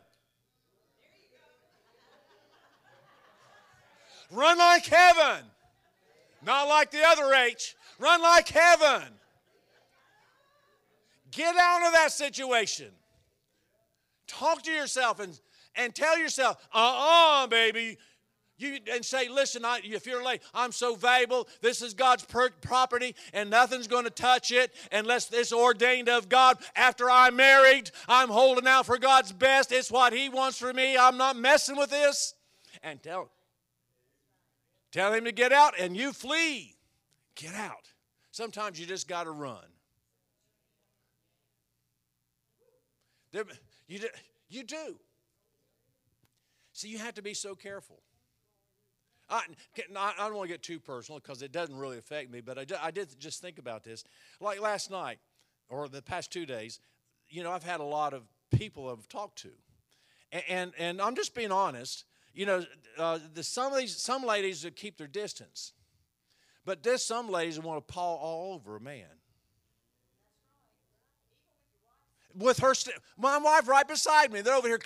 Run 4.32 4.58
like 4.58 4.86
heaven. 4.86 5.46
Not 6.46 6.68
like 6.68 6.92
the 6.92 7.04
other 7.06 7.34
H. 7.34 7.76
Run 8.00 8.22
like 8.22 8.50
heaven. 8.50 9.04
Get 11.36 11.56
out 11.56 11.86
of 11.86 11.94
that 11.94 12.12
situation. 12.12 12.92
Talk 14.28 14.64
to 14.64 14.72
yourself 14.72 15.20
and, 15.20 15.38
and 15.76 15.94
tell 15.94 16.18
yourself, 16.18 16.58
uh 16.74 16.78
uh-uh, 16.78 17.44
uh, 17.44 17.48
baby, 17.48 17.98
You, 18.58 18.80
and 18.90 19.04
say, 19.04 19.28
listen, 19.28 19.66
I, 19.66 19.82
if 19.84 20.08
you're 20.08 20.24
late, 20.24 20.42
I'm 20.54 20.72
so 20.72 20.96
valuable. 20.96 21.50
This 21.62 21.82
is 21.82 21.94
God's 21.94 22.24
per- 22.24 22.52
property, 22.62 23.14
and 23.34 23.50
nothing's 23.50 23.88
going 23.88 24.06
to 24.06 24.10
touch 24.10 24.52
it 24.52 24.74
unless 24.94 25.30
it's 25.34 25.52
ordained 25.52 26.08
of 26.08 26.30
God. 26.30 26.58
After 26.74 27.12
I'm 27.12 27.36
married, 27.36 27.92
I'm 28.08 28.30
holding 28.30 28.66
out 28.66 28.86
for 28.86 28.98
God's 28.98 29.34
best. 29.34 29.74
It's 29.74 29.92
what 29.92 30.14
He 30.14 30.30
wants 30.30 30.58
for 30.58 30.72
me. 30.74 30.96
I'm 30.98 31.18
not 31.18 31.36
messing 31.36 31.76
with 31.76 31.90
this. 31.90 32.34
And 32.82 33.04
tell, 33.04 33.30
tell 34.94 35.12
Him 35.14 35.26
to 35.26 35.34
get 35.34 35.52
out, 35.52 35.78
and 35.78 35.98
you 35.98 36.14
flee. 36.14 36.76
Get 37.36 37.54
out. 37.56 37.92
Sometimes 38.32 38.80
you 38.80 38.86
just 38.86 39.10
got 39.10 39.26
to 39.26 39.32
run. 39.32 39.75
There, 43.36 43.44
you, 43.90 44.00
do, 44.00 44.08
you 44.48 44.64
do. 44.64 44.96
See, 46.72 46.88
you 46.88 47.00
have 47.00 47.16
to 47.16 47.22
be 47.22 47.34
so 47.34 47.54
careful. 47.54 48.00
I, 49.30 49.42
I 49.94 50.14
don't 50.18 50.38
want 50.38 50.48
to 50.48 50.54
get 50.54 50.64
too 50.64 50.80
personal 50.80 51.20
because 51.20 51.42
it 51.42 51.52
doesn't 51.52 51.76
really 51.76 51.98
affect 51.98 52.32
me, 52.32 52.40
but 52.40 52.58
I 52.58 52.64
did, 52.64 52.78
I 52.82 52.92
did 52.92 53.20
just 53.20 53.42
think 53.42 53.60
about 53.60 53.84
this. 53.84 54.06
Like 54.40 54.62
last 54.62 54.90
night 54.90 55.18
or 55.68 55.90
the 55.90 56.02
past 56.02 56.32
two 56.32 56.46
days, 56.46 56.80
you 57.28 57.44
know, 57.44 57.52
I've 57.52 57.66
had 57.66 57.82
a 57.82 57.86
lot 57.86 58.14
of 58.14 58.24
people 58.56 58.88
I've 58.90 59.10
talked 59.10 59.40
to. 59.40 59.52
And, 60.32 60.44
and, 60.48 60.72
and 60.80 61.02
I'm 61.02 61.18
just 61.18 61.36
being 61.36 61.52
honest. 61.52 62.06
You 62.34 62.46
know, 62.46 62.64
uh, 62.98 63.20
the, 63.34 63.44
some 63.44 63.74
of 63.74 63.80
these, 63.80 63.98
some 63.98 64.24
ladies 64.24 64.62
that 64.62 64.78
keep 64.78 64.98
their 64.98 65.08
distance, 65.08 65.74
but 66.64 66.84
there's 66.84 67.04
some 67.04 67.30
ladies 67.30 67.58
that 67.58 67.66
want 67.66 67.86
to 67.86 67.94
paw 67.94 68.16
all 68.16 68.54
over 68.54 68.78
a 68.78 68.80
man. 68.80 69.08
With 72.38 72.60
her, 72.60 72.74
st- 72.74 72.98
my 73.18 73.38
wife 73.38 73.68
right 73.68 73.88
beside 73.88 74.32
me, 74.32 74.42
they're 74.42 74.56
over 74.56 74.68
here 74.68 74.80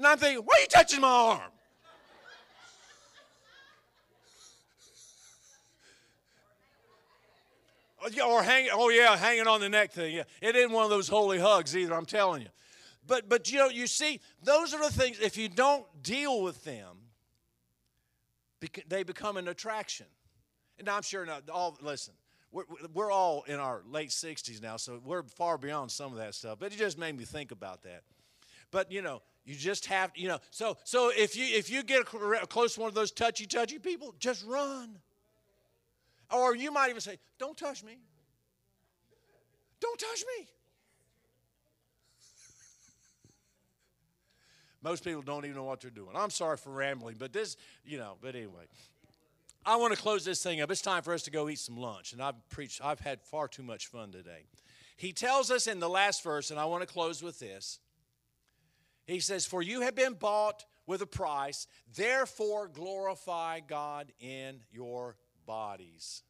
And 0.00 0.06
I'm 0.06 0.16
thinking, 0.16 0.42
why 0.46 0.56
are 0.56 0.60
you 0.60 0.66
touching 0.66 1.00
my 1.02 1.08
arm? 1.08 1.40
Oh, 8.02 8.30
or 8.30 8.42
hang, 8.42 8.68
oh 8.72 8.88
yeah, 8.88 9.14
hanging 9.14 9.46
on 9.46 9.60
the 9.60 9.68
neck 9.68 9.92
thing. 9.92 10.14
Yeah, 10.14 10.22
it 10.40 10.56
isn't 10.56 10.72
one 10.72 10.84
of 10.84 10.90
those 10.90 11.06
holy 11.06 11.38
hugs 11.38 11.76
either. 11.76 11.94
I'm 11.94 12.06
telling 12.06 12.40
you. 12.40 12.48
But 13.06 13.28
but 13.28 13.52
you 13.52 13.58
know, 13.58 13.68
you 13.68 13.86
see, 13.86 14.20
those 14.42 14.72
are 14.72 14.80
the 14.82 14.90
things. 14.90 15.18
If 15.20 15.36
you 15.36 15.50
don't 15.50 15.84
deal 16.02 16.42
with 16.42 16.64
them, 16.64 16.96
they 18.88 19.02
become 19.02 19.36
an 19.36 19.48
attraction. 19.48 20.06
And 20.78 20.88
I'm 20.88 21.02
sure 21.02 21.26
not 21.26 21.50
all. 21.50 21.76
Listen, 21.82 22.14
we're, 22.52 22.64
we're 22.92 23.10
all 23.10 23.44
in 23.46 23.56
our 23.56 23.82
late 23.88 24.10
60s 24.10 24.60
now, 24.60 24.76
so 24.76 25.00
we're 25.04 25.22
far 25.22 25.58
beyond 25.58 25.90
some 25.90 26.12
of 26.12 26.18
that 26.18 26.34
stuff. 26.34 26.58
But 26.58 26.72
it 26.72 26.78
just 26.78 26.98
made 26.98 27.16
me 27.16 27.24
think 27.24 27.52
about 27.52 27.82
that. 27.82 28.02
But 28.70 28.90
you 28.92 29.02
know, 29.02 29.22
you 29.44 29.54
just 29.54 29.86
have, 29.86 30.12
you 30.14 30.28
know. 30.28 30.38
So 30.50 30.76
so 30.84 31.10
if 31.14 31.36
you 31.36 31.44
if 31.44 31.70
you 31.70 31.82
get 31.82 32.04
close 32.04 32.74
to 32.74 32.80
one 32.80 32.88
of 32.88 32.94
those 32.94 33.10
touchy 33.10 33.46
touchy 33.46 33.78
people, 33.78 34.14
just 34.18 34.44
run. 34.46 34.96
Or 36.32 36.54
you 36.54 36.70
might 36.70 36.90
even 36.90 37.00
say, 37.00 37.18
"Don't 37.38 37.56
touch 37.56 37.82
me. 37.82 37.98
Don't 39.80 39.98
touch 39.98 40.24
me." 40.38 40.46
Most 44.82 45.04
people 45.04 45.20
don't 45.20 45.44
even 45.44 45.56
know 45.56 45.64
what 45.64 45.80
they're 45.80 45.90
doing. 45.90 46.10
I'm 46.14 46.30
sorry 46.30 46.56
for 46.56 46.70
rambling, 46.70 47.16
but 47.18 47.32
this, 47.32 47.56
you 47.84 47.98
know, 47.98 48.16
but 48.22 48.34
anyway. 48.34 48.64
I 49.64 49.76
want 49.76 49.94
to 49.94 50.00
close 50.00 50.24
this 50.24 50.42
thing 50.42 50.60
up. 50.60 50.70
It's 50.70 50.80
time 50.80 51.02
for 51.02 51.12
us 51.12 51.22
to 51.24 51.30
go 51.30 51.48
eat 51.48 51.58
some 51.58 51.76
lunch. 51.76 52.12
And 52.12 52.22
I've 52.22 52.48
preached, 52.48 52.80
I've 52.82 53.00
had 53.00 53.20
far 53.22 53.48
too 53.48 53.62
much 53.62 53.86
fun 53.88 54.10
today. 54.10 54.44
He 54.96 55.12
tells 55.12 55.50
us 55.50 55.66
in 55.66 55.80
the 55.80 55.88
last 55.88 56.22
verse, 56.22 56.50
and 56.50 56.58
I 56.58 56.64
want 56.64 56.82
to 56.82 56.86
close 56.86 57.22
with 57.22 57.38
this 57.38 57.78
he 59.10 59.20
says, 59.20 59.46
For 59.46 59.62
you 59.62 59.82
have 59.82 59.94
been 59.94 60.14
bought 60.14 60.64
with 60.86 61.02
a 61.02 61.06
price, 61.06 61.66
therefore 61.94 62.68
glorify 62.68 63.60
God 63.60 64.12
in 64.20 64.60
your 64.70 65.16
bodies. 65.46 66.22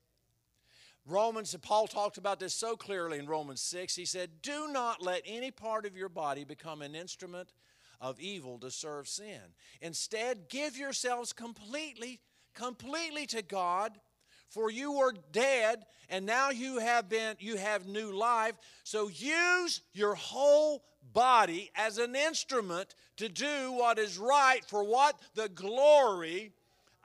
Romans, 1.07 1.57
Paul 1.63 1.87
talked 1.87 2.19
about 2.19 2.41
this 2.41 2.55
so 2.55 2.77
clearly 2.77 3.19
in 3.19 3.27
Romans 3.27 3.61
6. 3.63 3.97
He 3.97 4.05
said, 4.05 4.43
Do 4.43 4.69
not 4.69 5.03
let 5.03 5.23
any 5.27 5.51
part 5.51 5.87
of 5.87 5.97
your 5.97 6.09
body 6.09 6.45
become 6.45 6.83
an 6.83 6.95
instrument 6.95 7.53
of 8.01 8.21
evil 8.21 8.59
to 8.59 8.71
serve 8.71 9.09
sin. 9.09 9.41
Instead, 9.81 10.49
give 10.49 10.77
yourselves 10.77 11.33
completely, 11.33 12.21
completely 12.55 13.27
to 13.27 13.43
God 13.43 13.93
for 14.49 14.71
you 14.71 14.93
were 14.93 15.15
dead 15.33 15.85
and 16.09 16.27
now 16.27 16.51
you 16.51 16.79
have 16.79 17.09
been 17.09 17.37
you 17.39 17.57
have 17.57 17.87
new 17.87 18.13
life 18.13 18.55
so 18.85 19.09
use 19.09 19.81
your 19.93 20.15
whole 20.15 20.83
body 21.13 21.71
as 21.75 21.99
an 21.99 22.15
instrument 22.15 22.95
to 23.17 23.29
do 23.29 23.73
what 23.73 23.99
is 23.99 24.19
right 24.19 24.65
for 24.67 24.85
what 24.85 25.19
the 25.35 25.49
glory 25.49 26.53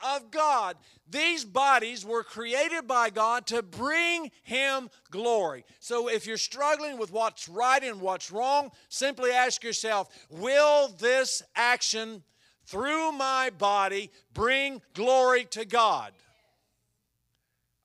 of 0.04 0.32
God. 0.32 0.76
These 1.10 1.46
bodies 1.46 2.06
were 2.06 2.24
created 2.24 2.88
by 2.88 3.10
God 3.10 3.48
to 3.48 3.62
bring 3.62 4.32
Him 4.44 4.90
glory. 5.12 5.64
So 5.80 6.10
if 6.10 6.28
you're 6.28 6.38
struggling 6.38 6.98
with 6.98 7.12
what's 7.12 7.48
right 7.48 7.84
and 7.84 8.02
what's 8.02 8.32
wrong, 8.32 8.72
simply 8.90 9.32
ask 9.32 9.64
yourself 9.64 10.10
Will 10.30 10.90
this 11.00 11.44
action 11.56 12.24
through 12.66 13.12
my 13.14 13.50
body 13.58 14.12
bring 14.34 14.82
glory 14.94 15.46
to 15.46 15.66
God? 15.66 16.14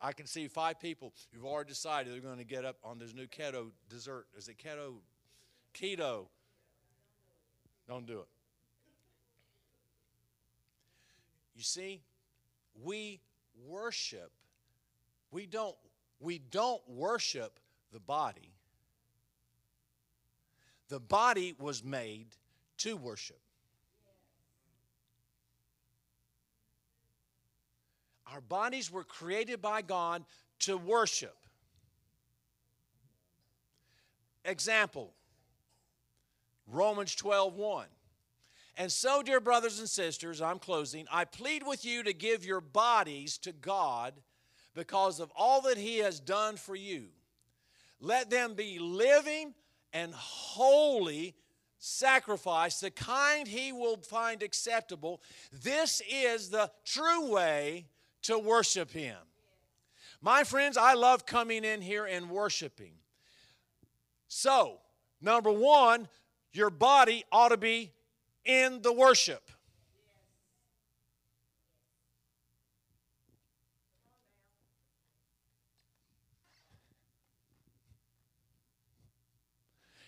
I 0.00 0.12
can 0.12 0.26
see 0.26 0.48
five 0.48 0.80
people 0.80 1.12
who've 1.32 1.44
already 1.44 1.68
decided 1.68 2.12
they're 2.12 2.20
going 2.20 2.38
to 2.38 2.44
get 2.44 2.64
up 2.64 2.76
on 2.82 2.98
this 2.98 3.14
new 3.14 3.26
keto 3.26 3.70
dessert. 3.90 4.26
Is 4.36 4.48
it 4.48 4.56
keto? 4.56 4.94
Keto. 5.74 6.26
Don't 7.86 8.06
do 8.06 8.20
it. 8.20 8.28
You 11.54 11.62
see, 11.62 12.00
we 12.82 13.20
worship. 13.68 14.30
We 15.30 15.46
don't 15.46 15.76
we 16.18 16.38
don't 16.38 16.80
worship 16.88 17.58
the 17.92 18.00
body. 18.00 18.52
The 20.88 21.00
body 21.00 21.54
was 21.58 21.84
made 21.84 22.28
to 22.78 22.96
worship. 22.96 23.40
Our 28.32 28.40
bodies 28.40 28.90
were 28.90 29.04
created 29.04 29.60
by 29.60 29.82
God 29.82 30.24
to 30.60 30.76
worship. 30.76 31.36
Example 34.44 35.12
Romans 36.66 37.14
12 37.14 37.56
1. 37.56 37.86
And 38.76 38.90
so, 38.90 39.22
dear 39.22 39.40
brothers 39.40 39.78
and 39.78 39.88
sisters, 39.88 40.40
I'm 40.40 40.58
closing. 40.58 41.06
I 41.10 41.24
plead 41.24 41.66
with 41.66 41.84
you 41.84 42.02
to 42.04 42.12
give 42.12 42.44
your 42.44 42.60
bodies 42.60 43.36
to 43.38 43.52
God 43.52 44.14
because 44.74 45.20
of 45.20 45.30
all 45.36 45.60
that 45.62 45.76
He 45.76 45.98
has 45.98 46.20
done 46.20 46.56
for 46.56 46.76
you. 46.76 47.08
Let 48.00 48.30
them 48.30 48.54
be 48.54 48.78
living 48.78 49.54
and 49.92 50.14
holy 50.14 51.34
sacrifice, 51.78 52.80
the 52.80 52.90
kind 52.90 53.46
He 53.46 53.72
will 53.72 53.96
find 53.98 54.42
acceptable. 54.42 55.20
This 55.52 56.00
is 56.08 56.48
the 56.48 56.70
true 56.84 57.30
way 57.30 57.86
to 58.22 58.38
worship 58.38 58.90
Him. 58.90 59.16
My 60.20 60.44
friends, 60.44 60.76
I 60.76 60.94
love 60.94 61.24
coming 61.24 61.64
in 61.64 61.80
here 61.80 62.04
and 62.04 62.30
worshiping. 62.30 62.92
So, 64.28 64.78
number 65.20 65.50
one, 65.50 66.08
your 66.52 66.70
body 66.70 67.24
ought 67.32 67.48
to 67.48 67.56
be 67.56 67.92
in 68.44 68.82
the 68.82 68.92
worship. 68.92 69.50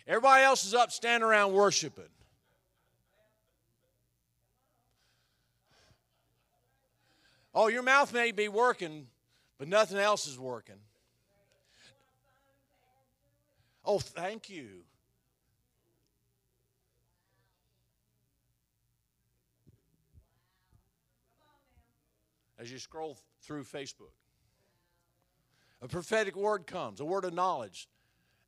Everybody 0.07 0.43
else 0.43 0.65
is 0.65 0.75
up 0.75 0.91
standing 0.91 1.27
around 1.27 1.53
worshiping. 1.53 2.05
Oh, 7.55 7.69
your 7.69 7.83
mouth 7.83 8.13
may 8.13 8.33
be 8.33 8.49
working, 8.49 9.07
but 9.59 9.69
nothing 9.69 9.99
else 9.99 10.27
is 10.27 10.39
working. 10.39 10.77
Oh, 13.85 13.99
thank 13.99 14.49
you. 14.49 14.85
As 22.59 22.71
you 22.71 22.79
scroll 22.79 23.19
through 23.43 23.65
Facebook, 23.65 24.15
a 25.83 25.89
prophetic 25.89 26.37
word 26.37 26.67
comes, 26.67 27.01
a 27.01 27.05
word 27.05 27.25
of 27.25 27.35
knowledge, 27.35 27.89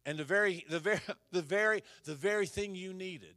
and 0.07 0.17
the 0.17 0.25
very, 0.25 0.65
the 0.71 0.79
very, 0.79 1.01
the 1.33 1.43
very, 1.43 1.83
the 2.05 2.15
very 2.15 2.47
thing 2.47 2.75
you 2.75 2.95
needed. 2.95 3.35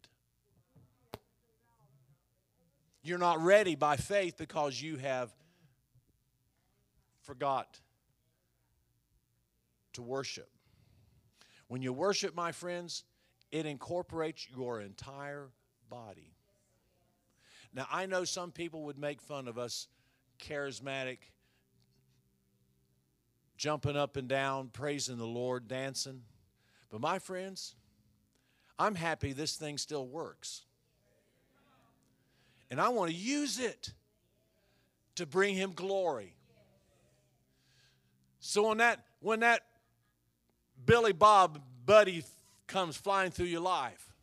You're 3.02 3.18
not 3.18 3.42
ready 3.42 3.76
by 3.76 3.98
faith 3.98 4.38
because 4.38 4.80
you 4.80 4.98
have 4.98 5.34
forgot 7.28 7.78
to 9.92 10.02
worship. 10.02 10.50
When 11.68 11.82
you 11.82 11.92
worship, 11.92 12.34
my 12.34 12.54
friends, 12.54 13.04
it 13.52 13.66
incorporates 13.66 14.48
your 14.56 14.80
entire 14.80 15.50
body. 15.90 16.32
Now, 17.74 17.86
I 17.92 18.06
know 18.06 18.24
some 18.24 18.54
people 18.54 18.84
would 18.84 18.98
make 18.98 19.20
fun 19.20 19.50
of 19.50 19.58
us 19.58 19.90
charismatic, 20.40 21.18
jumping 23.58 23.98
up 23.98 24.16
and 24.16 24.30
down, 24.30 24.70
praising 24.72 25.18
the 25.18 25.28
Lord, 25.28 25.68
dancing. 25.68 26.22
But 26.90 27.02
my 27.02 27.20
friends, 27.20 27.76
I'm 28.80 28.96
happy 28.96 29.34
this 29.34 29.58
thing 29.58 29.78
still 29.78 30.08
works. 30.08 30.64
And 32.72 32.80
I 32.80 32.88
want 32.88 33.12
to 33.12 33.18
use 33.18 33.60
it 33.60 33.92
to 35.16 35.26
bring 35.26 35.56
him 35.56 35.74
glory. 35.74 36.37
So 38.48 38.70
when 38.70 38.78
that 38.78 39.04
when 39.20 39.42
that 39.42 39.64
Billy 40.86 41.12
Bob 41.12 41.62
buddy 41.86 42.24
comes 42.66 42.96
flying 42.96 43.30
through 43.30 43.48
your 43.48 43.60
life 43.60 44.14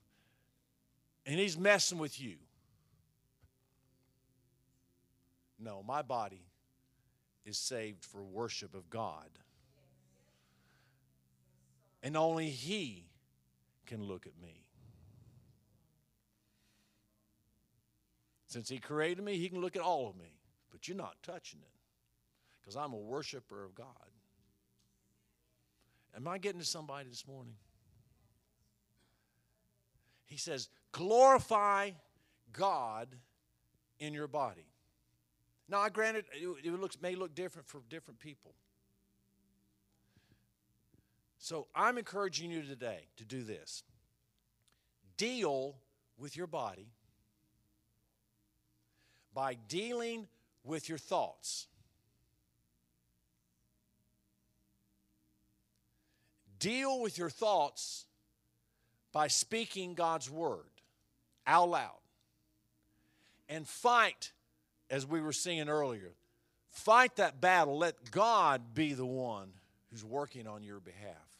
and 1.26 1.38
he's 1.38 1.58
messing 1.58 1.98
with 1.98 2.18
you. 2.18 2.36
No, 5.58 5.82
my 5.82 6.00
body 6.00 6.40
is 7.44 7.58
saved 7.58 8.02
for 8.02 8.22
worship 8.22 8.74
of 8.74 8.88
God. 8.88 9.28
And 12.02 12.16
only 12.16 12.48
he 12.48 13.04
can 13.84 14.02
look 14.02 14.26
at 14.26 14.42
me. 14.42 14.64
Since 18.46 18.70
he 18.70 18.78
created 18.78 19.22
me, 19.22 19.36
he 19.36 19.50
can 19.50 19.60
look 19.60 19.76
at 19.76 19.82
all 19.82 20.08
of 20.08 20.16
me, 20.16 20.38
but 20.70 20.88
you're 20.88 20.96
not 20.96 21.16
touching 21.22 21.60
it 21.60 21.74
because 22.58 22.74
I'm 22.74 22.94
a 22.94 22.98
worshiper 22.98 23.62
of 23.62 23.74
God. 23.74 24.13
Am 26.16 26.28
I 26.28 26.38
getting 26.38 26.60
to 26.60 26.66
somebody 26.66 27.08
this 27.08 27.26
morning? 27.26 27.54
He 30.26 30.36
says, 30.36 30.68
glorify 30.92 31.90
God 32.52 33.08
in 33.98 34.12
your 34.12 34.28
body. 34.28 34.66
Now, 35.68 35.80
I 35.80 35.88
granted 35.88 36.24
it, 36.32 36.80
looks, 36.80 37.00
may 37.00 37.14
look 37.14 37.34
different 37.34 37.66
for 37.66 37.80
different 37.88 38.20
people. 38.20 38.54
So 41.38 41.66
I'm 41.74 41.98
encouraging 41.98 42.50
you 42.50 42.62
today 42.62 43.08
to 43.16 43.24
do 43.24 43.42
this 43.42 43.82
deal 45.16 45.76
with 46.16 46.36
your 46.36 46.46
body 46.46 46.88
by 49.32 49.54
dealing 49.68 50.26
with 50.64 50.88
your 50.88 50.98
thoughts. 50.98 51.66
Deal 56.64 56.98
with 56.98 57.18
your 57.18 57.28
thoughts 57.28 58.06
by 59.12 59.28
speaking 59.28 59.92
God's 59.92 60.30
word 60.30 60.64
out 61.46 61.68
loud. 61.68 62.00
And 63.50 63.68
fight, 63.68 64.32
as 64.88 65.06
we 65.06 65.20
were 65.20 65.34
singing 65.34 65.68
earlier, 65.68 66.14
fight 66.70 67.16
that 67.16 67.38
battle. 67.38 67.76
Let 67.76 68.10
God 68.10 68.72
be 68.72 68.94
the 68.94 69.04
one 69.04 69.50
who's 69.90 70.02
working 70.02 70.46
on 70.46 70.62
your 70.62 70.80
behalf. 70.80 71.36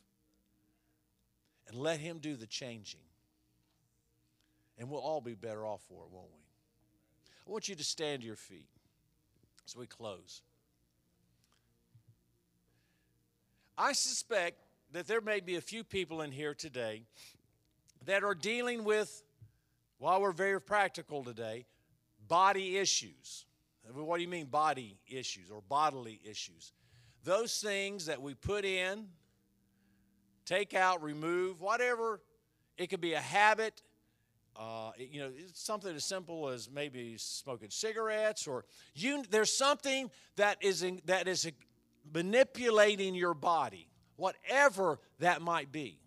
And 1.69 1.79
let 1.79 2.01
Him 2.01 2.19
do 2.19 2.37
the 2.37 2.47
changing. 2.47 3.01
And 4.77 4.91
we'll 4.91 5.01
all 5.01 5.23
be 5.23 5.33
better 5.33 5.65
off 5.65 5.81
for 5.89 6.05
it, 6.05 6.13
won't 6.13 6.29
we? 6.29 7.49
I 7.49 7.51
want 7.51 7.67
you 7.67 7.77
to 7.77 7.85
stand 7.85 8.21
to 8.21 8.27
your 8.27 8.37
feet 8.37 8.69
as 9.67 9.75
we 9.75 9.87
close. 9.87 10.43
I 13.79 13.93
suspect 13.95 14.59
that 14.93 15.07
there 15.07 15.21
may 15.21 15.41
be 15.41 15.57
a 15.57 15.61
few 15.61 15.85
people 15.85 16.21
in 16.23 16.31
here 16.31 16.55
today 16.55 17.03
that 18.07 18.23
are 18.23 18.35
dealing 18.35 18.85
with, 18.85 19.23
while 19.99 20.21
we're 20.21 20.33
very 20.33 20.61
practical 20.61 21.25
today, 21.25 21.67
body 22.29 22.79
issues. 22.79 23.47
What 23.93 24.17
do 24.17 24.23
you 24.23 24.29
mean, 24.29 24.47
body 24.47 24.99
issues 25.09 25.51
or 25.51 25.63
bodily 25.69 26.21
issues? 26.25 26.73
Those 27.25 27.61
things 27.61 28.07
that 28.07 28.21
we 28.21 28.35
put 28.35 28.65
in, 28.65 29.07
take 30.45 30.75
out, 30.75 31.03
remove, 31.03 31.61
whatever. 31.61 32.21
It 32.77 32.89
could 32.89 33.01
be 33.01 33.15
a 33.15 33.21
habit. 33.21 33.83
Uh, 34.57 34.93
you 34.97 35.21
know, 35.21 35.31
it's 35.37 35.61
something 35.61 35.95
as 35.95 36.05
simple 36.05 36.49
as 36.49 36.71
maybe 36.71 37.17
smoking 37.19 37.71
cigarettes, 37.71 38.47
or 38.47 38.65
you. 38.95 39.25
There's 39.29 39.57
something 39.57 40.11
that 40.37 40.59
is 40.61 40.83
in, 40.83 41.01
that 41.07 41.27
is 41.27 41.51
manipulating 42.13 43.15
your 43.15 43.35
body 43.35 43.89
whatever 44.17 44.99
that 45.19 45.43
might 45.43 45.73
be. 45.73 45.99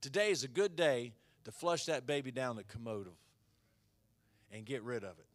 Today 0.00 0.30
is 0.30 0.44
a 0.44 0.48
good 0.48 0.76
day 0.76 1.12
to 1.44 1.52
flush 1.52 1.86
that 1.86 2.06
baby 2.06 2.30
down 2.30 2.56
the 2.56 2.64
commode 2.64 3.08
and 4.52 4.64
get 4.64 4.82
rid 4.82 5.04
of 5.04 5.18
it. 5.18 5.26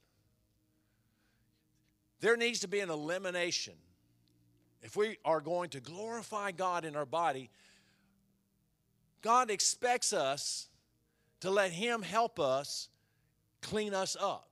There 2.19 2.37
needs 2.37 2.59
to 2.59 2.67
be 2.67 2.79
an 2.79 2.89
elimination. 2.89 3.73
If 4.81 4.95
we 4.95 5.17
are 5.25 5.41
going 5.41 5.69
to 5.71 5.79
glorify 5.79 6.51
God 6.51 6.85
in 6.85 6.95
our 6.95 7.05
body, 7.05 7.49
God 9.21 9.49
expects 9.49 10.13
us 10.13 10.67
to 11.41 11.49
let 11.49 11.71
Him 11.71 12.01
help 12.01 12.39
us 12.39 12.89
clean 13.61 13.93
us 13.93 14.15
up. 14.19 14.47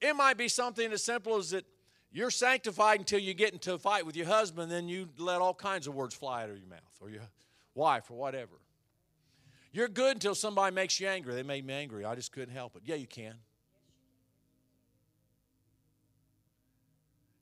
It 0.00 0.16
might 0.16 0.38
be 0.38 0.48
something 0.48 0.92
as 0.92 1.04
simple 1.04 1.36
as 1.36 1.50
that 1.50 1.64
you're 2.12 2.30
sanctified 2.30 2.98
until 2.98 3.20
you 3.20 3.34
get 3.34 3.52
into 3.52 3.74
a 3.74 3.78
fight 3.78 4.04
with 4.04 4.16
your 4.16 4.26
husband, 4.26 4.70
then 4.70 4.88
you 4.88 5.08
let 5.18 5.40
all 5.40 5.54
kinds 5.54 5.86
of 5.86 5.94
words 5.94 6.14
fly 6.14 6.42
out 6.42 6.50
of 6.50 6.58
your 6.58 6.68
mouth, 6.68 6.80
or 7.00 7.08
your 7.08 7.22
wife, 7.74 8.10
or 8.10 8.16
whatever. 8.16 8.54
You're 9.72 9.88
good 9.88 10.14
until 10.16 10.34
somebody 10.34 10.74
makes 10.74 10.98
you 10.98 11.06
angry. 11.06 11.34
They 11.34 11.44
made 11.44 11.64
me 11.64 11.74
angry. 11.74 12.04
I 12.04 12.16
just 12.16 12.32
couldn't 12.32 12.54
help 12.54 12.74
it. 12.74 12.82
Yeah, 12.84 12.96
you 12.96 13.06
can. 13.06 13.34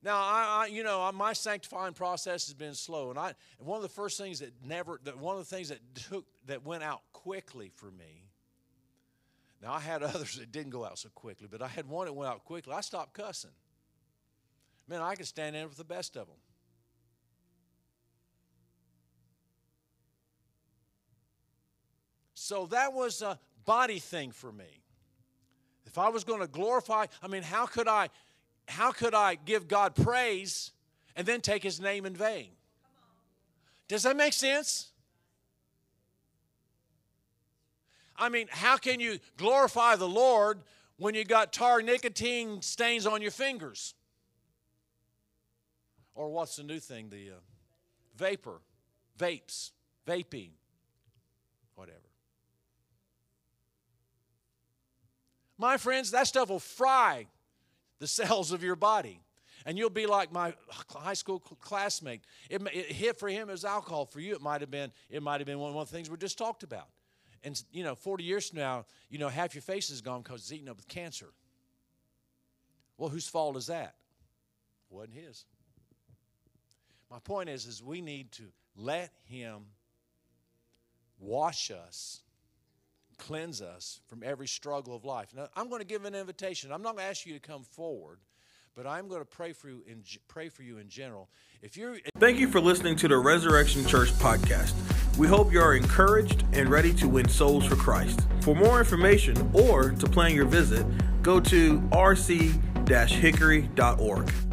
Now, 0.03 0.17
I, 0.17 0.65
I, 0.65 0.67
you 0.67 0.85
know, 0.85 1.11
my 1.13 1.33
sanctifying 1.33 1.95
process 1.95 2.47
has 2.47 2.55
been 2.55 2.75
slow, 2.75 3.11
and 3.11 3.19
I, 3.19 3.35
one 3.59 3.77
of 3.77 3.83
the 3.83 3.89
first 3.89 4.19
things 4.19 4.41
that 4.41 4.53
never, 4.65 5.01
that 5.05 5.19
one 5.19 5.37
of 5.37 5.49
the 5.49 5.57
things 5.57 5.71
that 5.71 5.81
took, 5.95 6.25
that 6.47 6.65
went 6.65 6.83
out 6.83 7.01
quickly 7.13 7.73
for 7.75 7.91
me. 7.91 8.29
Now, 9.61 9.73
I 9.73 9.81
had 9.81 10.03
others 10.05 10.37
that 10.37 10.53
didn't 10.53 10.71
go 10.71 10.85
out 10.85 10.99
so 10.99 11.09
quickly, 11.15 11.49
but 11.51 11.63
I 11.63 11.69
had 11.69 11.89
one 11.89 12.07
that 12.07 12.13
went 12.13 12.31
out 12.31 12.45
quickly. 12.45 12.75
I 12.75 12.83
stopped 12.83 13.15
cussing. 13.15 13.51
Man, 14.89 15.03
I 15.03 15.15
could 15.15 15.27
stand 15.27 15.55
in 15.55 15.69
with 15.69 15.77
the 15.77 15.85
best 15.85 16.17
of 16.17 16.27
them. 16.27 16.37
So 22.35 22.67
that 22.67 22.95
was 22.95 23.21
a 23.21 23.39
body 23.67 23.99
thing 23.99 24.31
for 24.31 24.51
me. 24.51 24.83
If 25.85 25.99
I 25.99 26.09
was 26.09 26.25
going 26.25 26.41
to 26.41 26.47
glorify, 26.47 27.07
I 27.23 27.29
mean, 27.29 27.43
how 27.43 27.67
could 27.67 27.87
I 27.87 28.09
how 28.67 28.93
could 28.93 29.15
I 29.15 29.35
give 29.35 29.69
God 29.69 29.95
praise 29.95 30.73
and 31.17 31.27
then 31.27 31.41
take 31.41 31.63
his 31.63 31.81
name 31.81 32.07
in 32.07 32.15
vain? 32.15 32.49
Does 33.89 34.03
that 34.03 34.17
make 34.17 34.33
sense? 34.33 34.93
I 38.17 38.29
mean, 38.29 38.47
how 38.51 38.77
can 38.77 39.01
you 39.01 39.19
glorify 39.37 39.97
the 39.97 40.09
Lord 40.09 40.61
when 40.97 41.15
you 41.15 41.25
got 41.25 41.53
tar 41.53 41.81
nicotine 41.83 42.63
stains 42.63 43.07
on 43.07 43.23
your 43.23 43.31
fingers? 43.31 43.95
Or 46.19 46.29
what's 46.31 46.57
the 46.57 46.65
new 46.65 46.81
thing? 46.81 47.11
The 47.11 47.31
uh, 47.31 47.41
vapor, 48.17 48.61
vapes, 49.17 49.71
vaping, 50.05 50.51
whatever. 51.77 51.97
My 55.57 55.77
friends, 55.77 56.11
that 56.11 56.27
stuff 56.27 56.49
will 56.49 56.59
fry 56.59 57.29
the 58.01 58.07
cells 58.19 58.51
of 58.51 58.65
your 58.65 58.75
body. 58.75 59.21
And 59.65 59.79
you'll 59.79 59.91
be 59.91 60.07
like 60.07 60.33
my 60.33 60.55
high 60.91 61.15
school 61.15 61.39
classmate. 61.39 62.23
It, 62.51 62.63
it 62.75 62.91
hit 62.91 63.17
for 63.21 63.29
him 63.29 63.49
as 63.49 63.65
alcohol. 63.65 64.05
For 64.05 64.19
you, 64.19 64.35
it 64.35 64.43
might 64.43 64.61
have 64.61 64.73
been 64.73 64.91
it 65.09 65.23
might 65.23 65.39
have 65.39 65.47
been 65.47 65.61
one, 65.61 65.73
one 65.73 65.83
of 65.83 65.89
the 65.91 65.97
things 65.97 66.11
we 66.11 66.17
just 66.17 66.37
talked 66.37 66.65
about. 66.65 66.89
And 67.45 67.63
you 67.71 67.85
know, 67.85 67.95
40 67.95 68.25
years 68.25 68.49
from 68.49 68.59
now, 68.59 68.87
you 69.09 69.19
know, 69.19 69.29
half 69.29 69.55
your 69.55 69.63
face 69.63 69.89
is 69.89 70.01
gone 70.01 70.23
because 70.23 70.41
it's 70.41 70.53
eaten 70.53 70.69
up 70.69 70.79
with 70.79 70.89
cancer. 70.89 71.29
Well, 72.97 73.09
whose 73.09 73.29
fault 73.29 73.57
is 73.57 73.69
that? 73.69 73.95
Wasn't 74.91 75.15
his. 75.15 75.45
My 77.11 77.19
point 77.21 77.49
is, 77.49 77.67
is 77.67 77.83
we 77.83 78.01
need 78.01 78.33
to 78.33 78.45
let 78.77 79.11
Him 79.25 79.65
wash 81.19 81.71
us, 81.71 82.21
cleanse 83.17 83.63
us 83.63 84.01
from 84.07 84.23
every 84.23 84.47
struggle 84.47 84.95
of 84.95 85.05
life. 85.05 85.29
Now, 85.35 85.49
I'm 85.57 85.69
going 85.69 85.81
to 85.81 85.87
give 85.87 86.05
an 86.05 86.15
invitation. 86.15 86.73
I'm 86.73 86.83
not 86.83 86.95
going 86.95 87.05
to 87.05 87.11
ask 87.11 87.27
you 87.27 87.35
to 87.35 87.41
come 87.41 87.63
forward, 87.63 88.19
but 88.75 88.87
I'm 88.87 89.09
going 89.09 89.21
to 89.21 89.27
pray 89.27 89.53
for 89.53 89.69
you 89.69 89.83
in 89.87 90.03
pray 90.29 90.49
for 90.49 90.63
you 90.63 90.79
in 90.79 90.89
general. 90.89 91.29
If 91.63 91.77
you're 91.77 91.97
Thank 92.19 92.39
you 92.39 92.49
for 92.49 92.61
listening 92.61 92.97
to 92.97 93.09
the 93.09 93.19
Resurrection 93.19 93.87
Church 93.87 94.11
podcast. 94.11 94.75
We 95.19 95.27
hope 95.27 95.53
you 95.53 95.61
are 95.61 95.75
encouraged 95.75 96.45
and 96.53 96.69
ready 96.69 96.95
to 96.95 97.09
win 97.09 97.29
souls 97.29 97.65
for 97.65 97.75
Christ. 97.75 98.21
For 98.43 98.55
more 98.55 98.79
information 98.79 99.51
or 99.53 99.91
to 99.91 100.07
plan 100.07 100.33
your 100.33 100.45
visit, 100.45 100.87
go 101.23 101.41
to 101.41 101.81
rc-hickory.org. 101.81 104.48